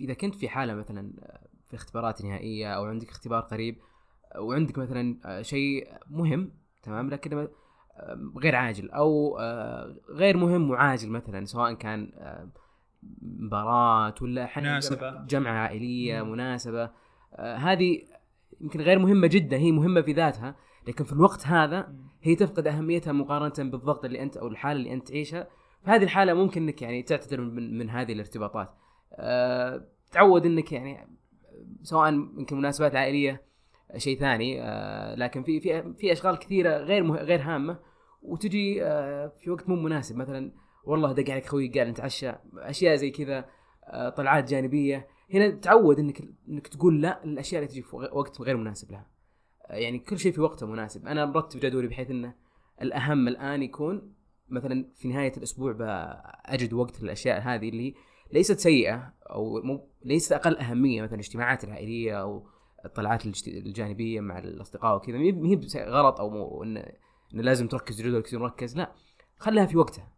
إذا 0.02 0.14
كنت 0.14 0.36
في 0.36 0.50
حالة 0.50 0.74
مثلا 0.74 1.14
آه، 1.22 1.40
في 1.68 1.76
اختبارات 1.76 2.22
نهائية 2.26 2.74
أو 2.74 2.86
عندك 2.86 3.10
اختبار 3.10 3.42
قريب 3.42 3.78
آه، 4.36 4.42
وعندك 4.42 4.78
مثلا 4.78 5.42
شيء 5.42 5.88
مهم 6.10 6.52
تمام 6.84 7.10
لكن 7.10 7.48
غير 8.38 8.56
عاجل 8.56 8.92
أو 8.92 9.38
غير 10.10 10.38
مهم 10.38 10.70
وعاجل 10.70 11.10
مثلا 11.10 11.46
سواء 11.46 11.74
كان 11.74 12.12
مباراة 13.22 14.16
ولا 14.22 14.50
مناسبة. 14.58 15.26
جمعة 15.26 15.54
عائلية 15.54 16.22
مم. 16.22 16.32
مناسبة 16.32 16.90
آه، 17.34 17.56
هذه 17.56 18.02
يمكن 18.62 18.82
غير 18.82 19.00
مهمة 19.00 19.28
جدا 19.28 19.58
هي 19.58 19.72
مهمة 19.72 20.02
في 20.02 20.14
ذاتها 20.14 20.56
لكن 20.88 21.04
في 21.04 21.14
الوقت 21.14 21.48
هذا 21.48 21.94
هي 22.22 22.36
تفقد 22.36 22.68
أهميتها 22.68 23.14
مقارنة 23.14 23.70
بالضغط 23.70 24.06
اللي 24.06 24.22
أنت 24.22 24.38
أو 24.38 24.48
الحالة 24.48 24.80
اللي 24.80 24.94
أنت 24.94 25.08
تعيشها. 25.08 25.48
في 25.84 25.92
هذه 25.92 26.04
الحالة 26.04 26.34
ممكن 26.34 26.62
إنك 26.62 26.82
يعني 26.82 27.04
تعتذر 27.04 27.42
من, 27.42 27.78
من 27.78 27.90
هذه 27.90 28.14
الارتباطات. 28.14 28.70
أه 29.14 29.88
تعود 30.12 30.46
إنك 30.46 30.72
يعني 30.72 31.08
سواء 31.84 32.14
يمكن 32.14 32.56
المناسبات 32.56 32.92
العائليه 32.92 33.42
شيء 33.98 34.20
ثاني. 34.20 34.62
أه 34.62 35.16
لكن 35.16 35.44
في 35.44 35.60
في 35.60 35.94
في 35.94 36.12
أشغال 36.12 36.40
كثيرة 36.40 36.78
غير 36.78 37.04
مه 37.04 37.16
غير 37.16 37.42
هامة. 37.42 37.80
وتجي 38.22 38.84
أه 38.84 39.28
في 39.28 39.52
وقت 39.52 39.70
مو 39.70 39.76
مناسب. 39.76 40.18
مثلا 40.18 40.52
والله 40.84 41.12
دق 41.12 41.32
عليك 41.32 41.46
خوي 41.46 41.68
قاعد 41.68 41.88
نتعشى 41.88 42.32
أشياء 42.58 42.96
زي 42.96 43.12
كذا 43.12 43.46
أه 43.84 44.10
طلعات 44.10 44.50
جانبية. 44.50 45.08
هنا 45.34 45.50
تعود 45.50 46.00
إنك 46.00 46.22
إنك 46.50 46.68
تقول 46.68 47.02
لا 47.02 47.22
للأشياء 47.26 47.62
اللي 47.62 47.72
تجي 47.72 47.82
في 47.82 47.96
وقت 47.96 48.42
غير 48.42 48.58
مناسب 48.58 48.92
لها. 48.92 49.19
يعني 49.70 50.00
كل 50.00 50.20
شيء 50.20 50.32
في 50.32 50.42
وقته 50.42 50.68
مناسب. 50.68 51.08
أنا 51.08 51.26
مرتب 51.26 51.60
جدولي 51.60 51.88
بحيث 51.88 52.12
إنه 52.12 52.34
الأهم 52.82 53.28
الآن 53.28 53.64
يكون 53.64 54.14
مثلا 54.50 54.86
في 54.96 55.08
نهاية 55.08 55.32
الأسبوع 55.38 55.76
اجد 56.46 56.74
وقت 56.74 57.02
للأشياء 57.02 57.42
هذه 57.42 57.70
اللي 57.70 57.94
ليست 58.34 58.60
سيئة 58.60 59.14
أو 59.30 59.62
مو 59.62 59.88
ليست 60.06 60.32
أقل 60.32 60.58
أهمية 60.58 61.02
مثلا 61.02 61.14
الاجتماعات 61.16 61.64
العائلية 61.64 62.22
أو 62.22 62.48
الطلعات 62.86 63.26
الجانبية 63.48 64.20
مع 64.22 64.40
الأصدقاء 64.40 64.96
وكذا. 64.96 65.18
ما 65.18 65.50
هي 65.50 65.60
غلط 65.86 66.20
أو 66.20 66.30
مو 66.30 66.64
انه 66.64 66.86
لازم 67.34 67.68
تركز 67.68 68.02
جدولك 68.02 68.24
كثير 68.26 68.40
مركز. 68.40 68.78
لا 68.78 68.92
خليها 69.38 69.66
في 69.66 69.78
وقتها. 69.78 70.12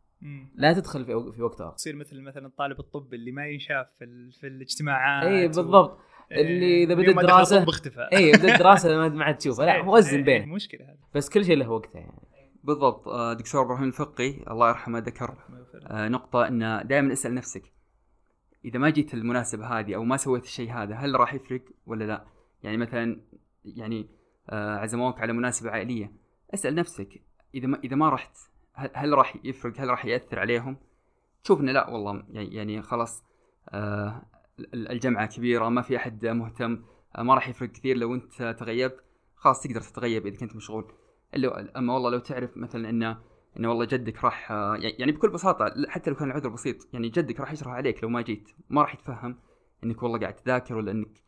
لا 0.55 0.73
تدخل 0.73 1.05
في 1.05 1.31
في 1.35 1.41
وقتها. 1.41 1.71
تصير 1.71 1.95
مثل 1.95 2.21
مثلا 2.21 2.45
الطالب 2.47 2.79
الطب 2.79 3.13
اللي 3.13 3.31
ما 3.31 3.47
ينشاف 3.47 3.87
في, 3.99 4.31
في 4.31 4.47
الاجتماعات 4.47 5.23
اي 5.27 5.45
و- 5.45 5.47
بالضبط. 5.47 5.91
إيه، 5.91 6.05
اللي 6.31 6.83
إذا 6.83 6.93
بدأ 6.93 7.07
يوم 7.07 7.15
ما 7.15 7.23
دخل 7.23 7.45
دراسة- 7.45 7.63
طب 7.63 7.69
اختفى 7.69 8.07
اي 8.13 8.31
بدأت 8.31 8.59
دراسة 8.63 9.09
ما 9.09 9.23
عاد 9.23 9.37
تشوفها 9.37 9.65
لا 9.65 9.75
إيه، 9.75 9.87
وزن 9.87 10.17
إيه، 10.17 10.23
بينه 10.23 10.45
مشكلة 10.45 10.85
هذه 10.85 10.97
بس 11.15 11.29
كل 11.29 11.45
شيء 11.45 11.57
له 11.57 11.69
وقته 11.69 11.99
يعني 11.99 12.27
بالضبط 12.63 13.07
آه، 13.07 13.33
دكتور 13.33 13.61
إبراهيم 13.61 13.87
الفقي 13.87 14.43
الله 14.51 14.69
يرحمه 14.69 14.99
ذكر 14.99 15.37
آه، 15.87 16.07
نقطة 16.07 16.47
ان 16.47 16.87
دائما 16.87 17.13
اسأل 17.13 17.35
نفسك 17.35 17.63
إذا 18.65 18.79
ما 18.79 18.89
جيت 18.89 19.13
المناسبة 19.13 19.65
هذه 19.79 19.95
أو 19.95 20.03
ما 20.03 20.17
سويت 20.17 20.43
الشيء 20.43 20.71
هذا 20.71 20.95
هل 20.95 21.19
راح 21.19 21.33
يفرق 21.33 21.61
ولا 21.85 22.03
لا؟ 22.03 22.25
يعني 22.63 22.77
مثلا 22.77 23.21
يعني 23.65 24.07
آه، 24.49 24.77
عزموك 24.77 25.21
على 25.21 25.33
مناسبة 25.33 25.71
عائلية 25.71 26.11
اسأل 26.53 26.75
نفسك 26.75 27.21
إذا 27.55 27.67
ما 27.67 27.79
إذا 27.83 27.95
ما 27.95 28.09
رحت 28.09 28.37
هل, 28.73 28.89
هل 28.93 29.13
راح 29.13 29.37
يفرق؟ 29.43 29.81
هل 29.81 29.87
راح 29.87 30.05
يأثر 30.05 30.39
عليهم؟ 30.39 30.77
تشوف 31.43 31.61
إنه 31.61 31.71
لا 31.71 31.89
والله 31.89 32.23
يعني 32.29 32.55
يعني 32.55 32.81
خلاص 32.81 33.23
آه، 33.69 34.21
ال- 34.73 34.91
الجمعة 34.91 35.25
كبيرة 35.25 35.69
ما 35.69 35.81
في 35.81 35.97
أحد 35.97 36.25
مهتم 36.25 36.83
آه، 37.15 37.23
ما 37.23 37.35
راح 37.35 37.49
يفرق 37.49 37.69
كثير 37.71 37.97
لو 37.97 38.15
أنت 38.15 38.55
تغيبت 38.59 39.03
خلاص 39.35 39.61
تقدر 39.63 39.81
تتغيب 39.81 40.27
إذا 40.27 40.37
كنت 40.37 40.55
مشغول. 40.55 40.91
الا 41.35 41.77
أما 41.79 41.93
والله 41.93 42.09
لو 42.09 42.19
تعرف 42.19 42.57
مثلا 42.57 42.89
انه 42.89 43.17
إنه 43.57 43.69
والله 43.69 43.85
جدك 43.85 44.23
راح 44.23 44.51
آه، 44.51 44.75
يعني 44.75 45.11
بكل 45.11 45.29
بساطة 45.29 45.73
حتى 45.89 46.09
لو 46.09 46.15
كان 46.15 46.27
العذر 46.31 46.49
بسيط 46.49 46.87
يعني 46.93 47.09
جدك 47.09 47.39
راح 47.39 47.51
يشرح 47.51 47.73
عليك 47.73 48.03
لو 48.03 48.09
ما 48.09 48.21
جيت 48.21 48.49
ما 48.69 48.81
راح 48.81 48.93
يتفهم 48.93 49.37
إنك 49.83 50.03
والله 50.03 50.19
قاعد 50.19 50.35
تذاكر 50.35 50.75
ولا 50.75 50.91
إنك 50.91 51.21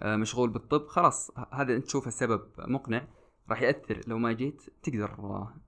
آه، 0.00 0.16
مشغول 0.16 0.50
بالطب 0.50 0.86
خلاص 0.86 1.30
هذا 1.52 1.76
أنت 1.76 1.84
تشوفه 1.84 2.10
سبب 2.10 2.42
مقنع 2.58 3.08
راح 3.50 3.62
يأثر 3.62 4.00
لو 4.06 4.18
ما 4.18 4.32
جيت 4.32 4.62
تقدر 4.82 5.10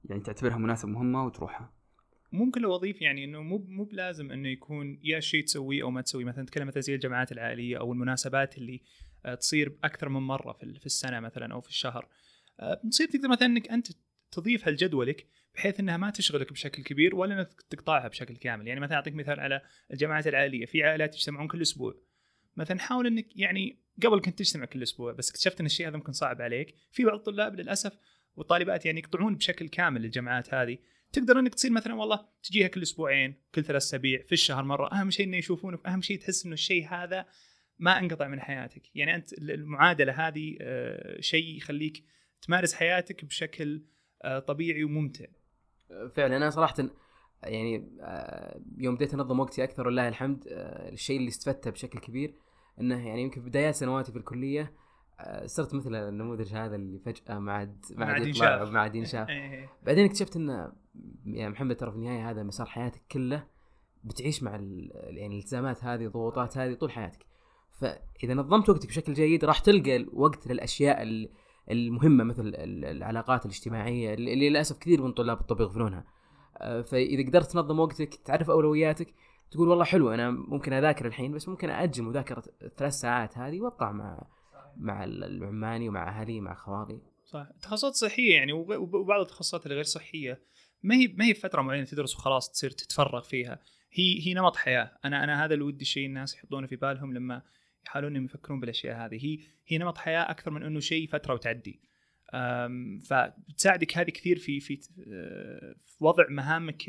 يعني 0.04 0.22
تعتبرها 0.22 0.56
مناسبة 0.56 0.90
مهمة 0.90 1.24
وتروحها. 1.24 1.70
ممكن 2.32 2.60
لو 2.60 2.74
اضيف 2.74 3.02
يعني 3.02 3.24
إنه 3.24 3.42
مو 3.42 3.58
مو 3.68 3.84
بلازم 3.84 4.32
إنه 4.32 4.48
يكون 4.48 4.98
يا 5.02 5.20
شيء 5.20 5.44
تسويه 5.44 5.82
أو 5.82 5.90
ما 5.90 6.00
تسويه. 6.00 6.24
مثلا 6.24 6.42
نتكلم 6.42 6.66
مثلا 6.66 6.80
زي 6.82 6.94
الجمعات 6.94 7.32
العائلية 7.32 7.78
أو 7.78 7.92
المناسبات 7.92 8.58
اللي 8.58 8.80
آه، 9.26 9.34
تصير 9.34 9.78
أكثر 9.84 10.08
من 10.08 10.20
مرة 10.20 10.52
في 10.52 10.62
ال- 10.62 10.78
في 10.78 10.86
السنة 10.86 11.20
مثلا 11.20 11.52
أو 11.54 11.60
في 11.60 11.68
الشهر. 11.68 12.08
آه، 12.60 12.80
تصير 12.90 13.08
تقدر 13.08 13.28
مثلا 13.28 13.46
إنك 13.46 13.68
أنت 13.70 13.88
تضيفها 14.30 14.70
لجدولك 14.70 15.26
بحيث 15.54 15.80
إنها 15.80 15.96
ما 15.96 16.10
تشغلك 16.10 16.52
بشكل 16.52 16.82
كبير 16.82 17.14
ولا 17.14 17.38
إنك 17.38 17.62
تقطعها 17.70 18.08
بشكل 18.08 18.36
كامل. 18.36 18.68
يعني 18.68 18.80
مثلا 18.80 18.96
أعطيك 18.96 19.14
مثال 19.14 19.40
على 19.40 19.62
الجماعات 19.92 20.26
العائلية. 20.26 20.66
في 20.66 20.82
عائلات 20.82 21.14
يجتمعون 21.14 21.48
كل 21.48 21.62
أسبوع. 21.62 21.94
مثلا 22.56 22.78
حاول 22.78 23.06
إنك 23.06 23.26
يعني 23.36 23.78
قبل 24.06 24.20
كنت 24.20 24.38
تجتمع 24.38 24.64
كل 24.64 24.82
أسبوع 24.82 25.12
بس 25.12 25.30
اكتشفت 25.30 25.60
إن 25.60 25.66
الشيء 25.66 25.88
هذا 25.88 25.96
ممكن 25.96 26.12
صعب 26.12 26.42
عليك. 26.42 26.74
في 26.90 27.04
بعض 27.04 27.14
الطلاب 27.14 27.60
للأسف 27.60 27.98
والطالبات 28.36 28.86
يعني 28.86 29.00
يقطعون 29.00 29.36
بشكل 29.36 29.68
كامل 29.68 30.04
الجماعات 30.04 30.54
هذه. 30.54 30.78
تقدر 31.12 31.38
إنك 31.38 31.54
تصير 31.54 31.70
مثلا 31.70 31.94
والله 31.94 32.26
تجيها 32.42 32.68
كل 32.68 32.82
أسبوعين 32.82 33.34
كل 33.54 33.64
ثلاث 33.64 33.82
أسابيع 33.82 34.22
في 34.22 34.32
الشهر 34.32 34.64
مرة. 34.64 34.92
أهم 34.92 35.10
شيء 35.10 35.26
إنه 35.26 35.36
يشوفونك 35.36 35.86
أهم 35.86 36.00
شيء 36.00 36.18
تحس 36.18 36.44
إنه 36.44 36.54
الشيء 36.54 36.88
هذا 36.88 37.26
ما 37.78 37.98
انقطع 37.98 38.28
من 38.28 38.40
حياتك. 38.40 38.82
يعني 38.96 39.14
أنت 39.14 39.32
المعادلة 39.32 40.28
هذه 40.28 40.56
آه، 40.60 41.20
شيء 41.20 41.56
يخليك 41.56 42.04
تمارس 42.42 42.74
حياتك 42.74 43.24
بشكل 43.24 43.82
آه، 44.22 44.38
طبيعي 44.38 44.84
وممتع. 44.84 45.24
فعلا. 46.14 46.36
أنا 46.36 46.50
صراحة 46.50 46.74
يعني 47.42 47.96
آه، 48.00 48.60
يوم 48.78 48.94
بديت 48.94 49.14
أنظم 49.14 49.40
وقتي 49.40 49.64
أكثر 49.64 49.86
ولله 49.86 50.08
الحمد 50.08 50.44
الشيء 50.92 51.16
اللي 51.16 51.28
استفدته 51.28 51.70
بشكل 51.70 51.98
كبير 51.98 52.34
إنه 52.80 53.08
يعني 53.08 53.22
يمكن 53.22 53.42
بدايات 53.42 53.74
سنواتي 53.74 54.12
في 54.12 54.18
الكلية 54.18 54.72
صرت 55.46 55.74
مثل 55.74 55.94
النموذج 55.94 56.54
هذا 56.54 56.76
اللي 56.76 56.98
فجأة 56.98 57.38
ما 57.38 57.52
عاد 57.52 57.85
ما 57.96 58.06
عاد 58.06 58.26
يطلع 58.26 58.28
ينشاف. 58.28 58.70
ما 58.70 58.80
عاد 58.80 58.94
ينشاف 58.94 59.28
إيه. 59.28 59.68
بعدين 59.87 60.04
اكتشفت 60.04 60.37
إن 60.37 60.72
يا 61.26 61.48
محمد 61.48 61.76
ترى 61.76 61.90
في 61.90 61.96
النهاية 61.96 62.30
هذا 62.30 62.42
مسار 62.42 62.66
حياتك 62.66 63.02
كله 63.12 63.46
بتعيش 64.04 64.42
مع 64.42 64.50
يعني 64.50 65.26
الالتزامات 65.37 65.85
هذه 65.85 66.06
الضغوطات 66.06 66.59
هذه 66.59 66.74
طول 66.74 66.90
حياتك 66.90 67.26
فإذا 67.70 68.35
نظمت 68.35 68.68
وقتك 68.68 68.88
بشكل 68.88 69.12
جيد 69.14 69.44
راح 69.44 69.59
تلقى 69.59 69.96
الوقت 69.96 70.46
للأشياء 70.46 71.02
ال- 71.02 71.30
المهمة 71.70 72.24
مثل 72.24 72.46
ال- 72.46 72.85
العلاقات 72.85 73.46
الاجتماعية 73.46 74.14
اللي 74.14 74.33
اللي 74.33 74.50
للأسف 74.50 74.78
كثير 74.78 75.02
من 75.02 75.12
طلاب 75.12 75.40
الطب 75.40 75.61
يغفلونها 75.61 76.04
آه، 76.59 76.83
فإذا 76.83 77.28
قدرت 77.28 77.52
تنظم 77.52 77.80
وقتك 77.80 78.14
تعرف 78.14 78.50
أولوياتك 78.50 79.14
تقول 79.50 79.68
والله 79.68 79.85
حلو 79.85 80.11
أنا 80.11 80.30
ممكن 80.30 80.72
أذاكر 80.72 81.06
الحين 81.06 81.33
بس 81.33 81.48
ممكن 81.48 81.70
أجل 81.70 82.02
مذاكرة 82.04 82.42
الثلاث 82.62 82.92
ساعات 82.92 83.38
هذه 83.38 83.61
وأطلع 83.61 83.92
مع 83.92 84.22
مع 84.76 85.04
العماني 85.04 85.88
ومع 85.88 86.09
أهلي 86.09 86.40
مع 86.40 86.54
خوالي 86.54 87.00
صح. 87.24 87.48
تخصصات 87.62 87.94
صحية 87.94 88.35
يعني 88.35 88.52
وبعض 88.52 89.20
التخصصات 89.20 89.66
الغير 89.66 89.85
صحية. 89.85 90.42
ما 90.83 90.94
هي 90.94 91.09
ما 91.09 91.24
هي 91.24 91.35
فترة 91.35 91.62
معينة 91.62 91.85
تدرس 91.85 92.16
وخلاص 92.16 92.50
تصير 92.50 92.70
تتفرغ 92.70 93.22
فيها. 93.22 93.59
هي 93.92 94.26
هي 94.26 94.35
نمط 94.35 94.56
حياة. 94.56 94.98
أنا 95.04 95.24
أنا 95.24 95.44
هذا 95.44 95.54
اللي 95.54 95.64
ودي 95.64 95.83
الشيء 95.83 96.06
الناس 96.06 96.35
يحطونه 96.35 96.66
في 96.66 96.76
بالهم 96.76 97.14
لما 97.14 97.42
يحاولون 97.87 98.24
يفكرون 98.24 98.61
بالأشياء 98.61 99.06
هذه. 99.06 99.26
هي 99.26 99.38
هي 99.66 99.78
نمط 99.78 99.98
حياة 99.98 100.30
أكثر 100.30 100.50
من 100.50 100.62
إنه 100.62 100.80
شيء 100.80 101.09
فترة 101.09 101.35
وتعدي. 101.35 101.80
أم، 102.35 102.98
فبتساعدك 102.98 103.98
هذه 103.98 104.11
كثير 104.11 104.38
في 104.38 104.61
في 104.61 104.80
آه، 105.12 105.74
في 105.87 106.04
وضع 106.04 106.24
مهامك 106.28 106.83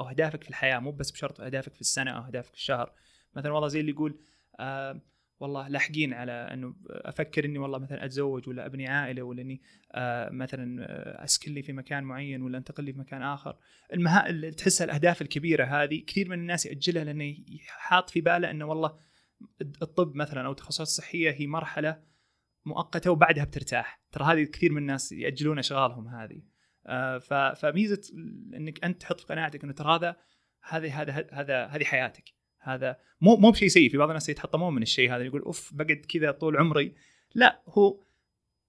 أو 0.00 0.08
أهدافك 0.08 0.42
في 0.42 0.50
الحياة. 0.50 0.78
مو 0.78 0.92
بس 0.92 1.10
بشرط 1.10 1.40
أهدافك 1.40 1.74
في 1.74 1.80
السنة 1.80 2.10
أو 2.10 2.26
أهدافك 2.26 2.52
في 2.52 2.58
الشهر. 2.58 2.92
مثلا 3.36 3.52
والله 3.52 3.68
زي 3.68 3.80
اللي 3.80 3.92
يقول 3.92 4.20
آه، 4.60 5.00
والله 5.40 5.68
لاحقين 5.68 6.12
على 6.14 6.32
أنه 6.32 6.74
أفكر 6.90 7.44
إني 7.44 7.58
والله 7.58 7.78
مثلا 7.78 8.04
أتزوج 8.04 8.48
ولا 8.48 8.66
أبني 8.66 8.88
عائلة 8.88 9.22
ولا 9.22 9.42
إني 9.42 9.60
آه، 9.94 10.30
مثلا 10.30 10.82
آه، 10.84 11.24
أسكن 11.24 11.52
لي 11.54 11.62
في 11.62 11.72
مكان 11.72 12.04
معين 12.04 12.42
ولا 12.42 12.58
أنتقل 12.58 12.84
لي 12.84 12.92
في 12.92 12.98
مكان 12.98 13.22
آخر. 13.22 13.56
المها... 13.92 14.28
ال- 14.28 14.54
تحس 14.54 14.82
الأهداف 14.82 15.22
الكبيرة 15.22 15.64
هذه 15.64 16.04
كثير 16.06 16.28
من 16.28 16.38
الناس 16.38 16.66
يأجلها 16.66 17.04
لأنه 17.04 17.36
حاط 17.66 18.10
في 18.10 18.20
باله 18.20 18.50
إنه 18.50 18.64
والله 18.64 18.98
الطب 19.60 20.14
مثلا 20.14 20.46
أو 20.46 20.50
التخصصات 20.50 20.86
الصحية 20.86 21.30
هي 21.30 21.46
مرحلة 21.46 22.02
مؤقتة 22.64 23.10
وبعدها 23.10 23.44
بترتاح. 23.44 24.02
ترى 24.12 24.24
هذه 24.24 24.44
كثير 24.44 24.72
من 24.72 24.78
الناس 24.78 25.12
يأجلون 25.12 25.58
أشغالهم 25.58 26.08
هذه. 26.08 26.42
آه، 26.86 27.18
فميزة 27.54 28.00
إنك 28.54 28.84
أنت 28.84 29.00
تحط 29.00 29.20
في 29.20 29.26
قناعتك 29.26 29.64
إنه 29.64 29.72
ترى 29.72 29.96
هذا 29.96 30.16
هذه 30.62 31.02
هذا 31.02 31.26
هذا 31.32 31.66
هذه 31.66 31.84
حياتك. 31.84 32.37
هذا 32.60 32.96
مو 33.20 33.36
مو 33.36 33.50
بشيء 33.50 33.68
سيء 33.68 33.90
في 33.90 33.96
بعض 33.96 34.08
الناس 34.08 34.28
يتحطمون 34.28 34.74
من 34.74 34.82
الشيء 34.82 35.14
هذا 35.14 35.22
يقول 35.22 35.42
أوف 35.42 35.74
بقعد 35.74 36.06
كذا 36.08 36.30
طول 36.30 36.56
عمري. 36.56 36.94
لا 37.34 37.62
هو 37.68 38.00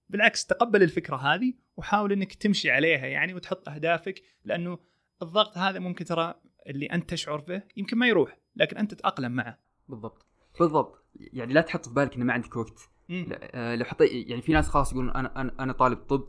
بالعكس 0.08 0.46
تقبل 0.46 0.82
الفكرة 0.82 1.16
هذه 1.16 1.54
وحاول 1.76 2.12
إنك 2.12 2.34
تمشي 2.34 2.70
عليها 2.70 3.06
يعني 3.06 3.34
وتحط 3.34 3.68
أهدافك 3.68 4.22
لأنه 4.44 4.78
الضغط 5.22 5.58
هذا 5.58 5.78
ممكن 5.78 6.04
ترى 6.04 6.34
اللي 6.66 6.86
أنت 6.86 7.10
تشعر 7.10 7.40
به 7.40 7.62
يمكن 7.76 7.98
ما 7.98 8.08
يروح 8.08 8.38
لكن 8.56 8.76
أنت 8.76 8.94
تتأقلم 8.94 9.32
معه. 9.32 9.58
بالضبط. 9.88 10.26
بالضبط. 10.60 11.04
يعني 11.14 11.52
لا 11.52 11.60
تحط 11.60 11.88
في 11.88 11.94
بالك 11.94 12.14
إنه 12.14 12.24
ما 12.24 12.32
عندك 12.32 12.56
وقت. 12.56 12.90
آه، 13.10 13.74
لو 13.74 13.84
حطيت 13.84 14.10
يعني 14.12 14.42
في 14.42 14.52
ناس 14.52 14.68
خلاص 14.68 14.92
يقولون 14.92 15.10
أنا 15.10 15.40
أنا 15.40 15.54
أنا 15.60 15.72
طالب 15.72 15.98
طب 15.98 16.28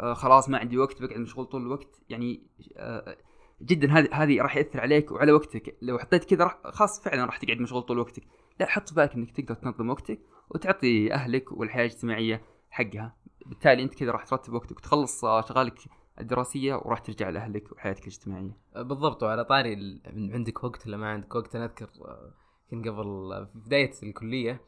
آه، 0.00 0.14
خلاص 0.14 0.48
ما 0.48 0.58
عندي 0.58 0.78
وقت 0.78 1.02
بقعد 1.02 1.18
مشغول 1.18 1.46
طول 1.46 1.62
الوقت. 1.62 2.02
يعني 2.08 2.46
آه، 2.76 3.16
جدا 3.62 3.92
هذه 3.92 4.08
هذه 4.12 4.42
راح 4.42 4.56
يأثر 4.56 4.80
عليك 4.80 5.12
وعلى 5.12 5.32
وقتك. 5.32 5.76
لو 5.82 5.98
حطيت 5.98 6.24
كذا 6.24 6.44
راح 6.44 6.58
خلاص 6.64 7.02
فعلا 7.02 7.24
راح 7.24 7.36
تقعد 7.36 7.60
مشغول 7.60 7.82
طول 7.82 7.98
وقتك. 7.98 8.22
لا 8.60 8.66
حط 8.66 8.88
في 8.88 8.94
بالك 8.94 9.14
إنك 9.14 9.30
تقدر 9.30 9.54
تنظم 9.54 9.90
وقتك 9.90 10.20
وتعطي 10.50 11.12
أهلك 11.12 11.52
والحياة 11.52 11.86
الاجتماعية 11.86 12.42
حقها. 12.70 13.16
بالتالي 13.46 13.82
أنت 13.82 13.94
كذا 13.94 14.10
راح 14.10 14.24
ترتب 14.24 14.52
وقتك 14.52 14.76
وتخلص 14.76 15.24
آه، 15.24 15.40
شغالك 15.40 15.78
الدراسية 16.20 16.74
وراح 16.74 16.98
ترجع 16.98 17.28
لأهلك 17.28 17.72
وحياتك 17.72 18.02
الاجتماعية. 18.02 18.56
بالضبط. 18.76 19.22
وعلى 19.22 19.44
طاري 19.44 20.00
عندك 20.06 20.64
وقت 20.64 20.86
ولا 20.86 20.96
ما 20.96 21.08
عندك 21.08 21.34
وقت؟ 21.34 21.56
أنا 21.56 21.64
أذكر 21.64 21.90
آه، 22.04 22.34
كنت 22.70 22.88
قبل 22.88 23.46
في 23.52 23.58
بداية 23.58 23.92
الكلية 24.02 24.60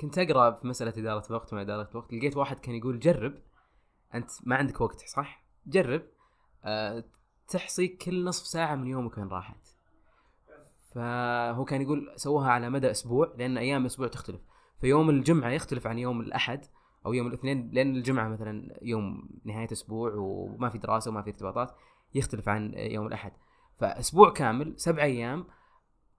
كنت 0.00 0.18
أقرأ 0.18 0.50
في 0.50 0.66
مسألة 0.66 0.92
إدارة 0.96 1.26
الوقت 1.30 1.52
وما 1.52 1.62
إدارة 1.62 1.88
الوقت 1.90 2.12
لقيت 2.12 2.36
واحد 2.36 2.58
كان 2.58 2.74
يقول 2.74 2.98
جرب 2.98 3.34
أنت 4.14 4.30
ما 4.42 4.56
عندك 4.56 4.80
وقت 4.80 5.00
صح؟ 5.00 5.44
جرب 5.66 6.02
تحصي 7.48 7.88
كل 7.88 8.24
نصف 8.24 8.46
ساعة 8.46 8.74
من 8.74 8.86
يومك 8.86 9.18
وين 9.18 9.28
راحت. 9.28 9.56
فهو 10.94 11.64
كان 11.64 11.82
يقول 11.82 12.12
سووها 12.16 12.50
على 12.50 12.70
مدى 12.70 12.90
أسبوع 12.90 13.32
لأن 13.38 13.58
أيام 13.58 13.80
الأسبوع 13.80 14.08
تختلف. 14.08 14.40
فيوم 14.80 15.10
الجمعة 15.10 15.50
يختلف 15.50 15.86
عن 15.86 15.98
يوم 15.98 16.20
الأحد 16.20 16.64
أو 17.06 17.12
يوم 17.12 17.26
الاثنين 17.26 17.70
لأن 17.72 17.96
الجمعة 17.96 18.28
مثلا 18.28 18.78
يوم 18.82 19.28
نهاية 19.44 19.72
أسبوع 19.72 20.12
وما 20.14 20.68
في 20.68 20.78
دراسة 20.78 21.10
وما 21.10 21.22
في 21.22 21.30
ارتباطات 21.30 21.74
يختلف 22.14 22.48
عن 22.48 22.74
يوم 22.76 23.06
الأحد. 23.06 23.32
فأسبوع 23.78 24.30
كامل 24.32 24.74
سبع 24.76 25.02
أيام 25.02 25.44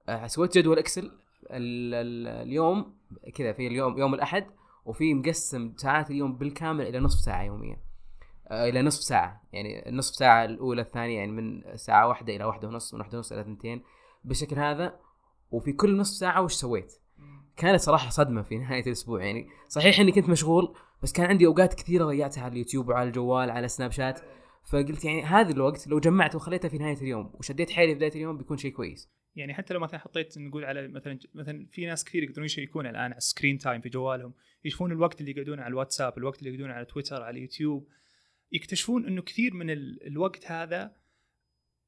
آه، 0.10 0.28
سويت 0.28 0.58
جدول 0.58 0.78
إكسل 0.78 1.06
ال- 1.06 1.94
ال- 1.94 2.28
اليوم 2.48 2.98
كذا 3.36 3.54
في 3.54 3.68
اليوم 3.68 3.98
يوم 3.98 4.14
الأحد 4.14 4.48
وفي 4.86 5.14
مقسم 5.14 5.74
ساعات 5.78 6.12
اليوم 6.12 6.38
بالكامل 6.38 6.88
إلى 6.88 7.00
نصف 7.00 7.20
ساعة 7.20 7.44
يوميا. 7.44 7.78
إلى 8.52 8.82
نصف 8.82 9.04
ساعة. 9.04 9.44
يعني 9.54 9.90
النصف 9.90 10.16
ساعة 10.16 10.46
الأولى 10.46 10.82
الثانية 10.82 11.18
يعني 11.18 11.32
من 11.32 11.78
ساعة 11.78 12.08
واحدة 12.08 12.36
إلى 12.36 12.44
واحدة 12.44 12.68
ونص 12.68 12.94
من 12.94 13.00
واحدة 13.00 13.18
ونص 13.18 13.32
إلى 13.32 13.44
ثنتين. 13.44 13.84
بالشكل 14.24 14.60
هذا 14.60 15.00
وفي 15.52 15.74
كل 15.74 15.98
نصف 15.98 16.16
ساعة 16.16 16.42
وش 16.42 16.54
سويت؟ 16.54 16.94
كانت 17.58 17.80
صراحة 17.80 18.10
صدمة 18.10 18.42
في 18.42 18.58
نهاية 18.64 18.86
الأسبوع. 18.86 19.24
يعني 19.24 19.48
صحيح 19.68 20.00
إني 20.00 20.12
كنت 20.12 20.30
مشغول 20.30 20.76
بس 21.04 21.14
كان 21.14 21.26
عندي 21.26 21.46
أوقات 21.46 21.74
كثيرة 21.74 22.06
ضيعتها 22.06 22.44
على 22.44 22.52
اليوتيوب 22.52 22.90
وعلى 22.90 23.08
الجوال 23.08 23.50
على 23.50 23.68
Snapchat 23.68 24.20
فقلت 24.72 25.06
يعني 25.06 25.24
هذا 25.24 25.52
الوقت 25.52 25.88
لو 25.88 26.00
جمعته 26.00 26.36
وخليته 26.36 26.70
في 26.70 26.78
نهاية 26.78 26.98
اليوم 27.02 27.32
وشديت 27.34 27.70
حيلي 27.70 27.92
في 27.92 27.96
بداية 27.96 28.16
اليوم 28.16 28.38
بيكون 28.38 28.58
شيء 28.58 28.72
كويس. 28.72 29.10
يعني 29.36 29.54
حتى 29.54 29.74
لو 29.74 29.80
مثلا 29.80 30.00
حطيت 30.00 30.38
نقول 30.38 30.66
على 30.66 30.88
مثلا 30.88 31.20
مثلا 31.34 31.68
في 31.72 31.86
ناس 31.86 32.06
كثير 32.06 32.24
يقدرون 32.24 32.46
يشيكون 32.46 32.86
الآن 32.86 33.02
على 33.02 33.18
ال 33.18 33.23
screen 33.23 33.58
time 33.58 33.82
في 33.82 33.90
جوالهم 33.90 34.34
يشوفون 34.66 34.92
الوقت 34.92 35.22
اللي 35.22 35.32
يقعدونه 35.32 35.62
على 35.62 35.72
الواتساب 35.72 36.18
الوقت 36.18 36.40
اللي 36.40 36.50
يقعدونه 36.50 36.74
على 36.74 36.86
تويتر 36.86 37.24
على 37.24 37.38
اليوتيوب. 37.38 37.88
يكتشفون 38.52 39.06
إنه 39.08 39.22
كثير 39.22 39.54
من 39.54 39.70
ال- 39.70 40.08
الوقت 40.08 40.52
هذا 40.52 40.96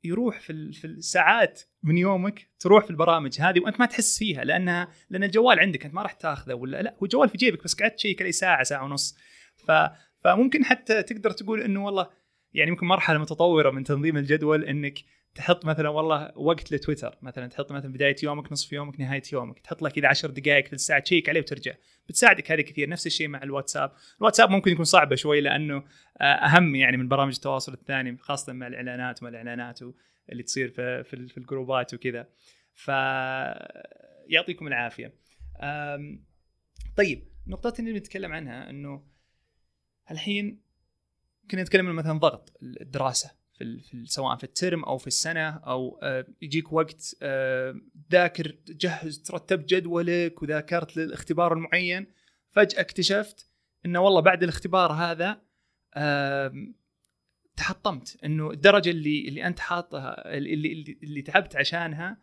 يروح 0.04 0.40
في 0.40 0.72
في 0.72 0.88
الساعات 0.88 1.62
من 1.84 1.98
يومك 1.98 2.48
تروح 2.60 2.84
في 2.84 2.90
البرامج 2.90 3.42
هذه 3.42 3.60
وأنت 3.60 3.80
ما 3.80 3.86
تحس 3.86 4.18
فيها 4.18 4.44
لانها 4.44 4.92
لأن 5.10 5.24
الجوال 5.24 5.60
عندك 5.60 5.86
أنت 5.86 5.94
ما 5.94 6.02
راح 6.02 6.14
تأخذه 6.14 6.54
ولا 6.54 6.82
لا 6.82 6.96
هو 7.00 7.06
الجوال 7.06 7.30
في 7.30 7.38
جيبك 7.38 7.64
بس 7.64 7.76
قعدت 7.76 7.96
تشيك 7.96 8.22
عليه 8.22 8.32
ساعة 8.32 8.64
ساعة 8.64 8.84
ونص. 8.84 9.18
ف 9.68 9.72
فممكن 10.24 10.66
حتى 10.66 11.04
تقدر 11.04 11.32
تقول 11.32 11.62
إنه 11.62 11.86
والله 11.86 12.10
يعني 12.54 12.72
ممكن 12.72 12.86
مرحلة 12.86 13.18
متطورة 13.20 13.72
من 13.72 13.84
تنظيم 13.84 14.18
الجدول 14.18 14.64
إنك 14.66 15.00
تحط 15.36 15.66
مثلا 15.66 15.90
والله 15.90 16.32
وقت 16.36 16.72
لتويتر 16.72 17.18
مثلا 17.22 17.48
تحط 17.48 17.72
مثلا 17.72 17.94
بداية 17.94 18.16
يومك 18.24 18.52
نصف 18.52 18.74
يومك 18.74 19.00
نهاية 19.00 19.24
يومك 19.34 19.60
تحط 19.60 19.82
لك 19.82 19.92
كذا 19.92 20.08
10 20.08 20.32
دقائق 20.32 20.68
في 20.68 20.74
الساعة 20.74 21.00
تشيك 21.00 21.30
عليه 21.30 21.42
وترجع. 21.42 21.74
بتساعدك 22.10 22.52
هذه 22.52 22.62
كثير. 22.62 22.90
نفس 22.90 23.08
الشيء 23.08 23.28
مع 23.28 23.44
الواتساب. 23.44 23.92
الواتساب 24.20 24.50
ممكن 24.50 24.72
يكون 24.72 24.86
صعبه 24.86 25.16
شوي 25.16 25.42
لأنه 25.42 25.84
آه، 26.22 26.24
أهم 26.24 26.76
يعني 26.76 26.98
من 26.98 27.08
برامج 27.08 27.34
التواصل 27.36 27.74
الثاني 27.74 28.18
خاصة 28.18 28.54
مع 28.54 28.68
الإعلانات 28.68 29.22
وما 29.22 29.30
الإعلانات 29.30 29.80
اللي 30.30 30.44
تصير 30.44 30.70
في 30.70 31.04
في, 31.04 31.28
في 31.28 31.38
الجروبات 31.38 31.94
وكذا. 31.94 32.28
ف 32.74 32.88
يعطيكم 34.28 34.68
العافية. 34.68 35.14
طيب 36.98 37.28
نقطة 37.48 37.74
اللي 37.80 37.94
بنتكلم 37.94 38.34
عنها 38.34 38.70
إنه 38.70 39.04
الحين 40.12 40.62
كنا 41.52 41.62
نتكلم 41.62 41.96
مثلا 41.96 42.20
ضغط 42.20 42.58
الدراسة. 42.62 43.41
في, 43.64 43.80
في 43.80 44.06
سواء 44.06 44.36
في 44.36 44.44
الترم 44.44 44.84
أو 44.84 44.98
في 44.98 45.08
السنة 45.08 45.50
أو 45.50 46.00
آه، 46.04 46.26
يجيك 46.42 46.74
وقت 46.74 47.16
آه، 47.22 47.76
ذاكر 48.12 48.50
تجهز 48.50 49.22
ترتب 49.22 49.66
جدولك 49.68 50.42
وذاكرت 50.42 50.98
للاختبار 50.98 51.54
المعين. 51.54 52.08
فجأة 52.52 52.82
اكتشفت 52.82 53.50
إنه 53.86 54.00
والله 54.00 54.22
بعد 54.22 54.44
الاختبار 54.44 54.92
هذا 54.92 55.42
تحطمت. 57.58 58.18
إنه 58.26 58.52
الدرجة 58.52 58.90
اللي 58.90 59.28
اللي 59.28 59.48
أنت 59.48 59.60
حاطها 59.60 60.38
اللي 60.38 60.54
اللي, 60.54 61.00
اللي 61.04 61.22
تعبت 61.22 61.56
عشانها 61.56 62.18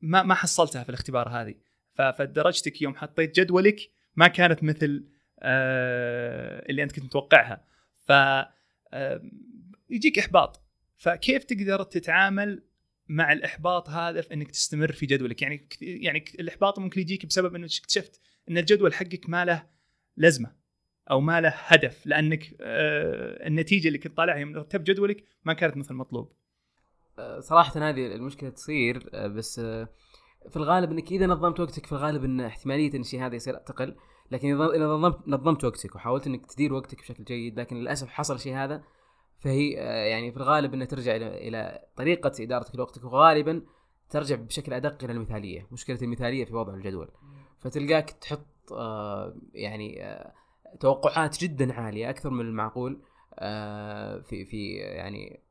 ما 0.00 0.22
ما 0.22 0.34
حصلتها 0.34 0.82
في 0.82 0.88
الاختبار 0.88 1.28
هذه. 1.28 1.54
فدرجتك 1.94 2.82
يوم 2.82 2.94
حطيت 2.94 3.40
جدولك 3.40 3.90
ما 4.16 4.28
كانت 4.28 4.64
مثل 4.64 5.08
آه، 5.38 6.66
اللي 6.70 6.82
أنت 6.82 6.92
كنت 6.92 7.04
متوقعها. 7.04 7.64
ف 8.06 8.12
يجيك 9.90 10.18
إحباط. 10.18 10.62
فكيف 10.96 11.44
تقدر 11.44 11.82
تتعامل 11.82 12.62
مع 13.08 13.32
الإحباط 13.32 13.88
هذا 13.88 14.20
في 14.20 14.34
إنك 14.34 14.50
تستمر 14.50 14.92
في 14.92 15.06
جدولك؟ 15.06 15.42
يعني 15.42 15.68
يعني 15.80 16.24
الإحباط 16.40 16.78
ممكن 16.78 17.00
يجيك 17.00 17.26
بسبب 17.26 17.54
إنك 17.54 17.70
اكتشفت 17.80 18.20
إن 18.48 18.58
الجدول 18.58 18.94
حقك 18.94 19.28
ما 19.28 19.44
له 19.44 19.66
لازمه 20.16 20.52
أو 21.10 21.20
ما 21.20 21.40
له 21.40 21.48
هدف 21.48 22.06
لأنك 22.06 22.56
آه، 22.60 23.46
النتيجة 23.46 23.88
اللي 23.88 23.98
كنت 23.98 24.16
طالعها 24.16 24.36
يوم 24.38 24.56
رتبت 24.56 24.90
جدولك 24.90 25.24
ما 25.44 25.52
كانت 25.52 25.76
مثل 25.76 25.90
المطلوب 25.90 26.32
آه، 27.18 27.40
صراحة 27.40 27.88
هذه 27.88 28.06
المشكلة 28.14 28.50
تصير 28.50 29.10
آه، 29.14 29.26
بس 29.26 29.60
في 30.50 30.56
الغالب 30.56 30.90
إنك 30.90 31.12
إذا 31.12 31.26
نظمت 31.26 31.60
وقتك 31.60 31.86
في 31.86 31.92
الغالب 31.92 32.24
إن 32.24 32.40
احتمالية 32.40 32.94
إن 32.94 33.00
الشيء 33.00 33.26
هذا 33.26 33.34
يصير 33.34 33.54
تقل 33.54 33.96
لكن 34.30 34.60
إذا 34.60 34.86
نظمت 34.86 35.28
نظمت 35.28 35.64
وقتك 35.64 35.94
وحاولت 35.94 36.26
إنك 36.26 36.46
تدير 36.46 36.72
وقتك 36.72 37.00
بشكل 37.00 37.24
جيد 37.24 37.60
لكن 37.60 37.76
للأسف 37.76 38.08
حصل 38.08 38.34
الشيء 38.34 38.56
هذا 38.56 38.82
فهي 39.38 39.80
آه، 39.80 40.04
يعني 40.04 40.32
في 40.32 40.36
الغالب 40.36 40.74
إنها 40.74 40.86
ترجع 40.86 41.16
إلى 41.16 41.84
طريقة 41.96 42.32
إدارتك 42.40 42.76
لوقتك 42.76 43.04
وغالبا 43.04 43.62
ترجع 44.10 44.36
بشكل 44.36 44.72
أدق 44.72 45.04
إلى 45.04 45.12
المثالية، 45.12 45.66
مشكلة 45.72 45.98
المثالية 46.02 46.44
في 46.44 46.54
وضع 46.54 46.74
الجدول. 46.74 47.10
فتلقاك 47.58 48.10
تحط 48.10 48.72
آه، 48.72 49.36
يعني 49.54 50.04
آه، 50.04 50.32
توقعات 50.80 51.38
جدا 51.40 51.72
عالية 51.72 52.10
أكثر 52.10 52.30
من 52.30 52.40
المعقول 52.40 53.02
في 54.22 54.44
في 54.44 54.74
يعني 54.74 55.42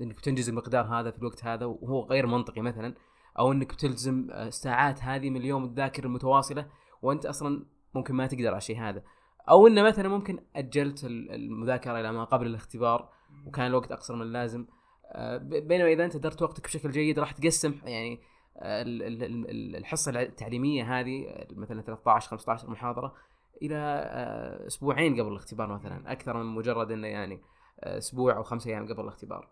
إنك 0.00 0.16
بتنجز 0.16 0.48
المقدار 0.48 0.84
هذا 0.84 1.10
في 1.10 1.18
الوقت 1.18 1.44
هذا 1.44 1.66
وهو 1.66 2.02
غير 2.04 2.26
منطقي 2.26 2.60
مثلا 2.60 2.94
أو 3.38 3.52
إنك 3.52 3.74
بتلزم 3.74 4.30
الساعات 4.30 5.02
هذه 5.02 5.30
من 5.30 5.36
اليوم 5.36 5.64
الذاكرة 5.64 6.06
المتواصلة 6.06 6.66
وأنت 7.02 7.26
أصلا 7.26 7.66
ممكن 7.94 8.14
ما 8.14 8.26
تقدر 8.26 8.48
على 8.48 8.56
الشيء 8.56 8.80
هذا. 8.80 9.02
أو 9.50 9.66
إنه 9.66 9.82
مثلا 9.82 10.08
ممكن 10.08 10.38
أجلت 10.56 11.04
ال- 11.04 11.30
المذاكرة 11.32 12.00
إلى 12.00 12.12
ما 12.12 12.24
قبل 12.24 12.46
الاختبار 12.46 13.08
وكان 13.46 13.66
الوقت 13.66 13.92
أقصر 13.92 14.14
من 14.14 14.22
اللازم. 14.22 14.66
آه، 15.12 15.36
بينما 15.36 15.92
إذا 15.92 16.04
أنت 16.04 16.16
درت 16.16 16.42
وقتك 16.42 16.64
بشكل 16.64 16.90
جيد 16.90 17.18
راح 17.18 17.32
تقسم 17.32 17.74
يعني 17.84 18.20
آه، 18.56 18.82
ال- 18.82 19.02
ال- 19.02 19.24
ال- 19.50 19.76
الحصة 19.76 20.20
التعليمية 20.22 21.00
هذه 21.00 21.46
مثلا 21.52 21.82
13 21.82 22.28
15 22.30 22.70
محاضره 22.70 23.14
إلى 23.62 23.76
آه، 23.76 24.66
أسبوعين 24.66 25.20
قبل 25.20 25.28
الاختبار 25.32 25.72
مثلا. 25.72 26.12
أكثر 26.12 26.36
من 26.42 26.46
مجرد 26.54 26.90
إنه 26.90 27.06
يعني 27.06 27.40
أسبوع 27.80 28.36
أو 28.36 28.42
خمسة 28.42 28.70
أيام 28.70 28.88
قبل 28.92 29.00
الاختبار. 29.00 29.50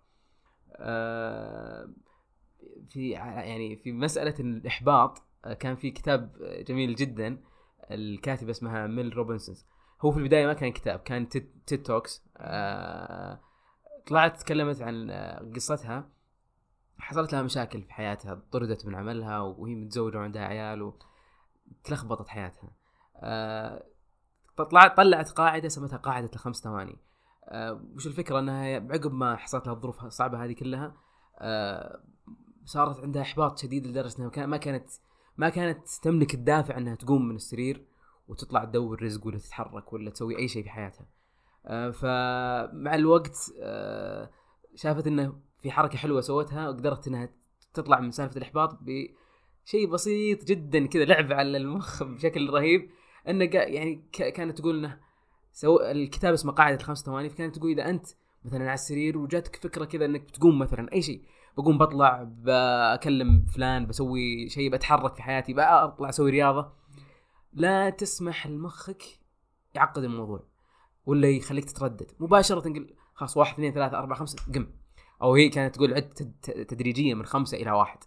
في 2.89 3.11
يعني 3.11 3.77
في 3.77 3.93
مسألة 3.93 4.35
الإحباط 4.41 5.23
كان 5.61 5.77
في 5.77 5.91
كتاب 5.91 6.33
جميل 6.69 6.95
جدا 6.95 7.43
الكاتبه 7.91 8.51
اسمها 8.51 8.87
ميل 8.87 9.17
روبنسون 9.17 9.55
هو 10.01 10.11
في 10.13 10.19
البداية 10.19 10.47
ما 10.47 10.53
كان 10.53 10.73
كتاب 10.73 10.99
كان 10.99 11.29
تيد 11.29 11.83
توكس. 11.83 12.25
طلعت 14.07 14.41
تكلمت 14.41 14.83
عن 14.83 15.11
آه، 15.11 15.51
قصتها. 15.55 16.09
حصلت 16.99 17.33
لها 17.33 17.43
مشاكل 17.43 17.83
في 17.83 17.93
حياتها 17.93 18.43
طردت 18.53 18.87
من 18.87 18.95
عملها 18.95 19.41
وهي 19.41 19.75
متزوجة 19.75 20.17
وعندها 20.17 20.43
عيال 20.43 20.93
وتلخبطت 21.83 22.29
حياتها. 22.29 22.71
آه، 23.17 23.85
طلعت 24.57 24.97
طلعت 24.97 25.31
قاعدة 25.31 25.69
سمتها 25.69 25.97
قاعدة 25.97 26.31
الخمس 26.35 26.57
ثواني. 26.57 26.99
آه، 27.49 27.83
وش 27.95 28.07
الفكرة؟ 28.07 28.39
إنها 28.39 28.75
عقب 28.75 29.13
ما 29.13 29.37
حصلت 29.37 29.67
لها 29.67 29.75
الظروف 29.75 30.05
الصعبة 30.05 30.45
هذه 30.45 30.53
كلها 30.53 30.97
آه، 31.39 32.03
صارت 32.65 33.01
عندها 33.01 33.23
إحباط 33.23 33.59
شديد 33.59 33.87
لدرجة 33.87 34.19
إنها 34.19 34.47
ما 34.47 34.57
كانت 34.57 34.91
ما 35.39 35.49
كانت 35.49 35.89
تملك 36.03 36.35
الدافع 36.35 36.77
إنها 36.77 36.95
تقوم 36.95 37.29
من 37.29 37.37
السرير 37.37 37.85
وتطلع 38.29 38.65
تدور 38.65 39.03
رزق 39.03 39.27
ولا 39.27 39.39
تتحرك 39.39 39.93
ولا 39.93 40.11
تسوي 40.11 40.39
أي 40.39 40.49
شيء 40.49 40.63
في 40.63 40.71
حياتها. 40.71 41.07
آه، 41.67 41.91
فمع 41.91 42.95
الوقت 42.95 43.37
شافت 44.75 45.07
إنه 45.07 45.41
في 45.59 45.71
حركة 45.71 45.99
حلوة 45.99 46.21
سوتها 46.21 46.69
وقدرت 46.69 47.09
إنها 47.09 47.29
تطلع 47.75 48.01
من 48.01 48.11
سالفة 48.11 48.37
الإحباط 48.37 48.79
بشيء 48.83 49.91
بسيط 49.91 50.45
جدا 50.45 50.87
كذا 50.87 51.05
لعب 51.05 51.33
على 51.33 51.57
المخ 51.57 52.03
بشكل 52.03 52.51
رهيب. 52.51 52.91
إنه 53.29 53.45
يعني 53.45 54.09
كانت 54.13 54.59
تقول 54.59 54.79
إنه 54.79 55.01
سو 55.53 55.81
الكتاب 55.81 56.33
اسمه 56.33 56.53
قاعدة 56.53 56.77
الخمس 56.77 57.03
ثواني 57.05 57.29
فكانت 57.29 57.57
تقول 57.57 57.71
إذا 57.71 57.91
أنت 57.91 58.07
مثلا 58.45 58.65
على 58.65 58.75
السرير 58.75 59.19
وجاتك 59.19 59.57
فكرة 59.57 59.85
كذا 59.85 60.05
إنك 60.05 60.21
بتقوم 60.21 60.59
مثلا 60.59 60.93
أي 60.93 61.03
شيء. 61.03 61.23
بقوم 61.59 61.79
بطلع 61.79 62.27
بكلم 62.29 63.47
فلان 63.55 63.87
بسوي 63.87 64.49
شيء 64.49 64.71
بتحرك 64.71 65.15
في 65.15 65.23
حياتي 65.23 65.53
بطلع 65.53 66.09
أسوي 66.09 66.31
رياضة. 66.31 66.73
لا 67.53 67.91
تسمح 67.91 68.47
لمخك 68.47 69.03
يعقد 69.75 70.05
الموضوع 70.05 70.45
ولا 71.07 71.29
يخليك 71.29 71.65
تتردد. 71.65 72.11
مباشرة 72.21 72.61
تنقل 72.61 72.95
خلاص 73.15 73.37
واحد 73.37 73.53
اثنين 73.55 73.73
ثلاثة 73.73 73.99
أربعة 73.99 74.19
خمسة 74.19 74.53
قم. 74.55 74.67
أو 75.23 75.35
هي 75.35 75.49
كانت 75.49 75.75
تقول 75.75 75.95
عد 75.95 76.09
تدريجيا 76.69 77.15
من 77.15 77.25
خمسة 77.25 77.57
إلى 77.57 77.71
واحد. 77.71 77.99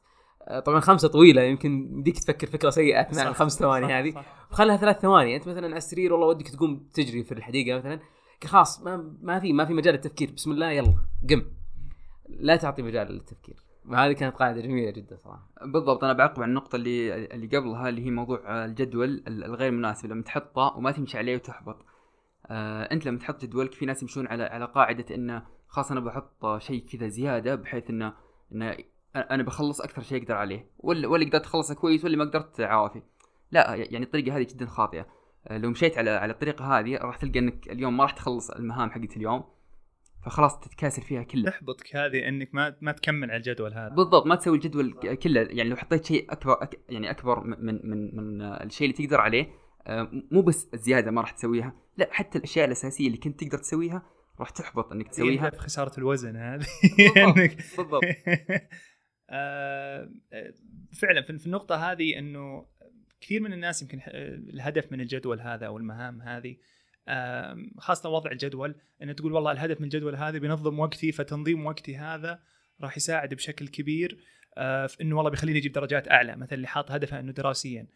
طبعا 0.65 0.79
خمسة 0.79 1.07
طويلة 1.07 1.41
يمكن 1.41 1.71
يمديك 1.71 2.19
تفكر 2.19 2.47
فكرة 2.47 2.69
سيئة 2.69 3.01
أثناء 3.01 3.27
الخمس 3.27 3.59
ثواني 3.59 3.99
هذه. 3.99 4.25
خلها 4.49 4.77
ثلاث 4.77 4.99
ثواني. 4.99 5.35
أنت 5.35 5.47
مثلا 5.47 5.65
على 5.65 5.77
السرير 5.77 6.13
والله 6.13 6.27
ودك 6.27 6.47
تقوم 6.47 6.87
تجري 6.93 7.23
في 7.23 7.31
الحديقة 7.31 7.77
مثلا 7.77 7.99
خلاص 8.43 8.81
ما 8.81 9.15
ما 9.21 9.39
في 9.39 9.53
ما 9.53 9.65
في 9.65 9.73
مجال 9.73 9.93
للتفكير 9.93 10.31
بسم 10.31 10.51
الله 10.51 10.71
يلا 10.71 10.95
قم. 11.29 11.60
لا 12.39 12.55
تعطي 12.55 12.81
مجال 12.81 13.11
للتفكير. 13.11 13.55
وهذه 13.85 14.11
كانت 14.11 14.35
قاعدة 14.35 14.61
جميلة 14.61 14.91
جدا 14.91 15.15
صراحة. 15.15 15.49
بالضبط 15.65 16.03
أنا 16.03 16.13
بعقب 16.13 16.41
على 16.41 16.49
النقطة 16.49 16.75
اللي 16.75 17.25
اللي 17.25 17.57
قبلها 17.57 17.89
اللي 17.89 18.05
هي 18.05 18.11
موضوع 18.11 18.65
الجدول 18.65 19.23
الغير 19.27 19.71
مناسب. 19.71 20.09
لما 20.09 20.23
تحطه 20.23 20.73
وما 20.77 20.91
تمشي 20.91 21.17
عليه 21.17 21.35
وتحبط. 21.35 21.85
آه 22.47 22.83
أنت 22.83 23.05
لما 23.05 23.19
تحط 23.19 23.45
جدولك 23.45 23.73
في 23.73 23.85
ناس 23.85 24.01
يمشون 24.01 24.27
على 24.27 24.43
على 24.43 24.65
قاعدة 24.65 25.15
انه 25.15 25.45
خلاص 25.67 25.91
أنا 25.91 25.99
بحط 25.99 26.57
شيء 26.57 26.85
كذا 26.85 27.07
زيادة 27.07 27.55
بحيث 27.55 27.89
انه 27.89 28.13
انه 28.51 28.77
أنا 29.15 29.43
بخلص 29.43 29.81
أكثر 29.81 30.01
شيء 30.01 30.21
أقدر 30.21 30.35
عليه. 30.35 30.69
ولا 30.79 31.07
ولا 31.07 31.25
قدرت 31.25 31.45
أخلصه 31.45 31.75
كويس 31.75 32.05
ولا 32.05 32.17
ما 32.17 32.25
قدرت 32.25 32.61
عوافي. 32.61 33.01
لا 33.51 33.75
يعني 33.75 34.05
الطريقة 34.05 34.37
هذه 34.37 34.43
جدا 34.43 34.65
خاطئة. 34.65 35.05
آه، 35.47 35.57
لو 35.57 35.69
مشيت 35.69 35.97
على 35.97 36.09
على 36.09 36.33
الطريقة 36.33 36.79
هذه 36.79 36.97
راح 36.97 37.17
تلقى 37.17 37.39
إنك 37.39 37.69
اليوم 37.71 37.97
ما 37.97 38.03
راح 38.03 38.11
تخلص 38.11 38.51
المهام 38.51 38.91
حقت 38.91 39.17
اليوم. 39.17 39.43
فخلاص 40.25 40.59
تتكاسل 40.59 41.01
فيها 41.01 41.23
كلها. 41.23 41.51
تحبطك 41.51 41.95
هذه 41.95 42.27
إنك 42.27 42.55
ما 42.55 42.75
ما 42.81 42.91
تكمل 42.91 43.31
على 43.31 43.37
الجدول 43.37 43.73
هذا. 43.73 43.95
بالضبط 43.95 44.25
ما 44.25 44.35
تسوي 44.35 44.57
الجدول 44.57 44.93
كله. 45.23 45.41
يعني 45.41 45.69
لو 45.69 45.75
حطيت 45.75 46.05
شيء 46.05 46.31
اكبر 46.31 46.63
أك 46.63 46.79
يعني 46.89 47.11
أكبر 47.11 47.43
من 47.43 47.89
من 47.89 48.15
من 48.15 48.41
الشيء 48.41 48.89
اللي 48.89 49.07
تقدر 49.07 49.21
عليه 49.21 49.47
آه، 49.87 50.11
مو 50.31 50.41
بس 50.41 50.69
الزياده 50.73 51.11
ما 51.11 51.21
راح 51.21 51.31
تسويها 51.31 51.73
لا 51.97 52.09
حتى 52.11 52.37
الأشياء 52.37 52.65
الأساسية 52.65 53.07
اللي 53.07 53.17
كنت 53.17 53.43
تقدر 53.43 53.57
تسويها 53.57 54.03
راح 54.39 54.49
تحبط 54.49 54.91
إنك 54.91 55.07
تسويها. 55.07 55.49
في 55.49 55.57
خسارة 55.57 55.97
الوزن 55.97 56.35
هذه؟ 56.35 56.65
بالضبط, 56.97 57.55
بالضبط. 57.77 58.03
آه، 59.33 60.09
فعلا 61.01 61.21
في 61.37 61.45
النقطة 61.45 61.91
هذه 61.91 62.19
إنه 62.19 62.65
كثير 63.21 63.41
من 63.41 63.53
الناس 63.53 63.81
يمكن 63.81 63.99
الهدف 64.53 64.91
من 64.91 65.01
الجدول 65.01 65.41
هذا 65.41 65.67
أو 65.67 65.77
المهام 65.77 66.21
هذه 66.21 66.57
خاصة 67.77 68.09
وضع 68.09 68.31
الجدول 68.31 68.75
إن 69.03 69.15
تقول 69.15 69.33
والله 69.33 69.51
الهدف 69.51 69.79
من 69.79 69.85
الجدول 69.85 70.15
هذا 70.15 70.37
بينظم 70.37 70.79
وقتي 70.79 71.11
فتنظيم 71.11 71.65
وقتي 71.65 71.97
هذا 71.97 72.39
راح 72.81 72.97
يساعد 72.97 73.33
بشكل 73.33 73.67
كبير 73.67 74.23
آه، 74.57 74.87
في 74.87 75.01
إنه 75.01 75.17
والله 75.17 75.31
بيخليني 75.31 75.59
أجيب 75.59 75.71
درجات 75.71 76.11
أعلى 76.11 76.35
مثلا 76.35 76.53
اللي 76.53 76.67
حاط 76.67 76.91
هدفه 76.91 77.19
إنه 77.19 77.31
دراسيا. 77.31 77.87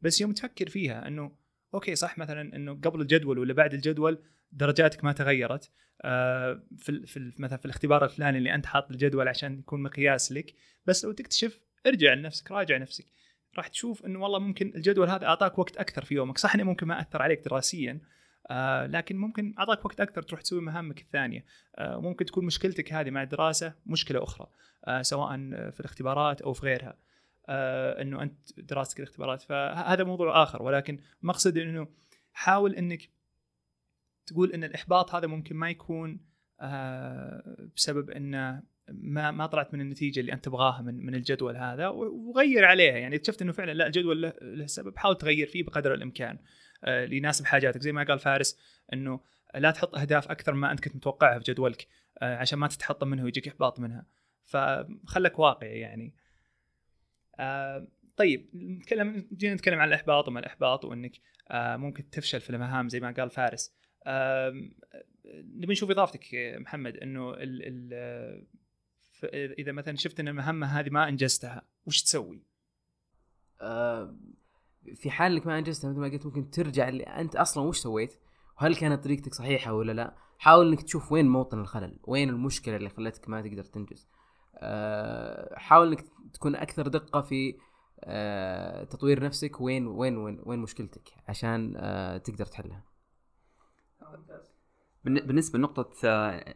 بس 0.00 0.20
يوم 0.20 0.32
تفكر 0.32 0.68
فيها 0.68 1.08
إنه 1.08 1.36
أوكي 1.74 1.94
صح 1.94 2.18
مثلا 2.18 2.56
إنه 2.56 2.74
قبل 2.74 3.00
الجدول 3.00 3.38
ولا 3.38 3.54
بعد 3.54 3.74
الجدول 3.74 4.18
درجاتك 4.52 5.04
ما 5.04 5.12
تغيرت 5.12 5.70
آه، 6.02 6.62
في 6.78 7.06
في 7.06 7.32
مثلا 7.38 7.58
في 7.58 7.64
الاختبار 7.64 8.04
الفلاني 8.04 8.38
اللي 8.38 8.54
أنت 8.54 8.66
حاط 8.66 8.90
الجدول 8.90 9.28
عشان 9.28 9.58
يكون 9.58 9.82
مقياس 9.82 10.32
لك. 10.32 10.54
بس 10.86 11.04
لو 11.04 11.12
تكتشف 11.12 11.60
ارجع 11.86 12.14
لنفسك 12.14 12.50
راجع 12.50 12.76
نفسك 12.76 13.06
راح 13.56 13.68
تشوف 13.68 14.06
إنه 14.06 14.22
والله 14.22 14.38
ممكن 14.38 14.72
الجدول 14.74 15.08
هذا 15.08 15.26
أعطاك 15.26 15.58
وقت 15.58 15.76
أكثر 15.76 16.04
في 16.04 16.14
يومك. 16.14 16.38
صح 16.38 16.54
انه 16.54 16.64
ممكن 16.64 16.86
ما 16.86 17.00
أثر 17.00 17.22
عليك 17.22 17.40
دراسيا 17.44 18.00
آه 18.50 18.86
لكن 18.86 19.16
ممكن 19.16 19.54
أعطاك 19.58 19.84
وقت 19.84 20.00
أكثر 20.00 20.22
تروح 20.22 20.40
تسوي 20.40 20.60
مهامك 20.60 21.00
الثانية. 21.00 21.44
آه 21.78 22.00
ممكن 22.00 22.24
تكون 22.24 22.44
مشكلتك 22.44 22.92
هذه 22.92 23.10
مع 23.10 23.22
الدراسة 23.22 23.74
مشكلة 23.86 24.22
أخرى 24.22 24.46
آه 24.84 25.02
سواء 25.02 25.36
في 25.70 25.80
الاختبارات 25.80 26.42
أو 26.42 26.52
في 26.52 26.66
غيرها 26.66 26.96
آه 27.48 28.02
إنه 28.02 28.22
أنت 28.22 28.60
دراستك 28.60 29.00
الاختبارات. 29.00 29.42
فهذا 29.42 30.04
موضوع 30.04 30.42
آخر 30.42 30.62
ولكن 30.62 30.98
مقصد 31.22 31.58
إنه 31.58 31.88
حاول 32.32 32.74
إنك 32.74 33.10
تقول 34.26 34.52
إن 34.52 34.64
الإحباط 34.64 35.14
هذا 35.14 35.26
ممكن 35.26 35.56
ما 35.56 35.70
يكون 35.70 36.20
آه 36.60 37.68
بسبب 37.76 38.10
إنه 38.10 38.72
ما 38.88 39.30
ما 39.30 39.46
طلعت 39.46 39.74
من 39.74 39.80
النتيجة 39.80 40.20
اللي 40.20 40.32
أنت 40.32 40.44
تبغاها 40.44 40.82
من 40.82 41.06
من 41.06 41.14
الجدول 41.14 41.56
هذا 41.56 41.88
وغير 41.88 42.64
عليها. 42.64 42.96
يعني 42.96 43.16
اكتشفت 43.16 43.42
إنه 43.42 43.52
فعلا 43.52 43.72
لا 43.72 43.86
الجدول 43.86 44.22
له 44.42 44.66
سبب. 44.66 44.98
حاول 44.98 45.18
تغير 45.18 45.46
فيه 45.46 45.62
بقدر 45.62 45.94
الإمكان. 45.94 46.38
آه 46.84 47.04
ليناسب 47.04 47.44
حاجاتك. 47.44 47.82
زي 47.82 47.92
ما 47.92 48.04
قال 48.04 48.18
فارس 48.18 48.58
إنه 48.92 49.20
لا 49.54 49.70
تحط 49.70 49.94
أهداف 49.94 50.30
أكثر 50.30 50.54
ما 50.54 50.72
أنت 50.72 50.80
كنت 50.80 50.96
متوقعها 50.96 51.38
في 51.38 51.52
جدولك 51.52 51.86
آه 52.18 52.36
عشان 52.36 52.58
ما 52.58 52.68
تتحطم 52.68 53.08
منها 53.08 53.24
ويجيك 53.24 53.48
إحباط 53.48 53.80
منها. 53.80 54.06
فخلك 54.44 55.38
واقعي 55.38 55.80
يعني. 55.80 56.14
آه 57.40 57.88
طيب 58.16 58.50
نتكلم 58.54 59.28
جينا 59.32 59.54
نتكلم 59.54 59.78
عن 59.78 59.88
الإحباط 59.88 60.28
وما 60.28 60.40
الإحباط 60.40 60.84
وإنك 60.84 61.12
ممكن 61.54 62.10
تفشل 62.10 62.40
في 62.40 62.50
المهام 62.50 62.88
زي 62.88 63.00
ما 63.00 63.10
قال 63.10 63.30
فارس. 63.30 63.74
نبي 65.34 65.72
نشوف 65.72 65.90
إضافتك 65.90 66.26
محمد 66.34 66.96
إنه 66.96 67.30
ال 67.30 67.62
ال 67.94 68.46
إذا 69.58 69.72
مثلا 69.72 69.96
شفت 69.96 70.20
إن 70.20 70.28
المهمة 70.28 70.66
هذه 70.66 70.90
ما 70.90 71.08
أنجزتها 71.08 71.62
وش 71.86 72.02
تسوي؟ 72.02 72.42
في 74.94 75.10
حال 75.10 75.32
إنك 75.32 75.46
ما 75.46 75.58
أنجزتها 75.58 75.90
مثل 75.90 76.00
ما 76.00 76.08
قلت 76.08 76.26
ممكن 76.26 76.50
ترجع 76.50 76.88
أنت 77.20 77.36
أصلا 77.36 77.64
وش 77.64 77.78
سويت؟ 77.78 78.14
وهل 78.60 78.74
كانت 78.74 79.04
طريقتك 79.04 79.34
صحيحة 79.34 79.72
ولا 79.72 79.92
لا؟ 79.92 80.14
حاول 80.38 80.68
إنك 80.68 80.82
تشوف 80.82 81.12
وين 81.12 81.28
موطن 81.28 81.58
الخلل، 81.60 81.98
وين 82.04 82.28
المشكلة 82.28 82.76
اللي 82.76 82.88
خلتك 82.88 83.28
ما 83.28 83.42
تقدر 83.42 83.64
تنجز. 83.64 84.08
آه 84.56 85.58
حاول 85.58 85.88
إنك 85.88 86.04
تكون 86.34 86.54
أكثر 86.56 86.88
دقة 86.88 87.20
في 87.20 87.56
آه 88.00 88.84
تطوير 88.84 89.24
نفسك 89.24 89.60
وين 89.60 89.86
وين 89.86 90.16
وين 90.16 90.40
وين 90.44 90.58
مشكلتك 90.58 91.10
عشان 91.28 91.74
آه 91.76 92.18
تقدر 92.18 92.46
تحلها. 92.46 92.84
بالنسبة 95.04 95.58
لنقطة 95.58 96.08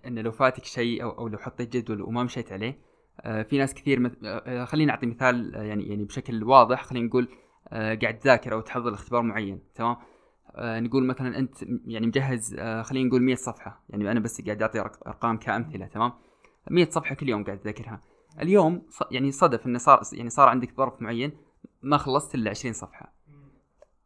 انه 0.06 0.20
لو 0.20 0.32
فاتك 0.32 0.64
شيء 0.64 1.02
أو 1.02 1.28
لو 1.28 1.38
حطيت 1.38 1.76
جدول 1.76 2.02
وما 2.02 2.22
مشيت 2.22 2.52
عليه 2.52 2.78
في 3.22 3.58
ناس 3.58 3.74
كثير 3.74 4.00
مث... 4.00 4.12
خليني 4.64 4.90
أعطي 4.90 5.06
مثال 5.06 5.54
يعني 5.54 5.88
يعني 5.88 6.04
بشكل 6.04 6.44
واضح 6.44 6.84
خلينا 6.84 7.06
نقول 7.06 7.28
قاعد 7.72 8.18
تذاكر 8.18 8.52
أو 8.54 8.60
تحضر 8.60 8.90
لاختبار 8.90 9.22
معين 9.22 9.62
تمام؟ 9.74 9.96
نقول 10.58 11.06
مثلا 11.06 11.38
أنت 11.38 11.62
يعني 11.84 12.06
مجهز 12.06 12.54
خلينا 12.60 13.08
نقول 13.08 13.22
100 13.22 13.34
صفحة 13.34 13.84
يعني 13.88 14.10
أنا 14.10 14.20
بس 14.20 14.40
قاعد 14.40 14.62
أعطي 14.62 14.80
أرقام 14.80 15.36
كأمثلة 15.36 15.86
تمام؟ 15.86 16.12
100 16.70 16.90
صفحة 16.90 17.14
كل 17.14 17.28
يوم 17.28 17.44
قاعد 17.44 17.58
تذاكرها. 17.58 18.00
اليوم 18.40 18.82
يعني 19.10 19.32
صدف 19.32 19.66
انه 19.66 19.78
صار 19.78 20.02
يعني 20.12 20.30
صار 20.30 20.48
عندك 20.48 20.74
ظرف 20.76 21.02
معين 21.02 21.32
ما 21.82 21.96
خلصت 21.96 22.34
إلا 22.34 22.50
20 22.50 22.74
صفحة. 22.74 23.12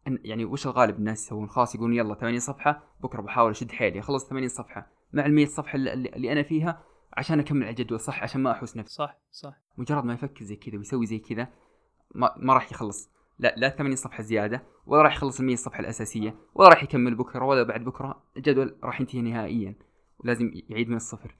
يعني 0.06 0.44
وش 0.44 0.66
الغالب 0.66 0.98
الناس 0.98 1.26
يسوون؟ 1.26 1.48
خلاص 1.48 1.74
يقولون 1.74 1.96
يلا 1.96 2.14
80 2.14 2.38
صفحة 2.38 2.82
بكرة 3.00 3.22
بحاول 3.22 3.50
أشد 3.50 3.72
حيلي 3.72 3.98
اخلص 4.00 4.28
80 4.28 4.48
صفحة. 4.48 4.90
مع 5.12 5.26
ال 5.26 5.34
100 5.34 5.46
صفحة 5.46 5.76
اللي, 5.76 5.92
اللي 5.92 6.32
أنا 6.32 6.42
فيها 6.42 6.82
عشان 7.12 7.40
أكمل 7.40 7.62
على 7.62 7.70
الجدول 7.70 8.00
صح؟ 8.00 8.22
عشان 8.22 8.42
ما 8.42 8.52
أحوس 8.52 8.76
نفسي. 8.76 8.94
صح 8.94 9.18
صح. 9.30 9.54
مجرد 9.78 10.04
ما 10.04 10.14
يفكر 10.14 10.44
زي 10.44 10.56
كذا 10.56 10.78
ويسوي 10.78 11.06
زي 11.06 11.18
كذا 11.18 11.48
ما, 12.14 12.34
ما 12.36 12.54
راح 12.54 12.72
يخلص. 12.72 13.10
لا 13.40 13.54
لا 13.56 13.68
80 13.68 13.96
صفحة 13.96 14.22
زيادة 14.22 14.62
ولا 14.86 15.02
راح 15.02 15.16
يخلص 15.16 15.40
ال 15.40 15.46
100 15.46 15.56
صفحة 15.56 15.80
الأساسية 15.80 16.34
ولا 16.54 16.68
راح 16.68 16.82
يكمل 16.82 17.14
بكرة 17.14 17.44
ولا 17.44 17.62
بعد 17.62 17.84
بكرة 17.84 18.22
الجدول 18.36 18.76
راح 18.84 19.00
ينتهي 19.00 19.22
نهائيا 19.22 19.74
ولازم 20.18 20.52
يعيد 20.68 20.88
من 20.88 20.96
الصفر. 20.96 21.36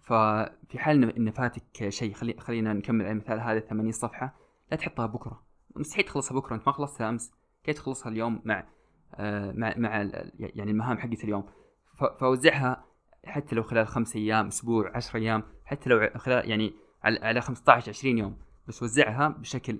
ففي 0.00 0.78
حال 0.78 1.16
إن 1.16 1.30
فاتك 1.30 1.88
شيء 1.88 2.14
خلي 2.14 2.36
خلينا 2.38 2.72
نكمل 2.72 3.04
على 3.04 3.12
المثال 3.12 3.40
هذا 3.40 3.60
80 3.60 3.92
صفحة 3.92 4.36
لا 4.70 4.76
تحطها 4.76 5.06
بكرة. 5.06 5.42
مستحيل 5.76 6.04
تخلصها 6.04 6.34
بكرة 6.34 6.54
أنت 6.54 6.66
ما 6.66 6.72
خلصتها 6.72 7.08
أمس 7.08 7.32
كيف 7.64 7.76
تخلصها 7.76 8.12
اليوم 8.12 8.42
مع 8.44 8.66
آه، 9.14 9.52
مع 9.52 9.74
مع 9.76 9.96
يعني 10.38 10.70
المهام 10.70 10.98
حقت 10.98 11.24
اليوم؟ 11.24 11.44
فأوزعها 12.18 12.84
حتى 13.24 13.54
لو 13.54 13.62
خلال 13.62 13.86
خمس 13.86 14.16
أيام 14.16 14.46
أسبوع 14.46 14.96
عشر 14.96 15.18
أيام 15.18 15.42
حتى 15.64 15.90
لو 15.90 16.10
خلال 16.16 16.50
يعني 16.50 16.72
على 17.04 17.18
على 17.18 17.40
15 17.40 17.88
20 17.88 18.18
يوم 18.18 18.36
بس 18.68 18.82
وزعها 18.82 19.28
بشكل 19.28 19.78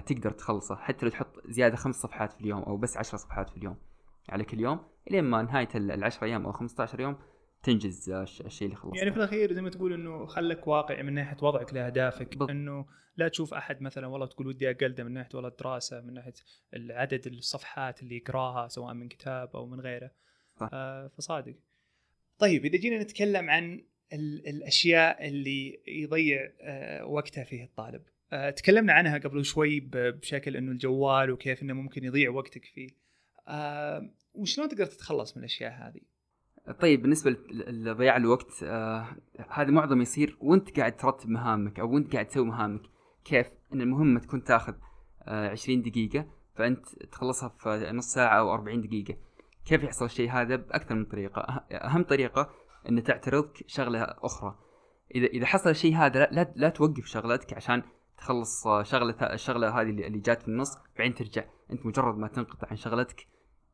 تقدر 0.00 0.30
تخلصه 0.30 0.76
حتى 0.76 1.06
لو 1.06 1.10
تحط 1.12 1.32
زيادة 1.48 1.76
خمس 1.76 1.94
صفحات 1.94 2.32
في 2.32 2.40
اليوم 2.40 2.62
أو 2.62 2.76
بس 2.76 2.96
10 2.96 3.18
صفحات 3.18 3.50
في 3.50 3.56
اليوم. 3.56 3.76
على 4.28 4.44
كل 4.44 4.60
يوم 4.60 4.80
لين 5.10 5.24
ما 5.24 5.42
نهاية 5.42 5.68
ال 5.74 6.04
10 6.04 6.24
أيام 6.24 6.46
أو 6.46 6.52
15 6.52 7.00
يوم 7.00 7.16
تنجز 7.62 8.10
آه، 8.10 8.22
الش- 8.22 8.40
الشيء 8.40 8.66
اللي 8.68 8.76
خلصته. 8.76 8.98
يعني 8.98 9.10
في 9.10 9.16
الأخير 9.16 9.52
زي 9.52 9.60
ما 9.62 9.70
تقول 9.70 9.92
إنه 9.92 10.26
خلك 10.26 10.66
واقعي 10.66 11.02
من 11.02 11.12
ناحية 11.12 11.36
وضعك 11.42 11.74
لأهدافك 11.74 12.28
بالضبط. 12.28 12.50
إنه 12.50 12.86
لا 13.16 13.28
تشوف 13.28 13.54
أحد 13.54 13.82
مثلا 13.82 14.06
والله 14.06 14.26
تقول 14.26 14.46
ودي 14.46 14.70
أقلده 14.70 15.04
من 15.04 15.12
ناحية 15.12 15.30
والله 15.34 15.48
الدراسة 15.48 16.00
من 16.00 16.14
ناحية 16.14 16.32
عدد 16.74 17.26
الصفحات 17.26 18.02
اللي 18.02 18.16
يقراها 18.16 18.68
سواء 18.68 18.94
من 18.94 19.08
كتاب 19.08 19.56
أو 19.56 19.66
من 19.66 19.80
غيره. 19.80 20.10
صح. 20.60 20.68
آه 20.72 21.08
فصادق. 21.08 21.54
طيب 22.38 22.64
إذا 22.64 22.78
جينا 22.78 23.02
نتكلم 23.02 23.50
عن 23.50 23.84
ال- 24.12 24.48
الأشياء 24.48 25.28
اللي 25.28 25.82
يضيع 25.88 26.52
آه 26.60 27.04
وقتها 27.04 27.44
فيه 27.44 27.64
الطالب. 27.64 28.02
آه 28.02 28.11
تكلمنا 28.56 28.92
عنها 28.92 29.18
قبل 29.18 29.44
شوي 29.44 29.80
بشكل 29.92 30.56
إنه 30.56 30.72
الجوال 30.72 31.30
وكيف 31.30 31.62
إنه 31.62 31.74
ممكن 31.74 32.04
يضيع 32.04 32.30
وقتك 32.30 32.64
فيه. 32.64 32.88
آه 33.48 34.10
وشلون 34.34 34.68
تقدر 34.68 34.86
تتخلص 34.86 35.36
من 35.36 35.40
الأشياء 35.40 35.72
هذه؟ 35.72 36.00
طيب 36.80 37.02
بالنسبة 37.02 37.36
لضياع 37.50 38.16
الوقت 38.16 38.62
آه 38.62 39.06
هذا 39.50 39.70
معظم 39.70 40.00
يصير 40.02 40.36
وأنت 40.40 40.78
قاعد 40.78 40.96
ترتب 40.96 41.28
مهامك 41.28 41.80
أو 41.80 41.94
وأنت 41.94 42.12
قاعد 42.12 42.26
تسوي 42.26 42.44
مهامك 42.44 42.82
كيف؟ 43.24 43.46
إن 43.72 43.80
المهمة 43.80 44.20
تكون 44.20 44.44
تاخذ 44.44 44.74
آه 45.22 45.48
20 45.48 45.82
دقيقة 45.82 46.26
فأنت 46.54 46.86
تخلصها 47.12 47.48
في 47.48 47.90
نص 47.92 48.06
ساعة 48.06 48.38
أو 48.38 48.54
40 48.54 48.80
دقيقة. 48.80 49.16
كيف 49.66 49.82
يحصل 49.82 50.04
الشيء 50.04 50.30
هذا؟ 50.30 50.56
بأكثر 50.56 50.94
من 50.94 51.04
طريقة. 51.04 51.42
أه- 51.42 51.84
أهم 51.84 52.02
طريقة 52.02 52.50
إن 52.88 53.02
تعترضك 53.02 53.64
شغلة 53.66 54.02
أخرى. 54.02 54.58
اذا 55.14 55.26
إذا 55.26 55.46
حصل 55.46 55.70
الشيء 55.70 55.94
هذا 55.94 56.28
لا, 56.30 56.52
لا 56.56 56.68
توقف 56.68 57.06
شغلتك 57.06 57.54
عشان 57.54 57.82
تخلص 58.22 58.66
آه، 58.66 58.82
شغلة 58.82 59.14
الشغلة 59.22 59.80
هذه 59.80 59.90
اللي 59.90 60.18
جات 60.18 60.42
في 60.42 60.48
النص 60.48 60.78
بعدين 60.98 61.14
ترجع. 61.14 61.44
أنت 61.70 61.86
مجرد 61.86 62.18
ما 62.18 62.28
تنقطع 62.28 62.68
عن 62.70 62.76
شغلتك 62.76 63.26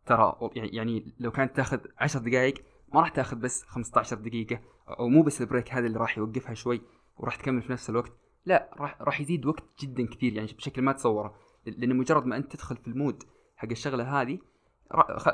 ترى 0.06 0.38
يعني 0.54 1.14
لو 1.20 1.30
كانت 1.30 1.56
تاخذ 1.56 1.78
10 1.98 2.20
دقائق 2.20 2.54
ما 2.94 3.00
راح 3.00 3.08
تاخذ 3.08 3.36
بس 3.36 3.62
15 3.64 4.16
دقيقة. 4.16 4.60
أو 4.88 5.08
مو 5.08 5.22
بس 5.22 5.40
ال 5.40 5.46
break 5.46 5.72
هذا 5.72 5.86
اللي 5.86 5.98
راح 5.98 6.18
يوقفها 6.18 6.54
شوي 6.54 6.82
وراح 7.16 7.36
تكمل 7.36 7.62
في 7.62 7.72
نفس 7.72 7.90
الوقت. 7.90 8.12
لا 8.46 8.70
راح 8.76 9.02
راح 9.02 9.20
يزيد 9.20 9.46
وقت 9.46 9.64
جدا 9.80 10.06
كثير 10.06 10.32
يعني 10.32 10.46
بشكل 10.46 10.82
ما 10.82 10.92
تصوره. 10.92 11.34
لأن 11.66 11.96
مجرد 11.96 12.26
ما 12.26 12.36
أنت 12.36 12.52
تدخل 12.52 12.76
في 12.76 12.88
ال 12.88 12.95
mood 12.95 13.22
حق 13.56 13.68
الشغلة 13.70 14.20
هذه 14.22 14.38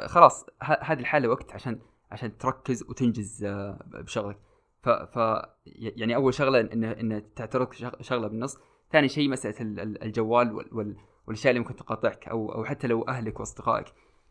خلاص 0.06 0.46
هذه 0.62 1.00
الحالة 1.00 1.28
وقت 1.28 1.52
عشان 1.52 1.78
عشان 2.10 2.38
تركز 2.38 2.82
وتنجز 2.82 3.44
آه، 3.44 3.78
بشغلك. 3.86 4.38
ف, 4.82 4.88
ف 4.88 5.16
يعني 5.66 6.14
أول 6.14 6.34
شغلة 6.34 6.60
ان 6.60 6.84
إن 6.84 7.34
تعترض 7.36 7.72
شغ- 7.72 8.02
شغلة 8.02 8.28
بالنص 8.28 8.58
ثاني 8.94 9.08
شيء 9.08 9.32
ال- 9.60 10.02
الجوال 10.02 10.52
وال- 10.52 10.68
وال- 10.74 10.96
والأشياء 11.26 11.50
اللي 11.50 11.60
ممكن 11.60 11.76
تقاطعك 11.76 12.28
أو 12.28 12.52
أو 12.54 12.64
حتى 12.64 12.86
لو 12.86 13.02
أهلك 13.02 13.40
وأصدقائك. 13.40 13.86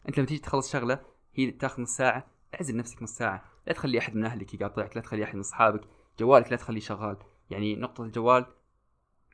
أنت 0.08 0.18
لما 0.18 0.28
تيجي 0.28 0.40
تخلص 0.42 0.72
شغلة 0.72 1.00
هي 1.34 1.52
تاخذ 1.52 1.82
نص 1.82 1.90
ساعة. 1.98 2.28
اعزل 2.56 2.78
نفسك 2.78 3.04
نص 3.04 3.12
ساعة. 3.12 3.44
لا 3.68 3.74
تخلي 3.74 4.00
أحد 4.00 4.16
من 4.16 4.26
أهلك 4.26 4.54
يقاطعك 4.54 4.96
لا 4.96 5.02
تخلي 5.02 5.24
أحد 5.24 5.34
من 5.36 5.40
أصحابك. 5.40 5.82
جوالك 6.20 6.52
لا 6.52 6.58
تخليه 6.58 6.80
شغال. 6.80 7.18
يعني 7.50 7.76
نقطة 7.76 8.04
الجوال 8.04 8.46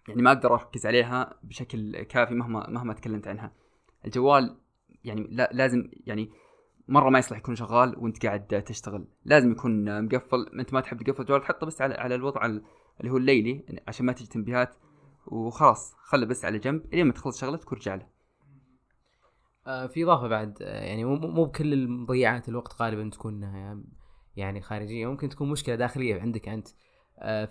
يعني 0.07 0.21
ما 0.21 0.32
أقدر 0.32 0.53
أركز 0.53 0.86
عليها 0.86 1.39
بشكل 1.43 2.03
كافي 2.03 2.34
مهما 2.34 2.69
مهما 2.69 2.93
تكلمت 2.93 3.27
عنها. 3.27 3.51
الجوال 4.05 4.57
يعني 5.03 5.27
لا 5.32 5.49
لازم 5.53 5.89
يعني 6.05 6.32
مرة 6.88 7.09
ما 7.09 7.19
يصلح 7.19 7.38
يكون 7.38 7.55
شغال 7.55 7.95
وأنت 7.97 8.25
قاعد 8.25 8.63
تشتغل. 8.67 9.07
لازم 9.25 9.51
يكون 9.51 10.05
مقفل. 10.05 10.59
أنت 10.59 10.73
ما 10.73 10.82
تحب 10.82 11.03
تقفل 11.03 11.21
الجوال 11.21 11.45
حطه 11.45 11.67
بس 11.67 11.82
على 11.82 11.95
على 11.95 12.15
الوضع 12.15 12.45
ال- 12.45 12.63
اللي 12.99 13.11
هو 13.11 13.17
الليلي 13.17 13.82
عشان 13.88 14.05
ما 14.05 14.13
تجي 14.13 14.27
تنبيهات. 14.27 14.75
وخلاص 15.32 15.95
خله 16.03 16.25
بس 16.25 16.45
على 16.45 16.59
جنب 16.59 16.93
لين 16.93 17.05
ما 17.05 17.13
تخلص 17.13 17.41
شغلتك 17.41 17.71
وارجع 17.71 17.95
له. 17.95 18.07
آه، 19.67 19.88
في 19.88 20.03
اضافه 20.03 20.27
بعد 20.27 20.57
آه، 20.61 20.84
يعني 20.84 21.05
مو 21.05 21.45
بكل 21.45 21.73
المضيعات 21.73 22.49
الوقت 22.49 22.82
غالبا 22.82 23.09
تكون 23.09 23.43
آه، 23.43 23.84
يعني 24.36 24.61
خارجية. 24.61 25.07
ممكن 25.07 25.30
تكون 25.30 25.49
مشكلة 25.49 25.75
داخلية 25.75 26.21
عندك 26.21 26.49
أنت. 26.49 26.67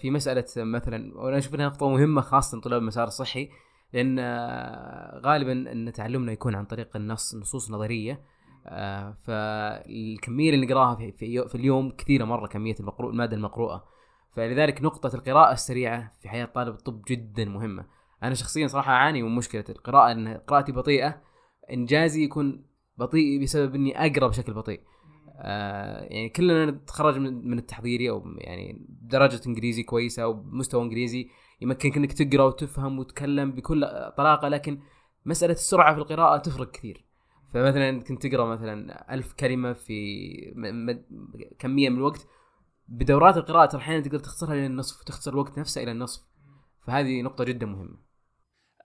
في 0.00 0.10
مسألة 0.10 0.44
مثلا 0.56 1.18
وأنا 1.18 1.38
أشوف 1.38 1.54
إنها 1.54 1.66
نقطة 1.66 1.88
مهمة 1.88 2.20
خاصة 2.20 2.60
طلاب 2.60 2.82
المسار 2.82 3.06
الصحي 3.06 3.50
لأن 3.92 4.20
غالبا 5.24 5.72
إن 5.72 5.92
تعلمنا 5.92 6.32
يكون 6.32 6.54
عن 6.54 6.64
طريق 6.64 6.96
النص 6.96 7.34
نصوص 7.34 7.70
نظرية. 7.70 8.22
فالكمية 9.22 10.50
اللي 10.50 10.66
نقراها 10.66 10.94
في, 10.96 11.48
في 11.48 11.54
اليوم 11.54 11.90
كثيرة 11.90 12.24
مرة 12.24 12.46
كمية 12.46 12.74
المقروء 12.80 13.10
المادة 13.10 13.36
المقروءة. 13.36 13.84
فلذلك 14.38 14.82
نقطة 14.82 15.16
القراءة 15.16 15.52
السريعة 15.52 16.12
في 16.20 16.28
حياة 16.28 16.44
طالب 16.44 16.74
الطب 16.74 17.02
جدا 17.08 17.44
مهمة. 17.44 17.86
أنا 18.22 18.34
شخصيا 18.34 18.66
صراحة 18.66 18.92
أعاني 18.92 19.22
من 19.22 19.34
مشكلة 19.34 19.64
القراءة 19.68 20.12
ان 20.12 20.28
قراءتي 20.28 20.72
بطيئة. 20.72 21.22
إنجازي 21.70 22.24
يكون 22.24 22.64
بطيء 22.96 23.42
بسبب 23.42 23.74
إني 23.74 24.06
أقرأ 24.06 24.28
بشكل 24.28 24.54
بطيء. 24.54 24.80
آه 25.36 26.00
يعني 26.00 26.28
كلنا 26.28 26.66
نتخرج 26.66 27.18
من, 27.18 27.58
التحضيري 27.58 28.10
أو 28.10 28.22
يعني 28.36 28.86
درجة 29.02 29.40
إنجليزي 29.46 29.82
كويسة 29.82 30.22
أو 30.22 30.32
بمستوى 30.32 30.82
إنجليزي 30.82 31.28
يمكنك 31.60 31.96
إنك 31.96 32.12
تقرأ 32.12 32.44
وتفهم 32.44 32.98
وتتكلم 32.98 33.52
بكل 33.52 33.86
طلاقة 34.16 34.48
لكن 34.48 34.80
مسألة 35.26 35.52
السرعة 35.52 35.94
في 35.94 36.00
القراءة 36.00 36.36
تفرق 36.36 36.70
كثير. 36.70 37.04
فمثلا 37.54 38.02
كنت 38.02 38.26
تقرأ 38.26 38.44
مثلا 38.44 39.14
ألف 39.14 39.32
كلمة 39.32 39.72
في 39.72 40.54
كمية 41.58 41.88
من 41.90 41.96
الوقت 41.96 42.26
بدورات 42.88 43.36
القراءة 43.36 43.66
ترى 43.66 43.80
أحيانا 43.80 44.02
تقدر 44.02 44.18
تختصرها 44.18 44.54
إلى 44.54 44.66
النصف 44.66 45.00
وتختصر 45.00 45.32
الوقت 45.32 45.58
نفسه 45.58 45.82
إلى 45.82 45.90
النصف 45.90 46.22
فهذه 46.86 47.22
نقطة 47.22 47.44
جدا 47.44 47.66
مهمة 47.66 47.98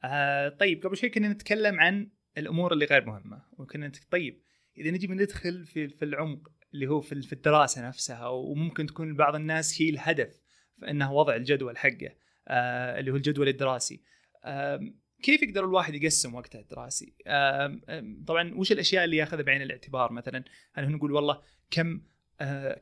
آه 0.04 0.50
طيب 0.50 0.84
قبل 0.84 0.98
شوي 0.98 1.10
كنا 1.10 1.28
نتكلم 1.28 1.80
عن 1.80 2.10
الأمور 2.38 2.74
اللي 2.74 2.86
غير 2.86 3.06
مهمة 3.06 3.42
وكنا 3.58 3.88
نت... 3.88 3.98
طيب 4.12 4.42
إذا 4.78 4.92
نجي 4.92 5.08
بندخل 5.08 5.66
في 5.66 5.88
في 5.88 6.06
العمق 6.06 6.52
اللي 6.74 6.88
هو 6.88 7.02
في 7.02 7.22
في 7.22 7.34
الدراسة 7.34 7.88
نفسها 7.88 8.28
وممكن 8.28 8.86
تكون 8.86 9.12
لبعض 9.12 9.36
الناس 9.36 9.82
هي 9.82 9.90
الهدف 9.90 10.42
فانه 10.82 11.14
وضع 11.14 11.36
الجدول 11.36 11.78
حقه 11.78 12.16
آه 12.48 13.00
اللي 13.00 13.12
هو 13.12 13.16
الجدول 13.16 13.48
الدراسي 13.48 14.04
آه 14.44 14.80
كيف 15.24 15.44
يقدر 15.44 15.66
الواحد 15.66 15.94
يقسم 15.94 16.36
وقته 16.36 16.60
الدراسي؟ 16.60 17.16
آه 17.28 17.82
طبعا 18.28 18.54
وش 18.56 18.72
الأشياء 18.72 19.06
اللي 19.06 19.18
ياخذها 19.18 19.42
بعين 19.42 19.62
الاعتبار 19.62 20.12
مثلا؟ 20.12 20.44
هل 20.74 20.92
نقول 20.92 21.12
والله 21.12 21.42
كم 21.72 22.02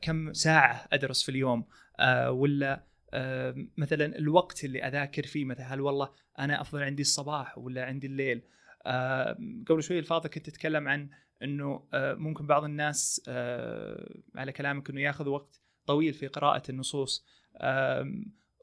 كم 0.02 0.32
ساعة 0.32 0.88
أدرس 0.92 1.22
في 1.22 1.28
اليوم؟ 1.28 1.64
آه 2.00 2.30
ولا 2.30 2.84
آه 3.14 3.54
مثلا 3.76 4.18
الوقت 4.18 4.64
اللي 4.64 4.88
أذاكر 4.88 5.22
فيه 5.22 5.44
مثلا 5.44 5.74
هل 5.74 5.80
والله 5.80 6.10
أنا 6.38 6.60
أفضل 6.60 6.82
عندي 6.82 7.02
الصباح 7.02 7.58
ولا 7.58 7.84
عندي 7.84 8.06
الليل؟ 8.06 8.42
آه 8.86 9.38
قبل 9.68 9.82
شوي 9.82 9.98
الفاضل 9.98 10.30
كنت 10.30 10.46
تتكلم 10.50 10.88
عن 10.88 11.08
إنه 11.42 11.88
آه 11.94 12.14
ممكن 12.14 12.46
بعض 12.46 12.64
الناس 12.64 13.22
آه 13.28 14.20
على 14.36 14.52
كلامك 14.52 14.90
إنه 14.90 15.00
ياخذ 15.00 15.28
وقت 15.28 15.60
طويل 15.86 16.14
في 16.14 16.26
قراءة 16.26 16.62
النصوص 16.70 17.26
آه 17.56 18.12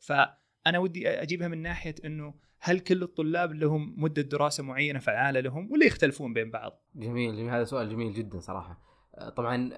فأنا 0.02 0.80
ودي 0.80 1.10
أجيبها 1.10 1.48
من 1.48 1.62
ناحية 1.62 1.96
إنه 2.06 2.34
هل 2.60 2.80
كل 2.80 3.04
الطلاب 3.04 3.54
لهم 3.54 3.96
مدة 3.98 4.22
دراسة 4.22 4.64
معينة 4.64 5.00
فعالة 5.00 5.40
لهم 5.40 5.72
ولا 5.72 5.86
يختلفون 5.86 6.34
بين 6.34 6.52
بعض؟ 6.52 6.82
جميل 6.96 7.36
جميل 7.36 7.50
هذا 7.50 7.64
سؤال 7.64 7.90
جميل 7.90 8.14
جدا 8.14 8.40
صراحة 8.40 8.72
آه، 8.72 8.89
طبعا 9.36 9.70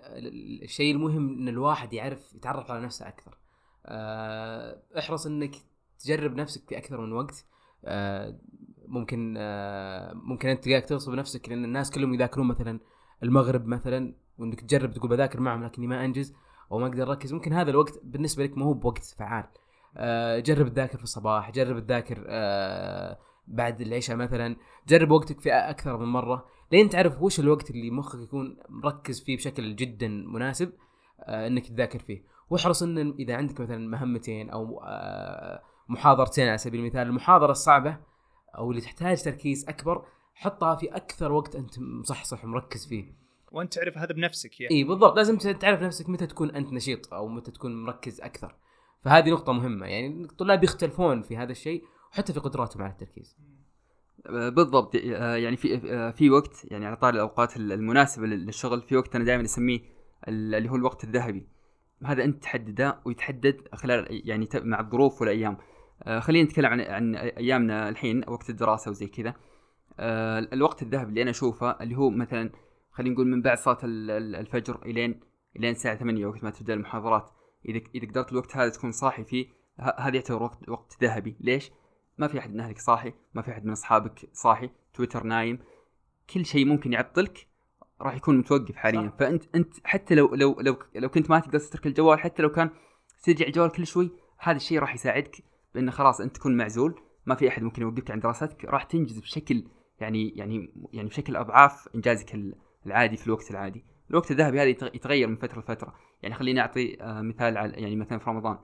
الشيء 0.63 0.95
المهم 0.95 1.39
إن 1.39 1.47
الواحد 1.47 1.93
يعرف 1.93 2.33
يتعرف 2.35 2.71
على 2.71 2.85
نفسه 2.85 3.07
أكثر. 3.07 3.37
آه، 3.85 4.81
احرص 4.97 5.25
إنك 5.25 5.55
تجرب 5.99 6.35
نفسك 6.35 6.69
في 6.69 6.77
أكثر 6.77 7.01
من 7.01 7.13
وقت. 7.13 7.45
آه، 7.85 8.39
ممكن 8.87 9.35
آه، 9.37 10.13
ممكن 10.13 10.49
أنت 10.49 10.69
تغصب 10.69 11.13
نفسك 11.13 11.49
لأن 11.49 11.63
الناس 11.63 11.91
كلهم 11.91 12.13
يذاكرون 12.13 12.47
مثلا 12.47 12.79
المغرب 13.23 13.67
مثلا 13.67 14.13
وإنك 14.37 14.61
تجرب 14.61 14.93
تقول 14.93 15.09
بذاكر 15.09 15.39
معهم 15.39 15.63
لكني 15.63 15.87
ما 15.87 16.05
أنجز 16.05 16.33
أو 16.71 16.79
ما 16.79 16.87
أقدر 16.87 17.09
أركز. 17.11 17.33
ممكن 17.33 17.53
هذا 17.53 17.69
الوقت 17.71 17.99
بالنسبة 18.03 18.43
لك 18.43 18.57
ما 18.57 18.65
هو 18.65 18.73
بوقت 18.73 19.15
فعال. 19.17 19.45
جرب 20.43 20.67
تذاكر 20.73 20.97
في 20.97 21.03
الصباح 21.03 21.51
جرب 21.51 21.79
تذاكر 21.79 22.23
بعد 23.47 23.81
العشاء 23.81 24.15
مثلا. 24.15 24.55
جرب 24.87 25.11
وقتك 25.11 25.39
في 25.39 25.51
أكثر 25.51 25.97
من 25.97 26.05
مرة. 26.05 26.45
لين 26.71 26.89
تعرف 26.89 27.21
وش 27.21 27.39
الوقت 27.39 27.69
اللي 27.69 27.91
مخك 27.91 28.19
يكون 28.19 28.57
مركز 28.69 29.23
فيه 29.23 29.37
بشكل 29.37 29.75
جدا 29.75 30.07
مناسب 30.07 30.73
آه، 31.19 31.47
إنك 31.47 31.67
تذاكر 31.67 31.99
فيه. 31.99 32.23
واحرص 32.49 32.83
إن 32.83 33.15
إذا 33.19 33.35
عندك 33.35 33.61
مثلا 33.61 33.89
مهمتين 33.89 34.49
أو 34.49 34.83
آه، 34.83 35.63
محاضرتين 35.89 36.47
على 36.47 36.57
سبيل 36.57 36.79
المثال 36.79 37.01
المحاضرة 37.01 37.51
الصعبة 37.51 37.97
أو 38.57 38.71
اللي 38.71 38.81
تحتاج 38.81 39.23
تركيز 39.23 39.69
أكبر 39.69 40.05
حطها 40.33 40.75
في 40.75 40.95
أكثر 40.95 41.31
وقت 41.31 41.55
أنت 41.55 41.79
مصحصح 41.79 42.45
ومركز 42.45 42.87
فيه. 42.87 43.15
وأنت 43.51 43.73
تعرف 43.73 43.97
هذا 43.97 44.13
بنفسك 44.13 44.61
يعني. 44.61 44.75
إي 44.75 44.83
بالضبط. 44.83 45.17
لازم 45.17 45.37
تعرف 45.37 45.81
نفسك 45.81 46.09
متى 46.09 46.27
تكون 46.27 46.51
أنت 46.51 46.73
نشيط 46.73 47.13
أو 47.13 47.27
متى 47.27 47.51
تكون 47.51 47.83
مركز 47.83 48.21
أكثر. 48.21 48.55
فهذه 49.03 49.29
نقطة 49.29 49.53
مهمة. 49.53 49.85
يعني 49.85 50.23
الطلاب 50.23 50.63
يختلفون 50.63 51.21
في 51.21 51.37
هذا 51.37 51.51
الشيء 51.51 51.83
وحتى 52.11 52.33
في 52.33 52.39
قدراتهم 52.39 52.83
على 52.83 52.91
التركيز. 52.91 53.37
بالضبط 54.29 54.95
آه، 54.95 55.35
يعني 55.35 55.57
في 55.57 55.81
آه، 55.93 56.11
في 56.11 56.29
وقت 56.29 56.65
يعني 56.71 56.85
على 56.85 56.95
طار 56.95 57.13
الأوقات 57.13 57.57
المناسبة 57.57 58.27
للشغل 58.27 58.81
في 58.81 58.97
وقت 58.97 59.15
أنا 59.15 59.25
دائما 59.25 59.43
أسميه 59.43 59.79
ال- 60.27 60.55
اللي 60.55 60.69
هو 60.69 60.75
الوقت 60.75 61.03
الذهبي. 61.03 61.47
هذا 62.05 62.23
أنت 62.23 62.43
تحدده 62.43 62.99
ويتحدد 63.05 63.61
خلال 63.73 64.21
يعني 64.29 64.47
مع 64.55 64.79
الظروف 64.79 65.21
والأيام. 65.21 65.57
آه 66.03 66.19
خلينا 66.19 66.47
نتكلم 66.49 66.65
عن 66.65 66.81
عن 66.81 67.15
أيامنا 67.15 67.89
الحين 67.89 68.23
وقت 68.27 68.49
الدراسة 68.49 68.91
وزي 68.91 69.07
كذا. 69.07 69.33
الوقت 70.53 70.81
الذهبي 70.81 71.09
اللي 71.09 71.21
أنا 71.21 71.29
أشوفه 71.31 71.71
اللي 71.71 71.95
هو 71.97 72.09
مثلا 72.09 72.49
خلينا 72.91 73.13
نقول 73.13 73.27
من 73.27 73.41
بعد 73.41 73.57
صلاة 73.57 73.77
ال- 73.83 74.11
ال- 74.11 74.35
الفجر 74.35 74.79
إلين 74.85 75.19
إلين 75.55 75.71
الساعة 75.71 75.95
8 75.95 76.25
وقت 76.25 76.43
ما 76.43 76.49
تبدأ 76.49 76.73
المحاضرات. 76.73 77.29
إذا 77.65 77.81
إذا 77.95 78.07
قدرت 78.07 78.31
الوقت 78.31 78.57
هذا 78.57 78.69
تكون 78.69 78.91
صاحي 78.91 79.23
فيه 79.23 79.45
هذا 79.79 80.15
يعتبر 80.15 80.43
وقت 80.43 80.69
وقت 80.69 80.97
ذهبي. 81.01 81.37
ليش؟ 81.39 81.71
ما 82.21 82.27
في 82.27 82.39
أحد 82.39 82.53
من 82.53 82.59
أهلك 82.59 82.79
صاحي 82.79 83.13
ما 83.33 83.41
في 83.41 83.51
أحد 83.51 83.65
من 83.65 83.71
أصحابك 83.71 84.29
صاحي 84.33 84.69
تويتر 84.93 85.23
نايم 85.23 85.59
كل 86.33 86.45
شيء 86.45 86.65
ممكن 86.65 86.93
يعطلك 86.93 87.47
راح 88.01 88.15
يكون 88.15 88.37
متوقف 88.37 88.75
حاليا. 88.75 89.09
صح. 89.09 89.15
فأنت 89.19 89.43
أنت 89.55 89.73
حتى 89.83 90.15
لو 90.15 90.35
لو 90.35 90.55
لو 90.59 90.77
لو 90.95 91.09
كنت 91.09 91.29
ما 91.29 91.39
تقدر 91.39 91.59
تترك 91.59 91.85
الجوال 91.87 92.19
حتى 92.19 92.41
لو 92.43 92.49
كان 92.49 92.69
ترجع 93.23 93.45
الجوال 93.47 93.71
كل 93.71 93.87
شوي 93.87 94.11
هذا 94.39 94.55
الشيء 94.57 94.79
راح 94.79 94.93
يساعدك 94.95 95.43
بانه 95.75 95.91
خلاص 95.91 96.21
أنت 96.21 96.35
تكون 96.35 96.57
معزول. 96.57 97.01
ما 97.25 97.35
في 97.35 97.47
أحد 97.47 97.63
ممكن 97.63 97.81
يوقفك 97.81 98.11
عن 98.11 98.19
دراستك. 98.19 98.65
راح 98.65 98.83
تنجز 98.83 99.19
بشكل 99.19 99.63
يعني 99.99 100.29
يعني 100.29 100.73
يعني 100.93 101.07
بشكل 101.09 101.35
أضعاف 101.35 101.89
إنجازك 101.95 102.35
ال- 102.35 102.55
العادي 102.85 103.17
في 103.17 103.27
الوقت 103.27 103.51
العادي. 103.51 103.85
الوقت 104.09 104.31
الذهبي 104.31 104.59
هذا 104.61 104.73
يتغ- 104.73 104.95
يتغير 104.95 105.27
من 105.27 105.35
فترة 105.35 105.59
لفترة. 105.59 105.93
يعني 106.21 106.35
خليني 106.35 106.59
أعطي 106.61 107.01
آه، 107.01 107.21
مثال 107.21 107.57
على 107.57 107.73
يعني 107.73 107.95
مثلا 107.95 108.17
في 108.19 108.29
رمضان. 108.29 108.57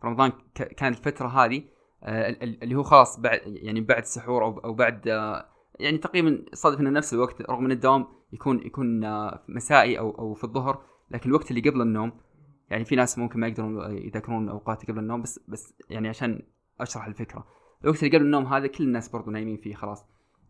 في 0.00 0.06
رمضان 0.06 0.32
كانت 0.54 0.98
الفترة 0.98 1.28
هذه 1.28 1.62
اللي 2.04 2.74
هو 2.74 2.82
خلاص 2.82 3.20
بعد 3.20 3.40
يعني 3.46 3.80
بعد 3.80 4.02
السحور 4.02 4.44
أو 4.44 4.74
بعد 4.74 5.08
آه، 5.08 5.48
يعني 5.80 5.98
تقريبا 5.98 6.44
صادف 6.52 6.80
إنه 6.80 6.90
نفس 6.90 7.14
الوقت 7.14 7.42
رغم 7.42 7.64
إن 7.64 7.72
الدوام 7.72 8.06
يكون 8.32 8.66
يكون 8.66 9.04
آه، 9.04 9.44
مسائي 9.48 9.98
أو 9.98 10.10
أو 10.10 10.34
في 10.34 10.44
الظهر 10.44 10.82
لكن 11.10 11.30
الوقت 11.30 11.50
اللي 11.50 11.70
قبل 11.70 11.80
النوم 11.80 12.12
يعني 12.70 12.84
في 12.84 12.96
ناس 12.96 13.18
ممكن 13.18 13.40
ما 13.40 13.46
يقدرون 13.46 13.96
يذاكرون 13.96 14.48
أوقات 14.48 14.90
قبل 14.90 14.98
النوم 14.98 15.22
بس 15.22 15.40
بس 15.48 15.74
يعني 15.90 16.08
عشان 16.08 16.42
أشرح 16.80 17.06
الفكرة. 17.06 17.46
الوقت 17.84 18.02
اللي 18.02 18.16
قبل 18.16 18.26
النوم 18.26 18.46
هذا 18.46 18.66
كل 18.66 18.84
الناس 18.84 19.08
برضو 19.08 19.30
نايمين 19.30 19.56
فيه 19.56 19.74
خلاص. 19.74 20.06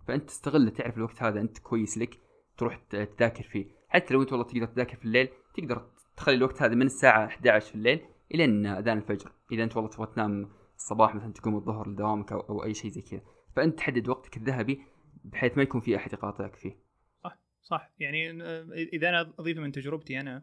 فأنت 0.08 0.28
تستغل 0.28 0.70
تعرف 0.70 0.96
الوقت 0.96 1.22
هذا 1.22 1.40
أنت 1.40 1.58
كويس 1.58 1.98
لك 1.98 2.18
تروح 2.58 2.76
تذاكر 2.90 3.42
فيه. 3.42 3.66
حتى 3.88 4.14
لو 4.14 4.22
أنت 4.22 4.32
والله 4.32 4.46
تقدر 4.46 4.66
تذاكر 4.66 4.96
في 4.96 5.04
الليل 5.04 5.28
تقدر 5.54 5.86
تخلي 6.16 6.34
الوقت 6.34 6.62
هذا 6.62 6.74
من 6.74 6.86
الساعة 6.86 7.24
11 7.24 7.68
في 7.68 7.74
الليل 7.74 8.00
الين 8.34 8.66
أذان 8.66 8.98
الفجر. 8.98 9.32
إذا 9.52 9.64
أنت 9.64 9.76
والله 9.76 9.90
تبغى 9.90 10.06
تنام 10.14 10.48
الصباح 10.82 11.14
مثلا 11.14 11.32
تقوم 11.32 11.56
الظهر 11.56 11.88
لدوامك 11.88 12.32
أو, 12.32 12.40
أو 12.40 12.64
أي 12.64 12.74
شيء 12.74 12.90
زي 12.90 13.02
كذا. 13.02 13.20
فأنت 13.56 13.78
تحدد 13.78 14.08
وقتك 14.08 14.36
الذهبي 14.36 14.82
بحيث 15.24 15.56
ما 15.56 15.62
يكون 15.62 15.80
في 15.80 15.96
أحد 15.96 16.12
يقاطعك 16.12 16.56
فيه. 16.56 16.92
صح 17.62 17.90
يعني 17.98 18.42
آه، 18.42 18.66
إذا 18.92 19.08
أنا 19.08 19.32
أضيف 19.38 19.58
من 19.58 19.72
تجربتي 19.72 20.20
أنا 20.20 20.42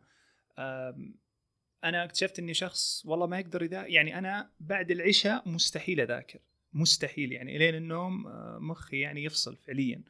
أنا 1.83 2.03
اكتشفت 2.03 2.39
إني 2.39 2.53
شخص 2.53 3.05
والله 3.05 3.27
ما 3.27 3.39
يقدر 3.39 3.61
اذا 3.61 3.85
يعني 3.85 4.17
أنا 4.17 4.51
بعد 4.59 4.91
العشاء 4.91 5.49
مستحيل 5.49 6.01
أذاكر. 6.01 6.39
مستحيل. 6.73 7.31
يعني 7.31 7.55
الين 7.55 7.75
النوم 7.75 8.27
آه، 8.27 8.57
مخي 8.61 8.99
يعني 8.99 9.23
يفصل 9.23 9.55
فعليا. 9.57 10.03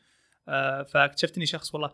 آه، 0.47 0.83
فاكتشفت 0.83 1.37
إني 1.37 1.45
شخص 1.45 1.73
والله 1.73 1.91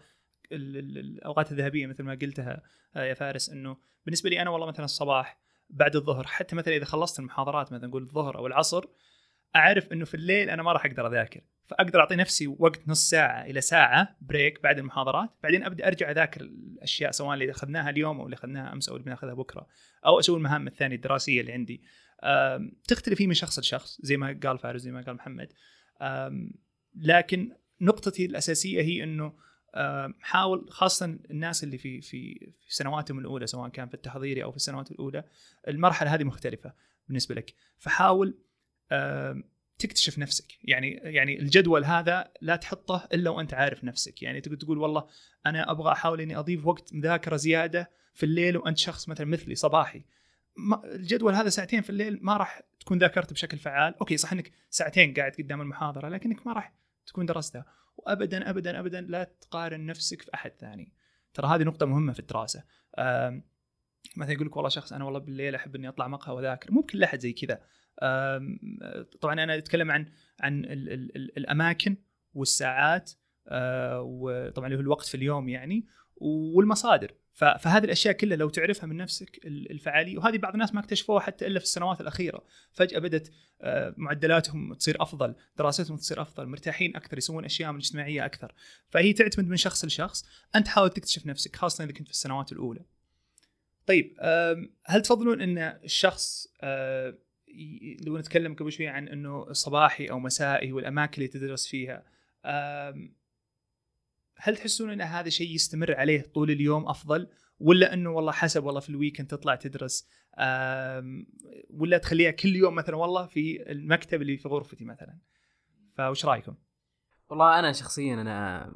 ال- 0.51 0.77
ال- 0.77 0.97
الأوقات 0.97 1.51
الذهبية 1.51 1.87
مثل 1.87 2.03
ما 2.03 2.17
قلتها 2.21 2.63
آه، 2.95 3.03
يا 3.03 3.13
فارس 3.13 3.49
إنه 3.49 3.77
بالنسبة 4.05 4.29
لي 4.29 4.41
أنا 4.41 4.49
والله 4.49 4.67
مثلا 4.67 4.85
الصباح 4.85 5.39
بعد 5.69 5.95
الظهر. 5.95 6.27
حتى 6.27 6.55
مثلا 6.55 6.75
إذا 6.75 6.85
خلصت 6.85 7.19
المحاضرات 7.19 7.73
مثلا 7.73 7.87
نقول 7.87 8.03
الظهر 8.03 8.37
أو 8.37 8.47
العصر 8.47 8.85
أعرف 9.55 9.91
إنه 9.91 10.05
في 10.05 10.13
الليل 10.13 10.49
أنا 10.49 10.63
ما 10.63 10.71
راح 10.71 10.85
أقدر 10.85 11.07
أذاكر. 11.07 11.41
فأقدر 11.67 11.99
أعطي 11.99 12.15
نفسي 12.15 12.47
وقت 12.47 12.87
نص 12.87 13.09
ساعة 13.09 13.45
إلى 13.45 13.61
ساعة 13.61 14.17
بريك 14.21 14.63
بعد 14.63 14.77
المحاضرات. 14.77 15.29
بعدين 15.43 15.63
أبدأ 15.63 15.87
أرجع 15.87 16.11
أذاكر 16.11 16.41
الأشياء 16.41 17.11
سواء 17.11 17.33
اللي 17.33 17.51
أخذناها 17.51 17.89
اليوم 17.89 18.19
أو 18.19 18.25
اللي 18.25 18.35
أخذناها 18.35 18.73
أمس 18.73 18.89
أو 18.89 18.95
اللي 18.95 19.05
بناخذها 19.05 19.33
بكرة 19.33 19.67
أو 20.05 20.19
أسوي 20.19 20.37
المهام 20.37 20.67
الثانية 20.67 20.95
الدراسية 20.95 21.41
اللي 21.41 21.51
عندي. 21.51 21.83
تختلف 22.87 23.21
من 23.21 23.33
شخص 23.33 23.59
لشخص 23.59 24.01
زي 24.01 24.17
ما 24.17 24.39
قال 24.43 24.59
فارس 24.59 24.81
زي 24.81 24.91
ما 24.91 25.01
قال 25.01 25.15
محمد. 25.15 25.53
لكن 26.95 27.51
نقطتي 27.81 28.25
الأساسية 28.25 28.81
هي 28.81 29.03
إنه 29.03 29.33
حاول 30.21 30.65
خاصة 30.69 31.05
الناس 31.05 31.63
اللي 31.63 31.77
في 31.77 32.01
في 32.01 32.51
في 32.61 32.75
سنواتهم 32.75 33.19
الأولى 33.19 33.47
سواء 33.47 33.69
كان 33.69 33.87
في 33.87 33.93
التحضيري 33.93 34.43
أو 34.43 34.51
في 34.51 34.57
السنوات 34.57 34.91
الأولى 34.91 35.23
المرحلة 35.67 36.15
هذه 36.15 36.23
مختلفة 36.23 36.73
بالنسبة 37.07 37.35
لك. 37.35 37.53
فحاول 37.77 38.37
أم، 38.91 39.43
تكتشف 39.79 40.19
نفسك. 40.19 40.45
يعني 40.63 40.91
يعني 40.91 41.39
الجدول 41.39 41.85
هذا 41.85 42.31
لا 42.41 42.55
تحطه 42.55 43.07
إلا 43.13 43.29
وأنت 43.29 43.53
عارف 43.53 43.83
نفسك. 43.83 44.23
يعني 44.23 44.41
تقول 44.41 44.57
تقول 44.57 44.77
والله 44.77 45.07
أنا 45.45 45.71
أبغى 45.71 45.91
أحاول 45.91 46.21
إني 46.21 46.37
أضيف 46.37 46.65
وقت 46.65 46.93
مذاكرة 46.93 47.35
زيادة 47.35 47.91
في 48.13 48.25
الليل 48.25 48.57
وأنت 48.57 48.77
شخص 48.77 49.09
مثلا 49.09 49.27
مثلي 49.27 49.55
صباحي. 49.55 50.05
الجدول 50.85 51.33
هذا 51.33 51.49
ساعتين 51.49 51.81
في 51.81 51.89
الليل 51.89 52.19
ما 52.21 52.37
راح 52.37 52.61
تكون 52.79 52.97
ذاكرت 52.97 53.33
بشكل 53.33 53.57
فعال. 53.57 53.95
أوكي 53.99 54.17
صح 54.17 54.31
إنك 54.31 54.51
ساعتين 54.69 55.13
قاعد 55.13 55.31
قدام 55.31 55.61
المحاضرة 55.61 56.09
لكنك 56.09 56.47
ما 56.47 56.53
راح 56.53 56.73
تكون 57.07 57.25
درستها 57.25 57.65
وابدا 57.97 58.49
ابدا 58.49 58.79
ابدا 58.79 59.01
لا 59.01 59.23
تقارن 59.23 59.85
نفسك 59.85 60.21
في 60.21 60.33
أحد 60.33 60.51
ثاني. 60.59 60.93
ترى 61.33 61.47
هذه 61.47 61.63
نقطة 61.63 61.85
مهمة 61.85 62.13
في 62.13 62.19
الدراسة. 62.19 62.63
مثلا 64.17 64.33
يقول 64.33 64.47
لك 64.47 64.55
والله 64.55 64.69
شخص 64.69 64.93
أنا 64.93 65.05
والله 65.05 65.19
بالليل 65.19 65.55
أحب 65.55 65.75
إني 65.75 65.89
أطلع 65.89 66.07
مقهى 66.07 66.35
وأذاكر. 66.35 66.71
مو 66.71 66.81
بكل 66.81 67.03
احد 67.03 67.19
زي 67.19 67.33
كذا. 67.33 67.61
طبعا 69.21 69.33
أنا 69.43 69.57
أتكلم 69.57 69.91
عن 69.91 70.11
عن 70.39 70.65
ال 70.65 70.89
ال 70.89 71.15
ال 71.15 71.37
الأماكن 71.37 71.97
والساعات. 72.33 73.11
آه، 73.47 74.01
وطبعا 74.01 74.67
اللي 74.67 74.77
هو 74.77 74.81
الوقت 74.81 75.05
في 75.05 75.15
اليوم 75.15 75.49
يعني. 75.49 75.87
والمصادر. 76.15 77.13
فهذه 77.35 77.83
الأشياء 77.83 78.13
كلها 78.13 78.37
لو 78.37 78.49
تعرفها 78.49 78.87
من 78.87 78.97
نفسك 78.97 79.39
ال- 79.45 79.71
الفعالية 79.71 80.17
وهذه 80.17 80.37
بعض 80.37 80.53
الناس 80.53 80.73
ما 80.73 80.79
اكتشفوها 80.79 81.19
حتى 81.19 81.47
إلا 81.47 81.59
في 81.59 81.65
السنوات 81.65 82.01
الأخيرة. 82.01 82.43
فجأة 82.71 82.99
بدأت 82.99 83.27
آه، 83.61 83.93
معدلاتهم 83.97 84.73
تصير 84.73 85.01
أفضل 85.01 85.35
دراستهم 85.57 85.97
تصير 85.97 86.21
أفضل 86.21 86.45
مرتاحين 86.47 86.95
أكثر 86.95 87.17
يسوون 87.17 87.45
أشياء 87.45 87.75
اجتماعيه 87.75 88.25
أكثر. 88.25 88.53
فهي 88.89 89.13
تعتمد 89.13 89.47
من 89.47 89.57
شخص 89.57 89.85
لشخص. 89.85 90.25
أنت 90.55 90.67
حاول 90.67 90.89
تكتشف 90.89 91.25
نفسك 91.25 91.55
خاصة 91.55 91.83
إذا 91.83 91.91
كنت 91.91 92.07
في 92.07 92.13
السنوات 92.13 92.51
الأولى. 92.51 92.81
طيب 93.85 94.15
هل 94.85 95.01
تفضلون 95.01 95.41
إن 95.41 95.57
الشخص 95.57 96.47
آه، 96.61 97.17
لو 98.05 98.17
نتكلم 98.17 98.55
قبل 98.55 98.71
شوي 98.71 98.87
عن 98.87 99.07
إنه 99.07 99.53
صباحي 99.53 100.05
أو 100.05 100.19
مسائي 100.19 100.71
والأماكن 100.71 101.13
اللي 101.21 101.27
تدرس 101.27 101.67
فيها 101.67 102.03
هل 104.37 104.57
تحسون 104.57 104.89
إن 104.89 105.01
هذا 105.01 105.29
شيء 105.29 105.55
يستمر 105.55 105.95
عليه 105.95 106.21
طول 106.21 106.51
اليوم 106.51 106.87
أفضل؟ 106.87 107.27
ولا 107.59 107.93
إنه 107.93 108.09
والله 108.09 108.31
حسب 108.31 108.63
والله 108.63 108.79
في 108.79 108.89
ال 108.89 108.94
weekend 108.94 109.27
تطلع 109.27 109.55
تدرس 109.55 110.09
ولا 111.69 111.97
تخليها 111.97 112.31
كل 112.31 112.55
يوم 112.55 112.75
مثلا 112.75 112.95
والله 112.95 113.25
في 113.25 113.71
المكتب 113.71 114.21
اللي 114.21 114.37
في 114.37 114.47
غرفتي 114.47 114.85
مثلا. 114.85 115.17
فوش 115.97 116.25
رأيكم؟ 116.25 116.55
والله 117.29 117.59
أنا 117.59 117.71
شخصيا 117.71 118.13
أنا 118.13 118.73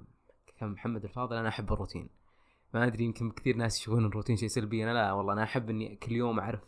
كمحمد 0.60 1.04
الفاضل 1.04 1.36
أنا 1.36 1.50
أحب 1.50 1.74
الروتين. 1.74 2.10
ما 2.74 2.88
أدري 2.88 3.04
يمكن 3.04 3.32
كثير 3.32 3.56
ناس 3.56 3.80
يشوفون 3.80 4.06
الروتين 4.06 4.38
شيء 4.38 4.48
سلبي 4.48 4.84
أنا 4.84 4.94
لا 4.94 5.12
والله 5.12 5.34
أنا 5.34 5.44
أحب 5.44 5.70
إني 5.70 5.96
كل 5.96 6.12
يوم 6.12 6.40
أعرف 6.40 6.60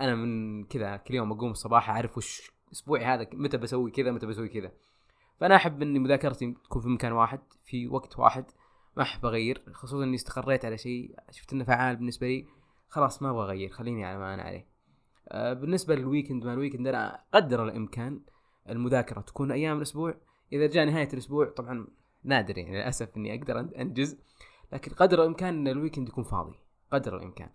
أنا 0.00 0.14
من 0.14 0.64
كذا 0.64 0.96
كل 0.96 1.14
يوم 1.14 1.32
أقوم 1.32 1.50
الصباح 1.50 1.90
أعرف 1.90 2.16
وش 2.16 2.50
أسبوعي 2.72 3.04
هذا 3.04 3.26
متى 3.32 3.56
بسوي 3.56 3.90
كذا 3.90 4.10
متى 4.10 4.26
بسوي 4.26 4.48
كذا. 4.48 4.72
فأنا 5.42 5.56
أحب 5.56 5.82
إني 5.82 5.98
مذاكرتي 5.98 6.54
تكون 6.64 6.82
في 6.82 6.88
مكان 6.88 7.12
واحد 7.12 7.40
في 7.64 7.88
وقت 7.88 8.18
واحد. 8.18 8.44
ما 8.96 9.02
أحب 9.02 9.26
أغير 9.26 9.62
خصوصا 9.72 10.04
إني 10.04 10.14
استقريت 10.14 10.64
على 10.64 10.78
شيء 10.78 11.16
شفت 11.30 11.52
إنه 11.52 11.64
فعال 11.64 11.96
بالنسبة 11.96 12.26
لي. 12.26 12.46
خلاص 12.88 13.22
ما 13.22 13.30
أبغى 13.30 13.44
أغير 13.44 13.70
خليني 13.70 14.04
على 14.04 14.18
ما 14.18 14.34
أنا 14.34 14.42
عليه. 14.42 14.66
آه، 15.28 15.52
بالنسبة 15.52 15.94
لل 15.94 16.05
weekend 16.05 16.44
ما 16.44 16.52
ال 16.52 16.56
weekend 16.56 16.86
أنا 16.86 17.24
قدر 17.32 17.64
الإمكان 17.64 18.20
المذاكرة 18.68 19.20
تكون 19.20 19.52
أيام 19.52 19.76
الأسبوع. 19.76 20.14
إذا 20.52 20.66
جاء 20.66 20.84
نهاية 20.84 21.08
الأسبوع 21.12 21.48
طبعا 21.48 21.86
نادر 22.24 22.58
يعني 22.58 22.76
للأسف 22.76 23.16
إني 23.16 23.34
أقدر 23.34 23.60
أنجز. 23.60 24.18
لكن 24.72 24.92
قدر 24.92 25.22
الإمكان 25.22 25.54
إن 25.54 25.68
ال 25.68 25.73
weekend 25.73 26.08
يكون 26.08 26.24
فاضي. 26.24 26.54
قدر 26.92 27.16
الإمكان. 27.16 27.50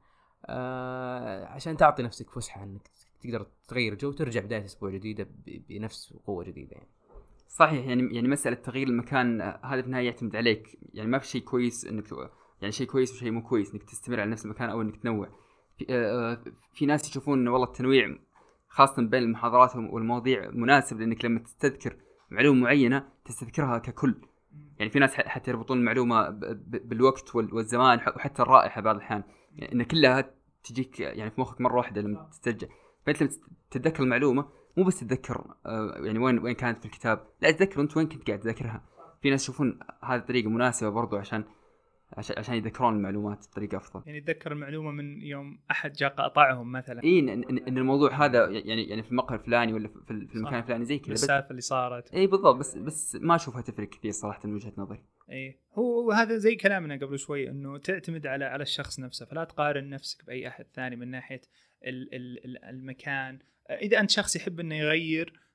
آه 0.46 1.46
عشان 1.46 1.78
تعطي 1.78 2.04
نفسك 2.04 2.30
فسحة 2.30 2.64
إنك 2.64 2.92
تقدر 3.22 3.48
تغير 3.68 3.96
جو 3.96 4.12
ترجع 4.12 4.42
بداية 4.42 4.66
أسبوع 4.66 4.90
جديدة 4.90 5.28
بنفس 5.46 6.14
قوة 6.26 6.44
جديدة 6.44 6.72
يعني. 6.72 6.97
صحيح 7.48 7.86
يعني 7.88 8.16
يعني 8.16 8.28
مسألة 8.28 8.56
تغيير 8.56 8.88
المكان 8.88 9.42
آه، 9.42 9.60
هذا 9.64 9.82
في 9.82 9.88
النهاية 9.88 10.06
يعتمد 10.06 10.36
عليك. 10.36 10.80
يعني 10.94 11.10
ما 11.10 11.20
في 11.20 11.28
شيء 11.28 11.42
كويس 11.42 11.86
إنك 11.86 12.06
يعني 12.62 12.72
شيء 12.72 12.88
كويس 12.88 13.14
وشيء 13.14 13.32
مو 13.32 13.44
كويس 13.44 13.74
إنك 13.74 13.84
تستمر 13.84 14.20
على 14.20 14.32
نفس 14.32 14.46
المكان 14.46 14.70
أو 14.70 14.82
إنك 14.82 14.98
تنوع. 14.98 15.30
في, 15.78 15.86
آه، 15.90 16.32
آه، 16.34 16.44
في 16.74 16.86
ناس 16.86 17.10
يشوفون 17.10 17.40
انه 17.40 17.52
والله 17.52 17.68
التنويع 17.68 18.18
خاصة 18.68 19.02
بين 19.08 19.24
المحاضرات 19.24 19.76
والمواضيع 19.76 20.50
مناسب 20.52 21.00
لإنك 21.00 21.26
لما 21.26 21.40
تستذكر 21.40 21.96
معلومة 22.32 22.62
معينة 22.62 23.08
تستذكرها 23.26 23.78
ككل. 23.78 24.16
يعني 24.80 24.92
في 24.92 25.00
ناس 25.00 25.16
حتى 25.16 25.52
يربطون 25.52 25.78
المعلومة 25.78 26.30
بالوقت 26.66 27.36
وال- 27.36 27.54
والزمان 27.54 27.98
وحتى 28.16 28.42
الرائحة 28.42 28.82
بعض 28.82 28.96
الأحيان. 28.96 29.24
يعني 29.56 29.74
إن 29.74 29.84
كلها 29.84 30.34
تجيك 30.64 31.00
يعني 31.00 31.32
في 31.32 31.42
مخك 31.42 31.62
مرة 31.62 31.78
واحدة 31.78 32.02
لما 32.02 32.28
تسترجع. 32.32 32.68
فأنت 33.06 33.22
لما 33.22 33.32
تتذكر 33.72 34.04
المعلومة 34.04 34.50
مو 34.78 34.84
بس 34.84 35.00
تتذكر 35.00 35.54
آه، 35.66 35.94
يعني 35.96 36.20
وين 36.20 36.40
وين 36.40 36.56
كانت 36.56 36.80
في 36.80 36.86
الكتاب. 36.86 37.28
لا 37.42 37.52
تتذكر 37.52 37.82
انت 37.82 37.98
وين 37.98 38.08
كنت 38.08 38.28
قاعد 38.28 38.40
تذاكرها 38.40 38.82
في 39.22 39.30
ناس 39.30 39.44
يشوفون 39.44 39.80
هذه 40.04 40.20
الطريقة 40.20 40.50
مناسبة 40.50 40.90
برضو 40.90 41.18
عشان 41.18 41.44
عشان 42.14 42.36
عشان 42.38 42.56
يذكرون 42.56 42.94
المعلومات 42.94 43.48
بطريقة 43.52 43.78
أفضل. 43.78 44.04
يعني 44.06 44.18
اتذكر 44.20 44.52
المعلومة 44.52 44.92
من 44.92 45.22
يوم 45.22 45.60
أحد 45.72 45.94
جاء 45.94 46.10
قاطعهم 46.10 46.72
مثلا. 46.72 47.04
إي 47.04 47.20
ان, 47.20 47.30
إن, 47.30 47.78
الموضوع 47.78 48.26
هذا 48.26 48.50
يعني 48.50 48.84
يعني 48.84 49.04
في 49.04 49.12
المقهى 49.12 49.36
الفلاني 49.36 49.74
ولا 49.74 49.88
في, 49.88 50.12
المكان. 50.12 50.60
الفلاني 50.60 50.86
زي 50.86 51.00
كذا 51.00 51.14
السالفه 51.14 51.50
اللي 51.50 51.62
صارت. 51.62 52.14
إي 52.14 52.28
بالضبط. 52.28 52.56
بس 52.56 52.78
بس 52.78 53.18
ما 53.22 53.36
أشوفها 53.36 53.62
تفرق 53.62 53.90
كثير 53.90 54.12
صراحة 54.12 54.40
من 54.44 54.54
وجهة 54.54 54.74
نظري. 54.78 55.04
إيه. 55.30 55.60
هو 55.74 56.12
هذا 56.12 56.38
زي 56.38 56.56
كلامنا 56.56 56.96
قبل 56.96 57.20
شوي 57.20 57.50
إنه 57.50 57.78
تعتمد 57.78 58.28
على 58.28 58.46
على 58.46 58.64
الشخص 58.64 59.00
نفسه 59.00 59.26
فلا 59.26 59.44
تقارن 59.44 59.90
نفسك 59.90 60.26
بأي 60.26 60.48
أحد 60.48 60.66
ثاني 60.74 60.96
من 60.96 61.08
ناحية 61.08 61.42
ال 61.86 62.16
ال 62.16 62.46
ال 62.46 62.66
المكان. 62.66 63.40
إذا 63.70 64.00
أنت 64.00 64.10
شخص 64.10 64.36
يحب 64.36 64.60
إنه 64.60 64.76
يغير 64.76 65.48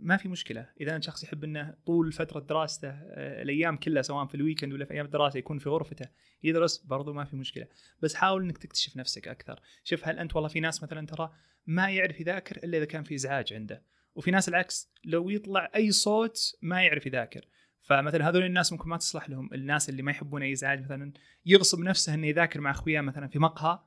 ما 0.00 0.16
في 0.16 0.28
مشكلة. 0.28 0.68
إذا 0.80 0.96
أنت 0.96 1.04
شخص 1.04 1.24
يحب 1.24 1.44
إنه 1.44 1.74
طول 1.86 2.12
فترة 2.12 2.40
دراسته 2.40 2.88
آه، 2.88 3.42
الأيام 3.42 3.76
كلها 3.76 4.02
سواء 4.02 4.26
في 4.26 4.34
الويكند 4.34 4.72
ولا 4.72 4.84
في 4.84 4.94
أيام 4.94 5.06
الدراسة 5.06 5.38
يكون 5.38 5.58
في 5.58 5.68
غرفته 5.68 6.06
يدرس 6.42 6.78
برضو 6.78 7.12
ما 7.12 7.24
في 7.24 7.36
مشكلة. 7.36 7.66
بس 8.02 8.14
حاول 8.14 8.42
إنك 8.42 8.58
تكتشف 8.58 8.96
نفسك 8.96 9.28
أكثر. 9.28 9.60
شوف 9.84 10.08
هل 10.08 10.18
انت 10.18 10.34
والله 10.36 10.48
في 10.48 10.60
ناس 10.60 10.82
مثلا 10.82 11.06
ترى 11.06 11.32
ما 11.66 11.90
يعرف 11.90 12.20
يذاكر 12.20 12.56
إلا 12.56 12.78
إذا 12.78 12.84
كان 12.84 13.02
في 13.02 13.14
إزعاج 13.14 13.52
عنده. 13.52 13.82
وفي 14.14 14.30
ناس 14.30 14.48
العكس 14.48 14.92
لو 15.04 15.30
يطلع 15.30 15.70
أي 15.76 15.90
صوت 15.90 16.38
ما 16.62 16.82
يعرف 16.82 17.06
يذاكر. 17.06 17.48
فمثلا 17.82 18.28
هذول 18.28 18.44
الناس 18.44 18.72
ممكن 18.72 18.88
ما 18.88 18.96
تصلح 18.96 19.30
لهم. 19.30 19.50
الناس 19.54 19.88
اللي 19.88 20.02
ما 20.02 20.10
يحبون 20.10 20.42
أي 20.42 20.52
ازعاج 20.52 20.82
مثلا 20.82 21.12
يغصب 21.46 21.80
نفسه 21.80 22.14
إنه 22.14 22.26
يذاكر 22.26 22.60
مع 22.60 22.70
أخوياه 22.70 23.00
مثلا 23.00 23.28
في 23.28 23.38
مقهى 23.38 23.78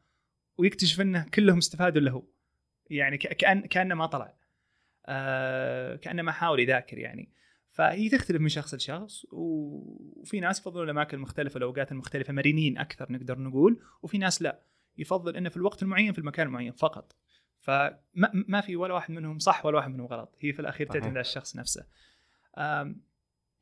ويكتشف 0.58 1.02
إنه 1.02 1.26
كلهم 1.34 1.58
استفادوا 1.58 2.02
الا 2.02 2.12
هو 2.12 2.24
يعني 2.89 3.18
كان 3.18 3.62
كأنه 3.62 3.96
ما 3.96 4.06
طلع. 4.06 4.34
آه 5.06 5.96
كأنه 5.96 6.22
ما 6.22 6.32
حاول 6.32 6.60
يذاكر 6.60 6.98
يعني. 6.98 7.32
فهي 7.72 8.10
تختلف 8.10 8.41
من 8.41 8.50
شخص 8.50 8.74
لشخص 8.74 9.26
وفي 9.32 10.39
ناس 10.39 10.60
يفضلون 10.60 10.84
الأماكن 10.84 11.18
المختلفة 11.18 11.58
الأوقات 11.58 11.91
المختلفة 11.91 12.34
مرنين 12.34 12.78
أكثر 12.78 13.12
نقدر 13.12 13.39
نقول 13.39 13.80
وفي 14.02 14.18
ناس 14.18 14.41
لا. 14.41 14.62
يفضل 14.98 15.36
إنه 15.36 15.50
في 15.50 15.58
الوقت 15.58 15.84
المعين 15.84 16.14
في 16.14 16.20
المكان 16.20 16.48
المعين 16.48 16.72
فقط. 16.72 17.16
فما 17.60 18.32
ما 18.34 18.62
في 18.62 18.76
ولا 18.76 18.93
واحد 18.93 19.12
منهم 19.12 19.39
صح 19.39 19.66
ولا 19.66 19.78
واحد 19.78 19.89
منهم 19.89 20.08
غلط. 20.08 20.36
هي 20.39 20.54
في 20.54 20.60
الأخير. 20.60 20.88
تعتمد 20.88 21.10
على 21.10 21.20
الشخص 21.20 21.56
نفسه. 21.56 21.86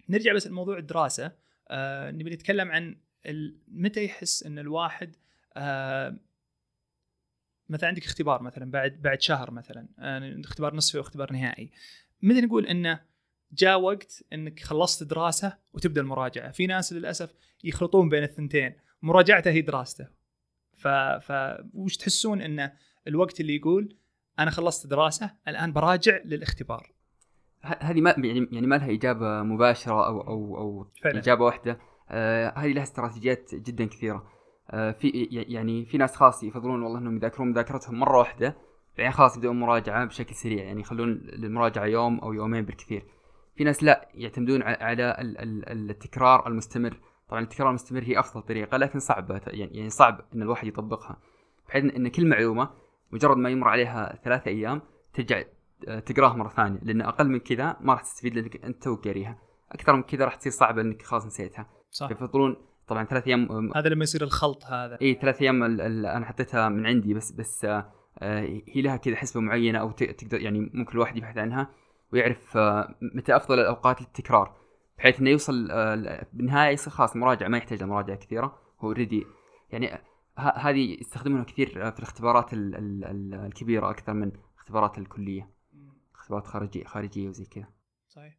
نرجع 0.10 0.34
بس 0.34 0.47
لموضوع 0.47 0.78
الدراسة. 0.78 1.32
آه، 1.70 2.12
نبي 2.12 2.30
نتكلم 2.30 2.72
عن 2.72 2.97
متى 3.68 4.06
يحس 4.06 4.43
إن 4.43 4.60
الواحد 4.60 5.16
آه، 5.58 6.18
مثلا 7.70 7.89
عندك 7.89 8.06
اختبار 8.06 8.41
مثلا 8.41 8.72
بعد 8.72 9.01
بعد 9.01 9.22
شهر 9.22 9.51
مثلا 9.51 9.88
آه، 9.99 10.41
اختبار 10.45 10.76
نصفي 10.76 10.97
واختبار 10.97 11.34
نهائي. 11.34 11.72
متى 12.22 12.41
نقول 12.41 12.68
إنه 12.68 12.99
جاء 13.51 13.80
وقت 13.80 14.24
إنك 14.34 14.60
خلصت 14.60 15.04
دراسة 15.04 15.58
وتبدأ 15.74 16.01
المراجعة؟ 16.01 16.51
في 16.51 16.68
ناس 16.68 16.93
للأسف 16.93 17.34
يخلطون 17.64 18.10
بين 18.10 18.24
الثنتين 18.24 18.76
مراجعته 19.01 19.51
هي 19.51 19.62
دراسته. 19.62 20.08
ف 20.74 20.88
ف 20.88 21.32
وش 21.74 21.97
تحسون 21.97 22.41
انه 22.41 22.74
الوقت 23.08 23.39
اللي 23.39 23.56
يقول 23.56 23.95
أنا 24.39 24.51
خلصت 24.51 24.88
دراسة 24.88 25.36
الآن 25.47 25.74
براجع 25.74 26.20
للاختبار؟ 26.26 26.93
هذه 27.64 28.01
ما 28.01 28.16
يعني 28.18 28.47
يعني 28.51 28.68
ما 28.68 28.76
لها 28.76 28.91
إجابة 28.91 29.43
مباشرة 29.43 30.07
أو 30.07 30.22
أو 30.22 30.57
أو 30.57 30.88
فعلا. 31.03 31.20
إجابة 31.20 31.45
واحدة. 31.45 31.80
آه 32.09 32.53
هذه 32.57 32.74
لها 32.74 32.84
استراتيجيات 32.84 33.55
جدا 33.55 33.86
كثيرة. 33.86 34.24
آه 34.72 34.91
في 34.91 35.09
يعني 35.32 35.86
في 35.86 35.97
ناس 35.97 36.16
خاص 36.16 36.43
يفضلون 36.43 36.84
والله 36.84 36.99
إنهم 36.99 37.16
يذاكرون 37.18 37.47
مذاكرتهم 37.49 37.99
مرة 37.99 38.18
واحدة 38.18 38.57
بعدين 38.97 39.11
خلاص 39.11 39.36
يبدأون 39.38 39.59
مراجعة 39.59 40.05
بشكل 40.05 40.36
سريع 40.36 40.64
يعني 40.64 40.82
يخلون 40.82 41.09
المراجعه 41.34 41.86
يوم 41.86 42.20
أو 42.20 42.34
يومين 42.34 42.66
بالكثير. 42.66 43.05
في 43.55 43.64
ناس 43.64 43.84
لا 43.84 44.09
يعتمدون 44.14 44.61
على 44.64 45.18
ال- 45.20 45.38
ال- 45.38 45.89
التكرار 45.89 46.47
المستمر. 46.47 46.97
طبعا 47.30 47.41
التكرار 47.41 47.70
المستمر 47.70 48.03
هي 48.03 48.20
أفضل 48.20 48.41
طريقة 48.41 48.78
لكن 48.78 48.99
صعبة 48.99 49.41
يعني 49.47 49.78
يعني 49.78 49.89
صعب 49.89 50.22
إن 50.36 50.41
الواحد 50.41 50.68
يطبقها. 50.68 51.18
بحيث 51.68 51.95
إن 51.95 52.07
كل 52.07 52.28
معلومة 52.28 52.70
مجرد 53.11 53.38
ما 53.38 53.49
يمر 53.49 53.68
عليها 53.68 54.20
ثلاثة 54.24 54.51
أيام 54.51 54.82
ترجع 55.14 55.43
تقراها 56.06 56.34
مرة 56.34 56.50
ثانية 56.50 56.80
لأن 56.84 57.02
أقل 57.02 57.30
من 57.30 57.40
كذا 57.40 57.78
ما 57.82 57.94
راح 57.94 58.02
تستفيد 58.02 58.36
لأنك 58.36 58.66
أنت 58.66 58.84
توك 58.84 59.08
قاريها. 59.08 59.38
أكثر 59.72 59.96
من 59.96 60.04
كذا 60.04 60.26
راح 60.26 60.36
تصير 60.36 60.52
صعبة 60.52 60.82
إنك 60.82 61.02
خلاص 61.02 61.26
نسيتها. 61.26 61.70
صح. 61.92 62.12
يفضلون 62.12 62.56
طبعا 62.88 63.04
ثلاث 63.04 63.28
أيام 63.28 63.72
هذا 63.76 63.90
لما 63.90 64.04
يصير 64.04 64.24
الخلط 64.24 64.66
هذا. 64.66 64.98
إي 65.02 65.14
ثلاث 65.22 65.42
أيام 65.42 65.64
ال- 65.64 65.82
ال- 65.82 66.06
أنا 66.06 66.26
حطيتها 66.26 66.70
من 66.70 66.86
عندي 66.86 67.14
بس 67.14 67.32
بس 67.32 67.66
آه، 67.66 67.92
هي 68.68 68.82
لها 68.82 68.98
كذا 68.98 69.16
حسبة 69.16 69.42
معينة 69.42 69.80
أو 69.80 69.92
تقدر 69.92 70.42
يعني 70.42 70.72
ممكن 70.74 70.92
الواحد 70.94 71.18
يبحث 71.18 71.38
عنها 71.38 71.70
ويعرف 72.14 72.58
آه، 72.58 72.96
متى 73.16 73.36
أفضل 73.36 73.60
الأوقات 73.60 74.02
للتكرار. 74.02 74.56
بحيث 74.98 75.20
إنه 75.20 75.30
يوصل 75.30 75.68
آه، 75.72 76.26
بالنهاية 76.34 76.74
يصير 76.74 76.94
خلاص 76.94 77.16
مراجعه 77.16 77.48
ما 77.48 77.58
يحتاج 77.58 77.84
لمراجعة 77.84 78.18
كثيرة 78.18 78.46
هو 78.80 78.88
اوريدي 78.88 79.26
يعني 79.72 80.00
هذه 80.38 80.98
يستخدمونها 81.02 81.44
كثير 81.44 81.68
في 81.68 82.00
الاختبارات 82.00 82.54
ال- 82.54 82.76
ال- 82.76 83.06
ال- 83.06 83.34
الكبيرة 83.46 83.90
أكثر 83.90 84.14
من 84.14 84.32
اختبارات 84.58 84.98
الكلية. 84.98 85.50
اختبارات 86.24 86.48
خارجيه 86.48 86.84
خارجية 86.84 87.30
وزي 87.30 87.46
كذا. 87.46 87.74
صحيح. 88.08 88.38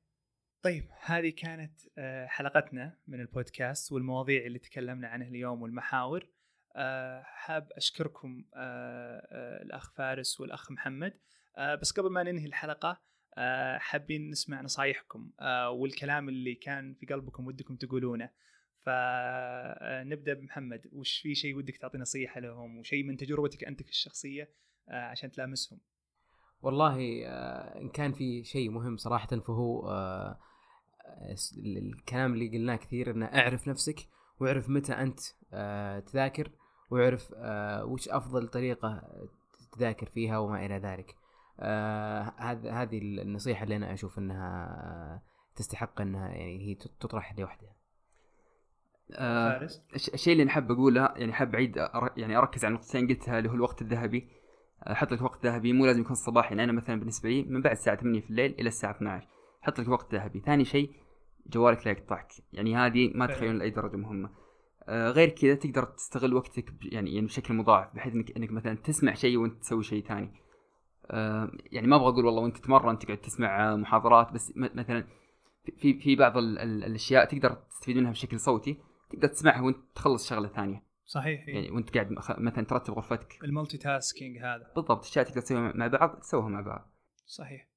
طيب 0.62 0.84
هذه 1.00 1.30
كانت 1.36 1.80
آه، 1.98 2.26
حلقتنا 2.26 2.98
من 3.06 3.20
البودكاست 3.20 3.92
والمواضيع 3.92 4.46
اللي 4.46 4.58
تكلمنا 4.58 5.08
عنها 5.08 5.28
اليوم 5.28 5.62
والمحاور. 5.62 6.28
آه، 6.76 7.22
حاب 7.22 7.72
أشكركم 7.72 8.44
آه، 8.54 9.62
الأخ 9.62 9.92
فارس 9.92 10.40
والأخ 10.40 10.70
محمد. 10.70 11.20
بس 11.80 11.92
قبل 11.92 12.10
ما 12.10 12.22
ننهي 12.22 12.46
الحلقة 12.46 13.00
حابين 13.78 14.30
نسمع 14.30 14.60
نصايحكم 14.60 15.32
والكلام 15.68 16.28
اللي 16.28 16.54
كان 16.54 16.94
في 16.94 17.06
قلبكم 17.06 17.46
ودكم 17.46 17.76
تقولونه. 17.76 18.30
فنبدا 18.78 20.34
بمحمد. 20.34 20.88
وش 20.92 21.18
في 21.18 21.34
شيء 21.34 21.56
ودك 21.56 21.76
تعطي 21.76 21.98
نصيحة 21.98 22.40
لهم؟ 22.40 22.78
وشيء 22.78 23.04
من 23.04 23.16
تجربتك 23.16 23.64
انت 23.64 23.80
الشخصية؟ 23.80 24.54
عشان 24.88 25.30
تلامسهم. 25.30 25.80
والله 26.64 27.22
آه، 27.26 27.80
إن 27.80 27.88
كان 27.88 28.12
في 28.12 28.44
شيء 28.44 28.70
مهم 28.70 28.96
صراحة 28.96 29.26
فهو 29.26 29.88
آه، 29.90 30.38
الس- 31.30 31.58
الكلام 31.58 32.34
اللي 32.34 32.48
قلناه 32.48 32.76
كثير 32.76 33.10
إنه 33.10 33.26
اعرف 33.26 33.68
نفسك 33.68 34.08
واعرف 34.40 34.68
متى 34.68 34.92
أنت 34.92 35.20
آه، 35.52 36.00
تذاكر 36.00 36.50
واعرف 36.90 37.34
آه، 37.36 37.84
وش 37.84 38.08
أفضل 38.08 38.48
طريقة 38.48 39.02
تذاكر 39.72 40.06
فيها 40.06 40.38
وما 40.38 40.66
إلى 40.66 40.78
ذلك. 40.78 41.14
آه، 41.60 42.32
هذا 42.36 42.72
هذه 42.72 42.98
النصيحة 42.98 43.64
اللي 43.64 43.76
أنا 43.76 43.94
أشوف 43.94 44.18
إنها 44.18 44.64
آه، 44.66 45.22
تستحق 45.56 46.00
إنها 46.00 46.28
يعني 46.28 46.68
هي 46.68 46.74
تطرح 46.74 47.38
لوحدها. 47.38 47.74
آه، 49.12 49.68
الشيء 49.94 50.32
اللي 50.32 50.42
أنا 50.42 50.50
حاب 50.50 50.70
أقوله 50.72 51.12
يعني 51.16 51.32
حاب 51.32 51.54
أعيد 51.54 51.76
يعني 52.16 52.36
أركز 52.36 52.64
على 52.64 52.74
نقطتين 52.74 53.08
قلتها 53.08 53.38
اللي 53.38 53.50
هو 53.50 53.54
الوقت 53.54 53.82
الذهبي. 53.82 54.28
حط 54.86 55.12
لك 55.12 55.22
وقت 55.22 55.46
ذهبي 55.46 55.72
مو 55.72 55.86
لازم 55.86 56.00
يكون 56.00 56.12
الصباح 56.12 56.50
يعني 56.50 56.64
أنا 56.64 56.72
مثلا 56.72 56.98
بالنسبة 57.00 57.28
لي 57.28 57.42
من 57.42 57.62
بعد 57.62 57.72
الساعة 57.72 57.96
8 57.96 58.20
في 58.20 58.30
الليل 58.30 58.54
إلى 58.60 58.68
الساعة 58.68 58.90
12 58.90 59.28
حط 59.62 59.80
لك 59.80 59.88
وقت 59.88 60.14
ذهبي. 60.14 60.40
ثاني 60.40 60.64
شيء 60.64 60.90
جوالك 61.46 61.86
لا 61.86 61.92
يقطعك. 61.92 62.28
يعني 62.52 62.76
هذه 62.76 63.12
ما. 63.14 63.26
تخيلون 63.26 63.58
لأي 63.58 63.70
درجة 63.70 63.96
مهمة. 63.96 64.30
آه 64.88 65.10
غير 65.10 65.28
كذا 65.28 65.54
تقدر 65.54 65.84
تستغل 65.84 66.34
وقتك 66.34 66.72
يعني 66.82 67.14
يعني 67.14 67.26
بشكل 67.26 67.54
مضاعف 67.54 67.94
بحيث 67.94 68.14
انك 68.14 68.36
إنك 68.36 68.50
مثلا 68.52 68.74
تسمع 68.74 69.14
شيء 69.14 69.36
وأنت 69.36 69.60
تسوي 69.62 69.82
شيء 69.82 70.04
ثاني. 70.04 70.32
آه 71.10 71.50
يعني 71.72 71.86
ما 71.86 71.96
أبغى 71.96 72.08
أقول 72.08 72.24
والله 72.26 72.42
وأنت 72.42 72.56
تتمرن 72.56 72.98
تقعد 72.98 73.18
تسمع 73.18 73.72
آه، 73.72 73.76
محاضرات 73.76 74.32
بس 74.32 74.52
مثلا 74.56 75.04
في 75.76 75.94
في 76.00 76.16
بعض 76.16 76.36
ال- 76.36 76.58
ال- 76.58 76.84
الأشياء 76.84 77.24
تقدر 77.24 77.54
تستفيد 77.54 77.96
منها 77.96 78.10
بشكل 78.10 78.40
صوتي 78.40 78.78
تقدر 79.10 79.28
تسمعها 79.28 79.62
وأنت 79.62 79.76
تخلص 79.94 80.28
شغلة 80.30 80.48
ثانية. 80.48 80.82
صحيح 81.06 81.48
يعني 81.48 81.70
وانت 81.70 81.94
قاعد 81.94 82.10
مثلا 82.38 82.64
ترتب 82.64 82.94
غرفتك. 82.94 83.44
المالتي 83.44 83.78
تاسكينج 83.78 84.38
هذا. 84.38 84.72
بالضبط 84.76 85.04
اشياء 85.04 85.24
تقدر 85.24 85.40
تسويها 85.40 85.72
مع 85.74 85.86
بعض 85.86 86.20
تسويها 86.20 86.48
مع 86.48 86.60
بعض. 86.60 86.90
صحيح. 87.26 87.68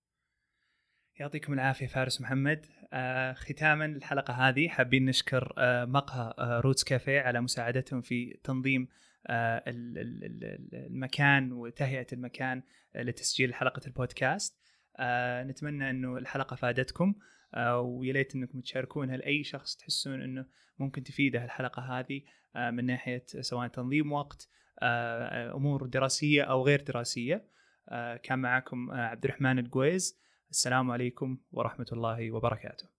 يعطيكم 1.19 1.53
العافية 1.53 1.87
فارس 1.87 2.21
محمد. 2.21 2.65
آه 2.93 3.33
ختاما 3.33 3.85
الحلقة 3.85 4.33
هذه 4.33 4.67
حابين 4.67 5.05
نشكر 5.05 5.53
آه 5.57 5.85
مقهى 5.85 6.33
آه 6.39 6.59
Roots 6.59 6.83
Café 6.83 7.21
على 7.21 7.41
مساعدتهم 7.41 8.01
في 8.01 8.39
تنظيم 8.43 8.87
آه 9.27 9.63
ال- 9.67 9.97
ال- 9.97 10.23
ال- 10.23 10.85
المكان 10.85 11.51
وتهيئة 11.51 12.07
المكان 12.13 12.63
آه 12.95 13.01
لتسجيل 13.03 13.53
حلقة 13.53 13.81
البودكاست. 13.87 14.59
آه 14.97 15.43
نتمنى 15.43 15.89
إنه 15.89 16.17
الحلقة 16.17 16.55
فادتكم. 16.55 17.13
ويا 17.57 18.13
ليت 18.13 18.35
إنكم 18.35 18.61
تشاركونها 18.61 19.17
لاي 19.17 19.43
شخص 19.43 19.75
تحسون 19.75 20.21
إنه 20.21 20.45
ممكن 20.79 21.03
تفيده 21.03 21.45
الحلقة 21.45 21.99
هذه 21.99 22.21
آه 22.55 22.71
من 22.71 22.85
ناحية 22.85 23.25
سواء 23.25 23.67
تنظيم 23.67 24.11
وقت 24.11 24.49
آه 24.81 25.55
أمور 25.55 25.85
دراسية 25.85 26.43
أو 26.43 26.65
غير 26.65 26.81
دراسية. 26.81 27.47
آه 27.89 28.17
كان 28.17 28.39
معكم 28.39 28.91
آه 28.91 28.95
عبد 28.95 29.25
الرحمن 29.25 29.59
القويز 29.59 30.19
السلام 30.49 30.91
عليكم 30.91 31.37
ورحمة 31.51 31.87
الله 31.91 32.31
وبركاته. 32.31 32.96